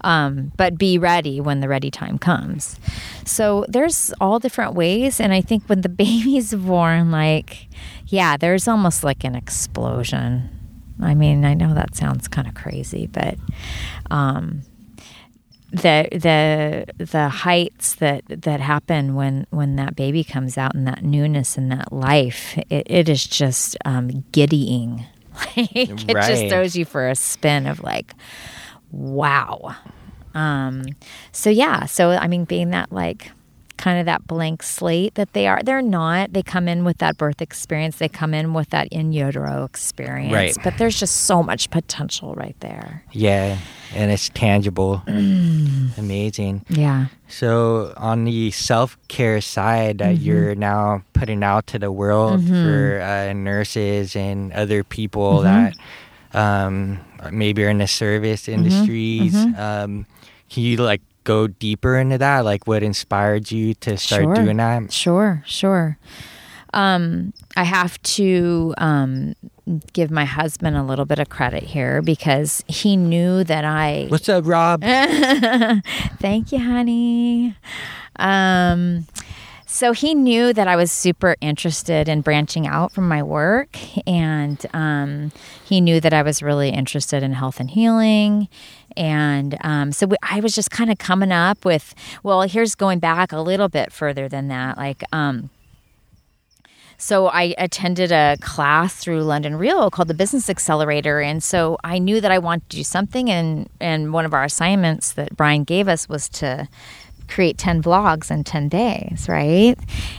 [0.03, 2.79] Um, but be ready when the ready time comes.
[3.25, 5.19] So there's all different ways.
[5.19, 7.67] And I think when the baby's born, like,
[8.07, 10.49] yeah, there's almost like an explosion.
[10.99, 13.37] I mean, I know that sounds kind of crazy, but
[14.09, 14.63] um,
[15.71, 21.03] the the the heights that that happen when when that baby comes out and that
[21.03, 25.05] newness and that life it, it is just um, giddying.
[25.55, 26.27] Like it right.
[26.27, 28.13] just throws you for a spin of like
[28.91, 29.75] wow.
[30.35, 30.83] Um
[31.31, 31.85] so yeah.
[31.85, 33.31] So i mean being that like
[33.81, 35.61] kind of that blank slate that they are.
[35.63, 36.33] They're not.
[36.33, 37.97] They come in with that birth experience.
[37.97, 40.31] They come in with that in utero experience.
[40.31, 40.55] Right.
[40.63, 43.03] But there's just so much potential right there.
[43.11, 43.57] Yeah,
[43.95, 45.01] and it's tangible.
[45.07, 45.97] Mm.
[45.97, 46.63] Amazing.
[46.69, 47.07] Yeah.
[47.27, 50.23] So on the self care side that mm-hmm.
[50.23, 52.63] you're now putting out to the world mm-hmm.
[52.63, 55.71] for uh, nurses and other people mm-hmm.
[56.33, 56.99] that um,
[57.31, 58.63] maybe are in the service mm-hmm.
[58.63, 59.33] industries.
[59.33, 59.59] Mm-hmm.
[59.59, 60.05] Um,
[60.49, 62.45] can you like go deeper into that?
[62.45, 64.35] Like what inspired you to start sure.
[64.35, 64.91] doing that?
[64.91, 65.97] Sure, sure.
[66.73, 69.35] Um, I have to um,
[69.93, 74.05] give my husband a little bit of credit here because he knew that I.
[74.09, 74.81] What's up, Rob?
[74.83, 77.55] Thank you, honey.
[78.17, 79.05] Um,
[79.65, 84.63] so he knew that I was super interested in branching out from my work, and
[84.73, 85.31] um,
[85.63, 88.49] he knew that I was really interested in health and healing
[88.97, 91.93] and um, so we, I was just kind of coming up with,
[92.23, 94.77] well, here's going back a little bit further than that.
[94.77, 95.49] Like, um,
[96.97, 101.97] so I attended a class through London Real called the Business Accelerator, and so I
[101.97, 103.31] knew that I wanted to do something.
[103.31, 106.67] And and one of our assignments that Brian gave us was to
[107.31, 109.75] create 10 vlogs in 10 days, right?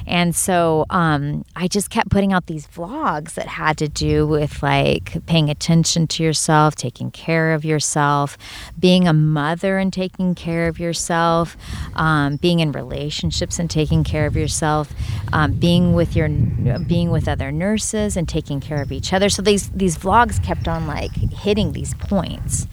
[0.06, 4.62] And so um, I just kept putting out these vlogs that had to do with
[4.62, 8.38] like paying attention to yourself, taking care of yourself,
[8.78, 11.56] being a mother and taking care of yourself,
[11.94, 14.92] um, being in relationships and taking care of yourself,
[15.32, 16.28] um, being with your
[16.86, 19.28] being with other nurses and taking care of each other.
[19.28, 22.66] So these these vlogs kept on like hitting these points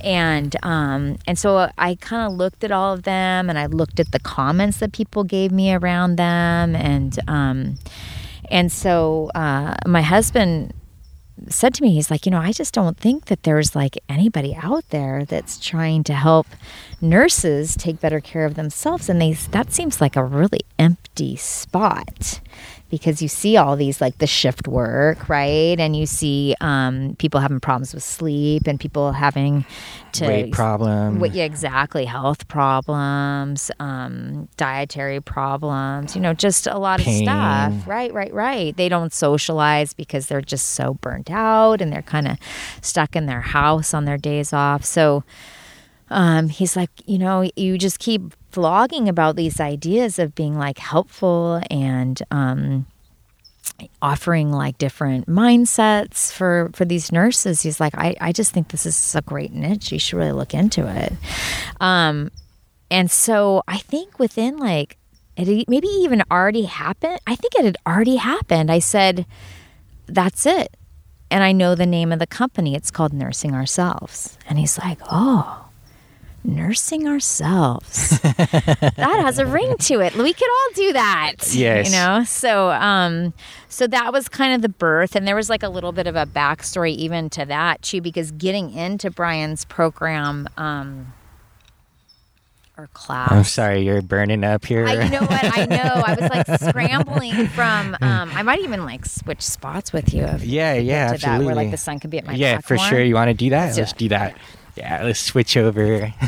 [0.00, 4.00] and um, and so I kind of looked at all of them, and I looked
[4.00, 7.78] at the comments that people gave me around them, and um,
[8.50, 10.72] and so uh, my husband
[11.48, 14.56] said to me, he's like, you know, I just don't think that there's like anybody
[14.60, 16.46] out there that's trying to help
[17.00, 22.40] nurses take better care of themselves, and they that seems like a really empty spot
[22.90, 25.78] because you see all these like the shift work, right?
[25.78, 29.64] And you see um, people having problems with sleep and people having
[30.12, 31.18] to Weight problem.
[31.20, 32.06] Wait, yeah, exactly.
[32.06, 37.28] Health problems, um, dietary problems, you know, just a lot Pain.
[37.28, 37.88] of stuff.
[37.88, 38.76] Right, right, right.
[38.76, 42.38] They don't socialize because they're just so burnt out and they're kind of
[42.80, 44.84] stuck in their house on their days off.
[44.84, 45.24] So
[46.10, 50.78] um, he's like, you know, you just keep vlogging about these ideas of being like
[50.78, 52.86] helpful and um,
[54.02, 58.84] offering like different mindsets for for these nurses he's like i, I just think this
[58.84, 59.92] is a great niche.
[59.92, 61.12] You should really look into it.
[61.80, 62.30] Um,
[62.90, 64.96] and so i think within like
[65.36, 68.70] it maybe even already happened i think it had already happened.
[68.70, 69.26] I said
[70.06, 70.76] that's it.
[71.30, 72.74] And i know the name of the company.
[72.74, 74.36] It's called nursing ourselves.
[74.48, 75.67] And he's like oh
[76.48, 78.18] nursing ourselves.
[78.20, 80.14] that has a ring to it.
[80.16, 81.34] We could all do that.
[81.52, 81.86] Yes.
[81.86, 82.24] You know?
[82.24, 83.34] So um
[83.68, 86.16] so that was kind of the birth and there was like a little bit of
[86.16, 91.12] a backstory even to that too, because getting into Brian's program um
[92.78, 93.32] or class.
[93.32, 94.86] I'm sorry, you're burning up here.
[94.86, 95.58] I, you know what?
[95.58, 95.76] I know.
[95.76, 97.96] I was like scrambling from.
[98.00, 100.22] Um, I might even like switch spots with you.
[100.22, 101.38] If yeah, yeah, to absolutely.
[101.38, 103.02] That, where like the sun could be at my yeah, back for sure.
[103.02, 103.66] You want to do that?
[103.66, 103.98] Let's Let's it.
[103.98, 104.36] do that.
[104.78, 106.12] Yeah, let's switch over.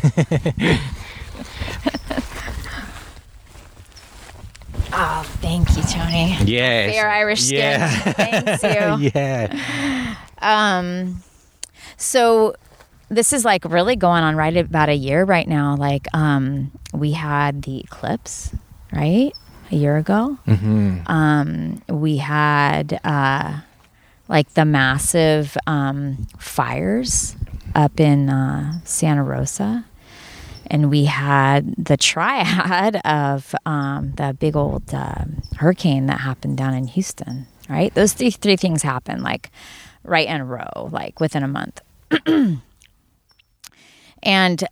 [4.93, 6.37] Oh, thank you, Tony.
[6.45, 6.93] yes.
[6.93, 7.59] Fair Irish skin.
[7.59, 7.89] Yeah.
[8.13, 9.11] Thanks you.
[9.15, 10.17] yeah.
[10.39, 11.23] Um,
[11.97, 12.55] so
[13.09, 15.77] this is like really going on right about a year right now.
[15.77, 18.53] Like, um, we had the eclipse,
[18.93, 19.33] right?
[19.71, 20.37] A year ago.
[20.45, 23.61] hmm Um, we had uh,
[24.29, 27.37] like the massive um, fires
[27.75, 29.85] up in uh, Santa Rosa.
[30.67, 35.25] And we had the triad of um, the big old uh,
[35.57, 37.93] hurricane that happened down in Houston, right?
[37.95, 39.51] Those three, three things happened like
[40.05, 41.81] right in a row, like within a month.
[44.23, 44.65] and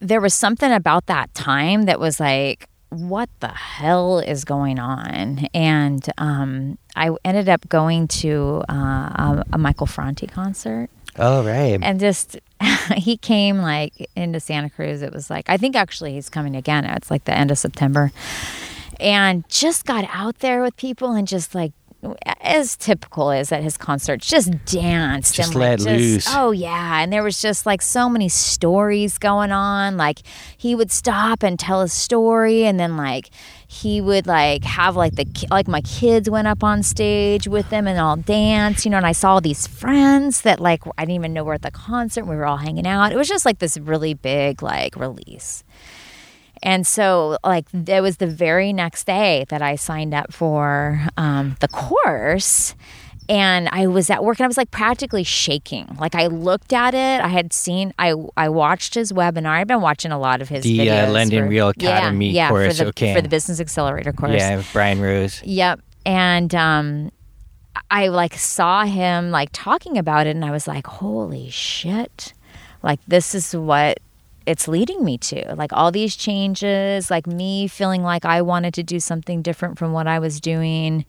[0.00, 5.46] there was something about that time that was like, what the hell is going on?
[5.54, 11.78] And um, I ended up going to uh, a, a Michael Franti concert Oh, right.
[11.82, 12.38] and just
[12.96, 15.02] he came like into Santa Cruz.
[15.02, 16.84] It was like I think actually he's coming again.
[16.84, 18.12] It's like the end of September,
[19.00, 21.72] and just got out there with people and just like
[22.40, 26.26] as typical is at his concerts, just danced Just and like, let loose.
[26.28, 29.96] Oh yeah, and there was just like so many stories going on.
[29.96, 30.20] Like
[30.56, 33.30] he would stop and tell a story, and then like
[33.68, 37.86] he would like have like the like my kids went up on stage with them
[37.86, 38.96] and all dance, you know.
[38.96, 42.24] And I saw these friends that like I didn't even know were at the concert.
[42.24, 43.12] We were all hanging out.
[43.12, 45.62] It was just like this really big like release.
[46.62, 51.56] And so, like, it was the very next day that I signed up for um,
[51.60, 52.76] the course.
[53.28, 55.96] And I was at work and I was like practically shaking.
[55.98, 57.20] Like, I looked at it.
[57.20, 59.46] I had seen, I I watched his webinar.
[59.46, 61.12] I've been watching a lot of his The, uh, videos.
[61.12, 63.14] London for- Real Academy yeah, yeah, course, For the, okay.
[63.14, 64.32] For the Business Accelerator course.
[64.34, 65.40] Yeah, Brian Rose.
[65.44, 65.80] Yep.
[66.04, 67.10] And um,
[67.90, 72.34] I like saw him like talking about it, and I was like, holy shit.
[72.82, 73.98] Like, this is what
[74.46, 75.54] it's leading me to.
[75.54, 79.92] Like, all these changes, like me feeling like I wanted to do something different from
[79.92, 81.04] what I was doing.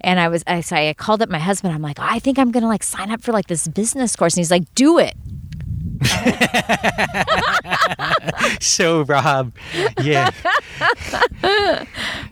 [0.00, 1.74] And I was, I, so I called up my husband.
[1.74, 4.34] I'm like, I think I'm to like sign up for like this business course.
[4.34, 5.14] And he's like, do it.
[8.60, 9.52] So, Rob,
[10.02, 10.30] yeah.
[11.42, 11.86] I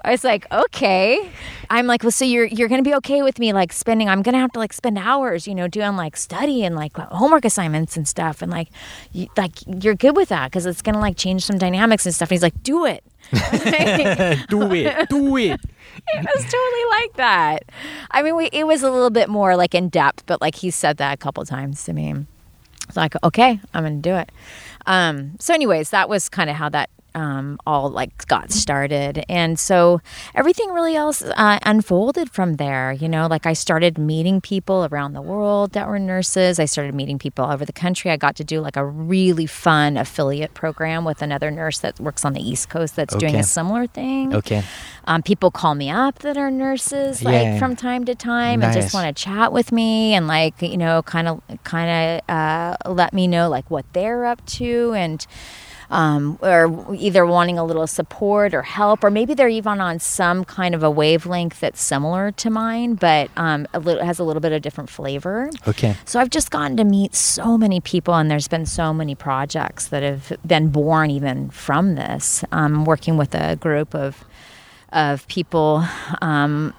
[0.07, 1.31] was like, okay.
[1.69, 4.09] I'm like, well, so you're you're gonna be okay with me like spending?
[4.09, 7.07] I'm gonna have to like spend hours, you know, doing like study and like uh,
[7.07, 8.69] homework assignments and stuff, and like,
[9.13, 12.31] you, like you're good with that because it's gonna like change some dynamics and stuff.
[12.31, 13.05] And he's like, do it.
[13.33, 15.09] do it.
[15.09, 15.61] Do it.
[16.09, 17.65] it was totally like that.
[18.11, 20.71] I mean, we, it was a little bit more like in depth, but like he
[20.71, 22.27] said that a couple times to me.
[22.97, 24.31] Like, okay, I'm gonna do it.
[24.87, 29.25] Um, so, anyways, that was kind of how that um, all like got started.
[29.29, 30.01] And so
[30.35, 32.93] everything really else uh, unfolded from there.
[32.93, 36.59] You know, like I started meeting people around the world that were nurses.
[36.59, 38.11] I started meeting people all over the country.
[38.11, 42.25] I got to do like a really fun affiliate program with another nurse that works
[42.25, 44.35] on the East Coast that's doing a similar thing.
[44.35, 44.63] Okay.
[45.07, 47.59] Um, people call me up that are nurses like Yeah.
[47.59, 51.03] from time to time and just want to chat with me and like you know
[51.03, 55.27] kind of kind of uh, let me know like what they're up to and
[55.91, 60.45] um, or either wanting a little support or help or maybe they're even on some
[60.45, 64.41] kind of a wavelength that's similar to mine but um, a little has a little
[64.41, 65.51] bit of different flavor.
[65.67, 65.97] Okay.
[66.05, 69.89] So I've just gotten to meet so many people, and there's been so many projects
[69.89, 72.45] that have been born even from this.
[72.53, 74.25] Um, working with a group of
[74.93, 75.85] of people,
[76.21, 76.75] um,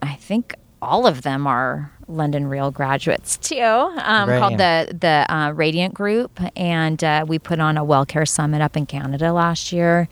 [0.00, 5.52] I think all of them are London Real graduates too, um, called the the uh,
[5.52, 9.72] Radiant Group, and uh, we put on a well care summit up in Canada last
[9.72, 10.08] year.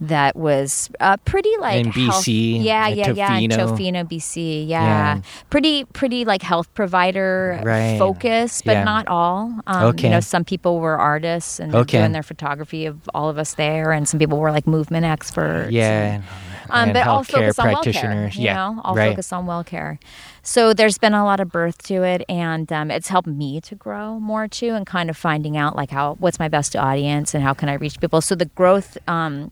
[0.00, 3.76] That was uh, pretty like In health- BC, yeah, yeah, yeah, in Tofino.
[3.76, 4.82] Tofino, BC, yeah.
[5.16, 5.20] Yeah.
[5.50, 7.98] pretty, pretty like health provider Right.
[7.98, 8.84] focus, but Yeah.
[8.84, 9.52] not all.
[9.66, 10.04] Um, Okay.
[10.08, 11.98] You know, some people were artists and Okay.
[11.98, 15.70] doing their photography of all of us there, and some people were like movement experts.
[15.72, 16.20] Yeah.
[16.70, 18.30] Um, but all focus on well care.
[18.32, 18.54] You yeah.
[18.54, 19.10] know, all right.
[19.10, 19.98] focus on well care.
[20.42, 23.74] So there's been a lot of birth to it, and um, it's helped me to
[23.74, 27.42] grow more too, and kind of finding out like how what's my best audience and
[27.42, 28.20] how can I reach people.
[28.20, 29.50] So the growth um,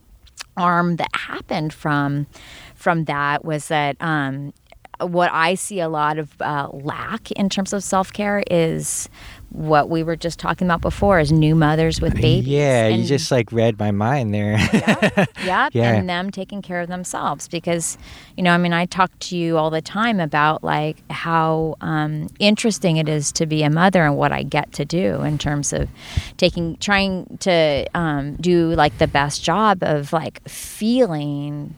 [0.56, 2.26] arm that happened from
[2.74, 4.52] from that was that um,
[5.00, 9.08] what I see a lot of uh, lack in terms of self care is
[9.50, 12.44] what we were just talking about before is new mothers with babies.
[12.48, 14.58] Yeah, you just like read my mind there.
[15.44, 15.92] yeah, Yeah.
[15.94, 17.96] and them taking care of themselves because,
[18.36, 22.26] you know, I mean, I talk to you all the time about like how um,
[22.40, 25.72] interesting it is to be a mother and what I get to do in terms
[25.72, 25.88] of
[26.36, 31.76] taking, trying to um, do like the best job of like feeling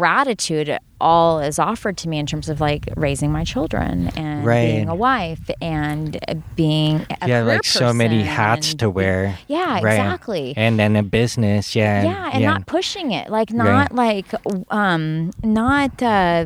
[0.00, 4.66] gratitude all is offered to me in terms of like raising my children and Right.
[4.66, 9.38] being a wife and uh, being a yeah, like so many hats and- to wear.
[9.48, 9.94] Yeah, Right.
[9.94, 12.02] exactly And then a business, yeah.
[12.04, 14.26] yeah and not pushing it like not like
[14.70, 16.44] um not uh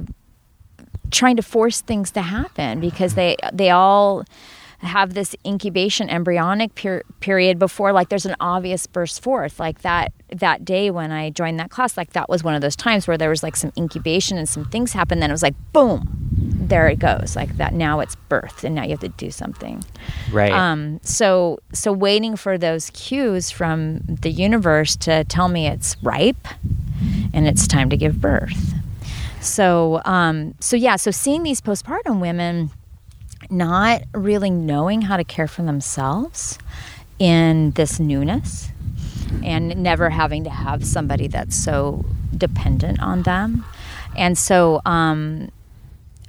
[1.11, 4.25] trying to force things to happen because they they all
[4.79, 10.13] have this incubation embryonic per- period before like there's an obvious burst forth like that
[10.33, 13.19] that day when i joined that class like that was one of those times where
[13.19, 16.89] there was like some incubation and some things happened then it was like boom there
[16.89, 19.85] it goes like that now it's birth and now you have to do something
[20.33, 20.53] right.
[20.53, 26.47] um, so so waiting for those cues from the universe to tell me it's ripe
[27.33, 28.75] and it's time to give birth.
[29.41, 32.71] So um, so yeah, so seeing these postpartum women
[33.49, 36.59] not really knowing how to care for themselves
[37.19, 38.71] in this newness
[39.45, 42.05] and never having to have somebody that's so
[42.37, 43.65] dependent on them.
[44.17, 45.51] And so um,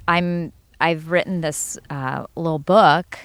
[0.08, 3.18] I'm I've written this uh, little book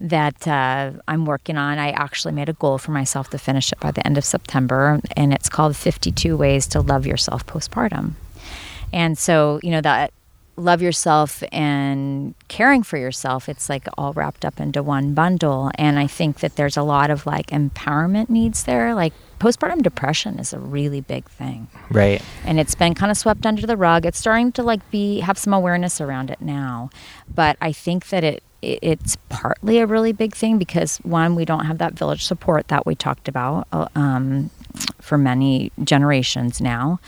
[0.00, 1.78] that uh, I'm working on.
[1.78, 5.00] I actually made a goal for myself to finish it by the end of September,
[5.16, 8.12] and it's called 52 Ways to Love Yourself Postpartum.
[8.92, 10.12] And so, you know, that
[10.56, 15.70] love yourself and caring for yourself, it's like all wrapped up into one bundle.
[15.76, 18.94] And I think that there's a lot of like empowerment needs there.
[18.94, 22.22] Like postpartum depression is a really big thing right.
[22.44, 24.06] and it's been kind of swept under the rug.
[24.06, 26.90] It's starting to like be have some awareness around it now,
[27.32, 31.44] but I think that it, it it's partly a really big thing because one, we
[31.44, 34.50] don't have that village support that we talked about uh, um,
[35.00, 36.98] for many generations now.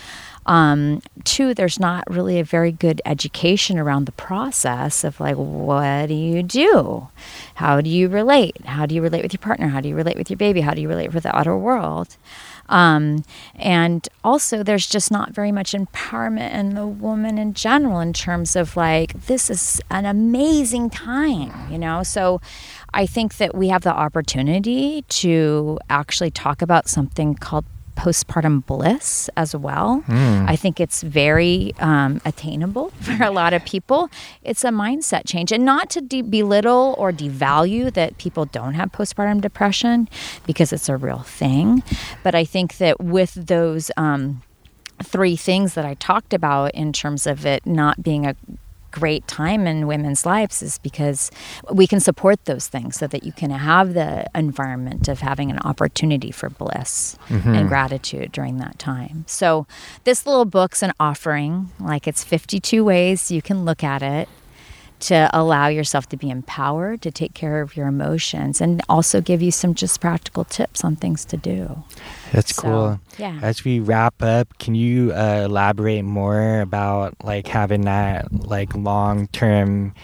[0.49, 6.07] Um, two, there's not really a very good education around the process of like, what
[6.07, 7.09] do you do?
[7.57, 8.65] How do you relate?
[8.65, 9.69] How do you relate with your partner?
[9.69, 10.63] How do you relate with your baby?
[10.63, 12.17] How do you relate with the outer world?
[12.71, 13.25] Um,
[13.57, 18.57] and also, there's just not very much empowerment in the woman in general in terms
[18.57, 22.03] of like, this is an amazing time, you know?
[22.03, 22.41] So
[22.95, 27.67] I think that we have the opportunity to actually talk about something called
[27.99, 30.05] postpartum bliss as well.
[30.09, 34.09] I think it's very um, attainable for a lot of people.
[34.45, 38.93] It's a mindset change, and not to de- belittle or devalue that people don't have
[38.93, 40.09] postpartum depression
[40.47, 41.83] because it's a real thing.
[42.23, 44.43] But I think that with those um,
[45.03, 48.37] three things that I talked about in terms of it not being a
[48.91, 51.31] great time in women's lives is because
[51.73, 55.59] we can support those things so that you can have the environment of having an
[55.61, 57.55] opportunity for bliss mm-hmm.
[57.55, 59.25] and gratitude during that time.
[59.27, 59.67] So
[60.05, 64.29] this little book's an offering, like it's 52 ways you can look at it
[65.01, 69.41] to allow yourself to be empowered to take care of your emotions and also give
[69.41, 71.83] you some just practical tips on things to do.
[72.33, 73.01] That's So, cool.
[73.19, 73.39] yeah.
[73.43, 79.29] As we wrap up, can you uh, elaborate more about like having that like long
[79.29, 79.95] term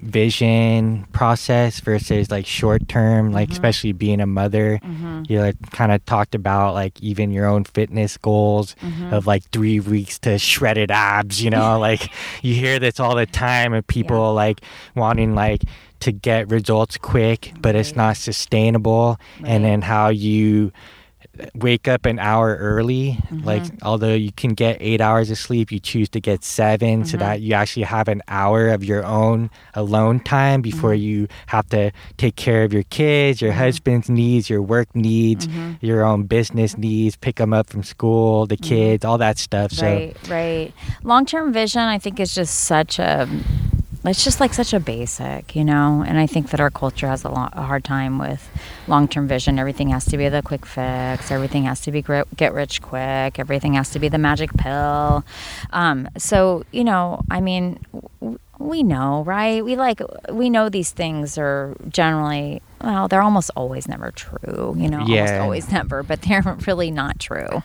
[0.00, 3.52] vision process versus like short term, like Mm-hmm.
[3.52, 4.80] especially being a mother?
[5.28, 9.12] You like kind of talked about like even your own fitness goals Mm-hmm.
[9.12, 11.42] of like three weeks to shredded abs.
[11.42, 12.10] You know, like
[12.42, 14.60] you hear this all the time of people like
[14.94, 15.62] wanting like
[16.00, 19.18] to get results quick, but it's not sustainable.
[19.40, 19.50] Right.
[19.50, 20.72] And then how you
[21.54, 23.76] wake up an hour early like Mm-hmm.
[23.86, 27.18] although you can get eight hours of sleep you choose to get 7 so Mm-hmm.
[27.20, 31.02] that you actually have an hour of your own alone time before Mm-hmm.
[31.02, 35.84] you have to take care of your kids your husband's needs your work needs Mm-hmm.
[35.84, 39.86] your own business needs pick them up from school the kids all that stuff so
[39.86, 40.72] Right, right.
[41.04, 43.28] Long term vision, I think, is just such a.
[44.04, 46.02] It's just like such a basic, you know.
[46.06, 48.48] And I think that our culture has a, lo- a hard time with
[48.88, 49.58] long term vision.
[49.58, 51.30] Everything has to be the quick fix.
[51.30, 53.38] Everything has to be gri- get rich quick.
[53.38, 55.24] Everything has to be the magic pill.
[55.70, 57.78] Um, so you know, I mean,
[58.20, 59.64] w- we know, right?
[59.64, 60.00] We like
[60.30, 64.74] we know these things are generally well, they're almost always never true.
[64.78, 65.40] You know, almost Yeah.
[65.42, 67.62] always never, but they're really not true.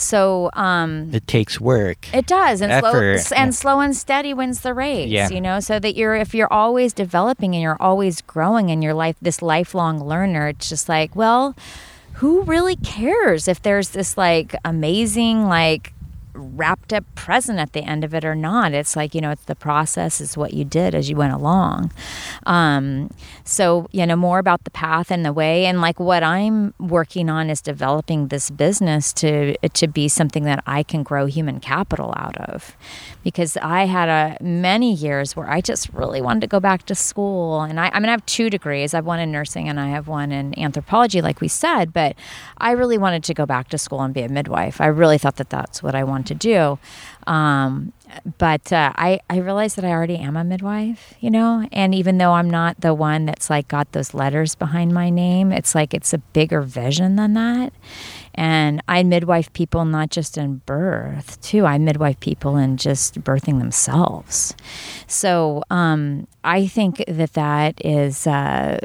[0.00, 0.50] So.
[0.54, 3.50] um it takes work it does, and slow Effort, and yeah.
[3.50, 5.08] slow and steady wins the race.
[5.08, 5.30] Yeah.
[5.30, 8.94] You know, so that you're if you're always developing and you're always growing in your
[8.94, 11.56] life, this lifelong learner, it's just like, well,
[12.14, 15.92] who really cares if there's this like amazing like
[16.34, 18.72] wrapped up present at the end of it or not?
[18.72, 21.92] It's like you know, it's the process is what you did as you went along.
[22.46, 23.10] Um,
[23.44, 27.30] so you know more about the path and the way, and like what I'm working
[27.30, 32.12] on is developing this business to to be something that I can grow human capital
[32.16, 32.76] out of,
[33.22, 36.94] because I had a many years where I just really wanted to go back to
[36.94, 38.94] school, and I, I mean I have two degrees.
[38.94, 42.16] I have one in nursing and I have one in anthropology, like we said, but
[42.58, 44.80] I really wanted to go back to school and be a midwife.
[44.80, 46.78] I really thought that that's what I wanted to do.
[47.26, 47.92] Um,
[48.38, 52.18] but uh, I, I realized that I already am a midwife, you know, and even
[52.18, 55.94] though I'm not the one that's like got those letters behind my name, it's like
[55.94, 57.72] it's a bigger vision than that.
[58.34, 61.64] And I midwife people not just in birth, too.
[61.64, 64.54] I midwife people in just birthing themselves.
[65.06, 68.78] So um, I think that that is, uh,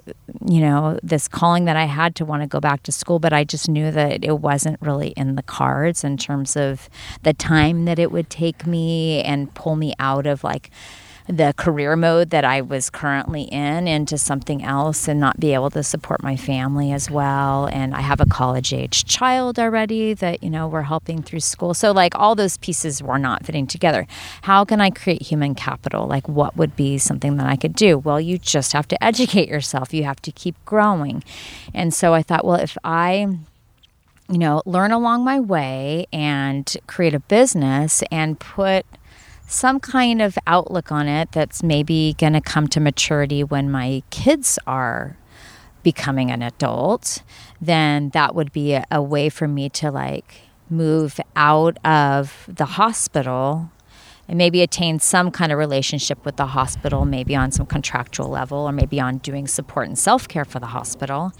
[0.45, 3.33] you know, this calling that I had to want to go back to school, but
[3.33, 6.89] I just knew that it wasn't really in the cards in terms of
[7.23, 10.69] the time that it would take me and pull me out of like
[11.29, 15.69] the career mode that I was currently in into something else and not be able
[15.69, 17.67] to support my family as well.
[17.67, 21.75] And I have a college age child already that, you know, we're helping through school.
[21.75, 24.07] So, like, all those pieces were not fitting together.
[24.41, 26.07] How can I create human capital?
[26.07, 27.99] Like, what would be something that I could do?
[27.99, 31.23] Well, you just have to educate yourself, you have to keep growing.
[31.75, 33.27] And so I thought, well, if I
[34.31, 38.85] you know, learn along my way and create a business and put
[39.49, 44.03] some kind of outlook on it that's maybe going to come to maturity when my
[44.11, 45.17] kids are
[45.81, 47.23] becoming an adult,
[47.59, 52.65] then that would be a, a way for me to like move out of the
[52.65, 53.71] hospital
[54.29, 58.59] and maybe attain some kind of relationship with the hospital, maybe on some contractual level,
[58.59, 61.33] or maybe on doing support and self care for the hospital.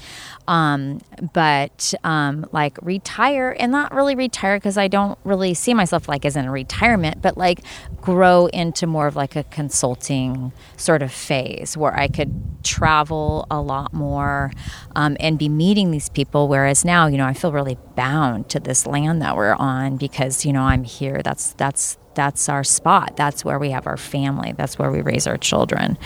[0.48, 1.00] Um,
[1.32, 6.26] but um, like retire, and not really retire because I don't really see myself like
[6.26, 7.62] as in a retirement, but like
[8.02, 13.62] grow into more of like a consulting sort of phase where I could travel a
[13.62, 14.52] lot more
[14.96, 16.48] um, and be meeting these people.
[16.48, 20.44] Whereas now, you know, I feel really bound to this land that we're on because
[20.44, 21.22] you know I'm here.
[21.24, 23.16] That's that's that's our spot.
[23.16, 24.52] That's where we have our family.
[24.60, 25.98] That's where we raise our children.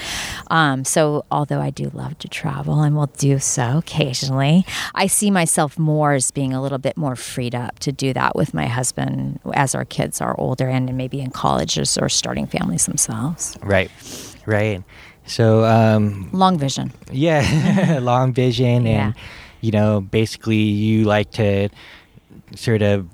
[0.51, 4.63] Um, so, although I do love to travel and will do so occasionally,
[4.93, 8.35] I see myself more as being a little bit more freed up to do that
[8.35, 12.85] with my husband as our kids are older and maybe in colleges or starting families
[12.85, 13.57] themselves.
[13.63, 13.89] right
[14.45, 14.83] right
[15.25, 16.91] so um Long vision.
[17.11, 19.05] yeah long vision Yeah.
[19.05, 19.15] and
[19.61, 21.69] you know basically you like to
[22.55, 23.07] sort of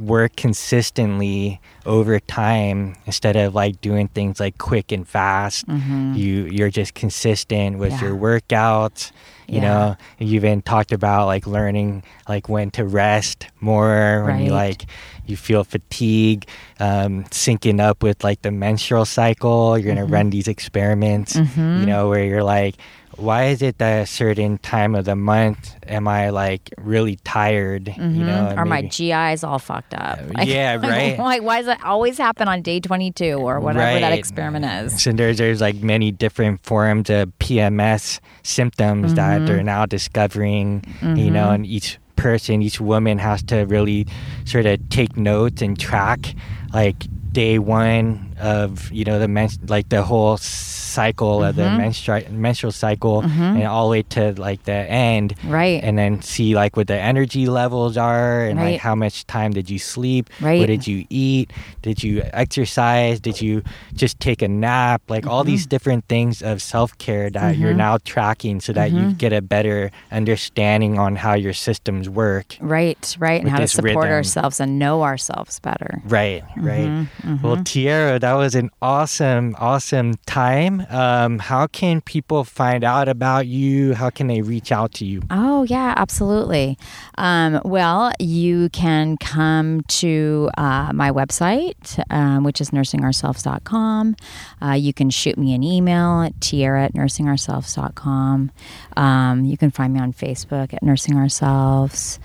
[0.00, 6.70] work consistently over time instead of like doing things like quick and fast you you're
[6.70, 8.04] just consistent with Mm-hmm.
[8.04, 8.10] Yeah.
[8.10, 9.12] your workouts
[9.48, 9.68] you Yeah.
[9.68, 14.86] know you even talked about like learning like when to rest more when you like
[15.26, 16.46] you feel fatigue
[16.80, 20.12] um, syncing up with like the menstrual cycle you're gonna Mm-hmm.
[20.14, 22.74] run these experiments you know where you're like
[23.16, 27.88] why is it that a certain time of the month am I like really tired?
[27.96, 30.18] You know, or my maybe- GI is all fucked up.
[30.44, 31.18] yeah, right.
[31.18, 35.02] Like, why does that always happen on day 22 or whatever that experiment is?
[35.02, 39.46] So there's there's like many different forms of PMS symptoms that Mm-hmm.
[39.46, 40.84] they're now discovering.
[41.02, 44.06] You know, and each person, each woman has to really
[44.44, 46.34] sort of take notes and track
[46.72, 51.80] like day one of you know the men- like the whole cycle of the Mm-hmm.
[51.82, 55.82] menstru- menstrual cycle and all the way to like the end Right.
[55.82, 58.72] and then see like what the energy levels are and Right.
[58.72, 60.58] like how much time did you sleep Right.
[60.60, 61.50] what did you eat
[61.82, 63.62] did you exercise did you
[63.94, 65.50] just take a nap like all Mm-hmm.
[65.52, 69.18] these different things of self-care that you're now tracking so that you Mm-hmm.
[69.18, 73.40] get a better understanding on how your systems work Right, right.
[73.40, 74.12] And how to support rhythm.
[74.12, 76.00] ourselves and know ourselves better.
[76.04, 76.88] Right, right.
[76.88, 80.84] Mm-hmm, Well, Tierra, that was an awesome, awesome time.
[80.90, 83.94] Um, how can people find out about you?
[83.94, 85.22] How can they reach out to you?
[85.30, 86.76] Oh, yeah, absolutely.
[87.18, 94.16] Um, well, you can come to uh, my website, um, which is nursingourselves.com.
[94.60, 98.50] Uh, you can shoot me an email at tierra at nursingourselves.com.
[98.96, 102.18] Um, you can find me on Facebook at Nursing Ourselves.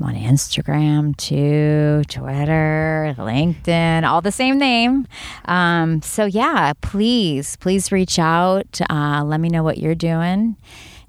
[0.00, 5.06] I'm on Instagram too, Twitter, LinkedIn, all the same name.
[5.44, 8.80] Um, so, yeah, please, please reach out.
[8.90, 10.56] Uh, let me know what you're doing.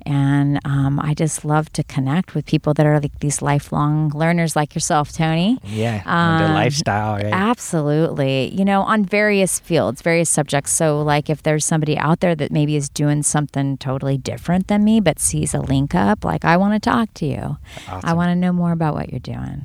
[0.08, 4.56] And um, I just love to connect with people that are like these lifelong learners
[4.56, 5.58] like yourself, Tony.
[5.64, 7.26] Yeah, and the Um, lifestyle, right?
[7.34, 8.54] Absolutely.
[8.54, 10.72] You know, on various fields, various subjects.
[10.72, 14.84] So, like, if there's somebody out there that maybe is doing something totally different than
[14.84, 17.58] me, but sees a link up, like, I want to talk to you.
[17.88, 19.64] I want to know more about what you're doing.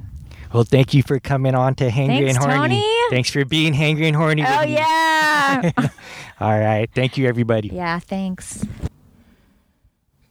[0.54, 2.80] Well, thank you for coming on to Hangry Thanks, and Horny.
[2.80, 3.10] Tony.
[3.10, 4.42] Thanks for being Hangry and Horny.
[4.44, 4.74] Oh, with me.
[4.74, 5.70] yeah.
[6.40, 6.88] All right.
[6.94, 7.68] Thank you, everybody.
[7.68, 8.64] yeah, thanks.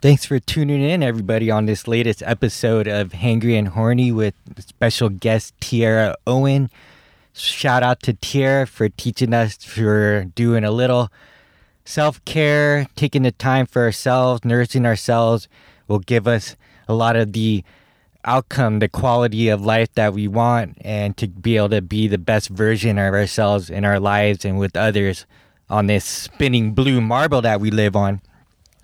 [0.02, 4.34] Thanks for tuning in, everybody, on this latest episode of Hangry and Horny with
[4.66, 6.70] special guest Tierra Owen.
[7.34, 11.12] Shout out to Tierra for teaching us for doing a little
[11.84, 15.50] self care, taking the time for ourselves, nursing ourselves
[15.90, 16.56] will give us
[16.88, 17.66] a lot of the
[18.24, 22.18] outcome, the quality of life that we want, and to be able to be the
[22.18, 25.26] best version of ourselves in our lives and with others
[25.70, 28.22] on this spinning blue marble that we live on.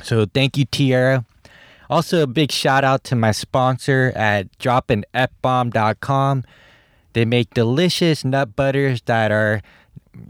[0.01, 1.25] So thank you, Tierra.
[1.89, 6.43] Also, a big shout out to my sponsor at droppinfbomb.com.
[7.13, 9.61] They make delicious nut butters that are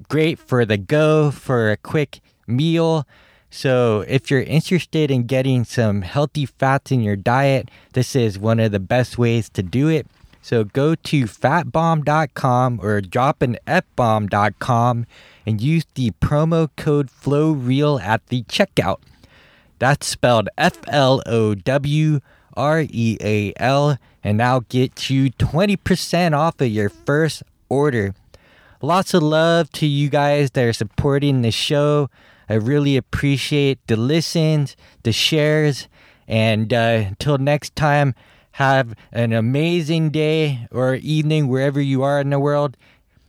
[0.10, 3.08] great for the go, for a quick meal.
[3.50, 8.60] So, if you're interested in getting some healthy fats in your diet, this is one
[8.60, 10.08] of the best ways to do it.
[10.42, 15.06] So, go to fatbomb.com or droppinfbomb.com
[15.46, 18.98] and use the promo code FLOWREAL at the checkout.
[19.80, 22.20] That's spelled F L O W
[22.56, 28.14] R E A L, and I'll get you 20% off of your first order.
[28.82, 32.10] Lots of love to you guys that are supporting the show.
[32.48, 35.88] I really appreciate the listens, the shares,
[36.28, 38.14] and uh, until next time,
[38.54, 42.78] have an amazing day or evening wherever you are in the world,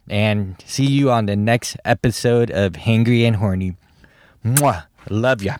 [0.08, 3.76] and see you on the next episode of Hangry and Horny.
[4.44, 4.84] Mwah.
[5.08, 5.56] Love ya.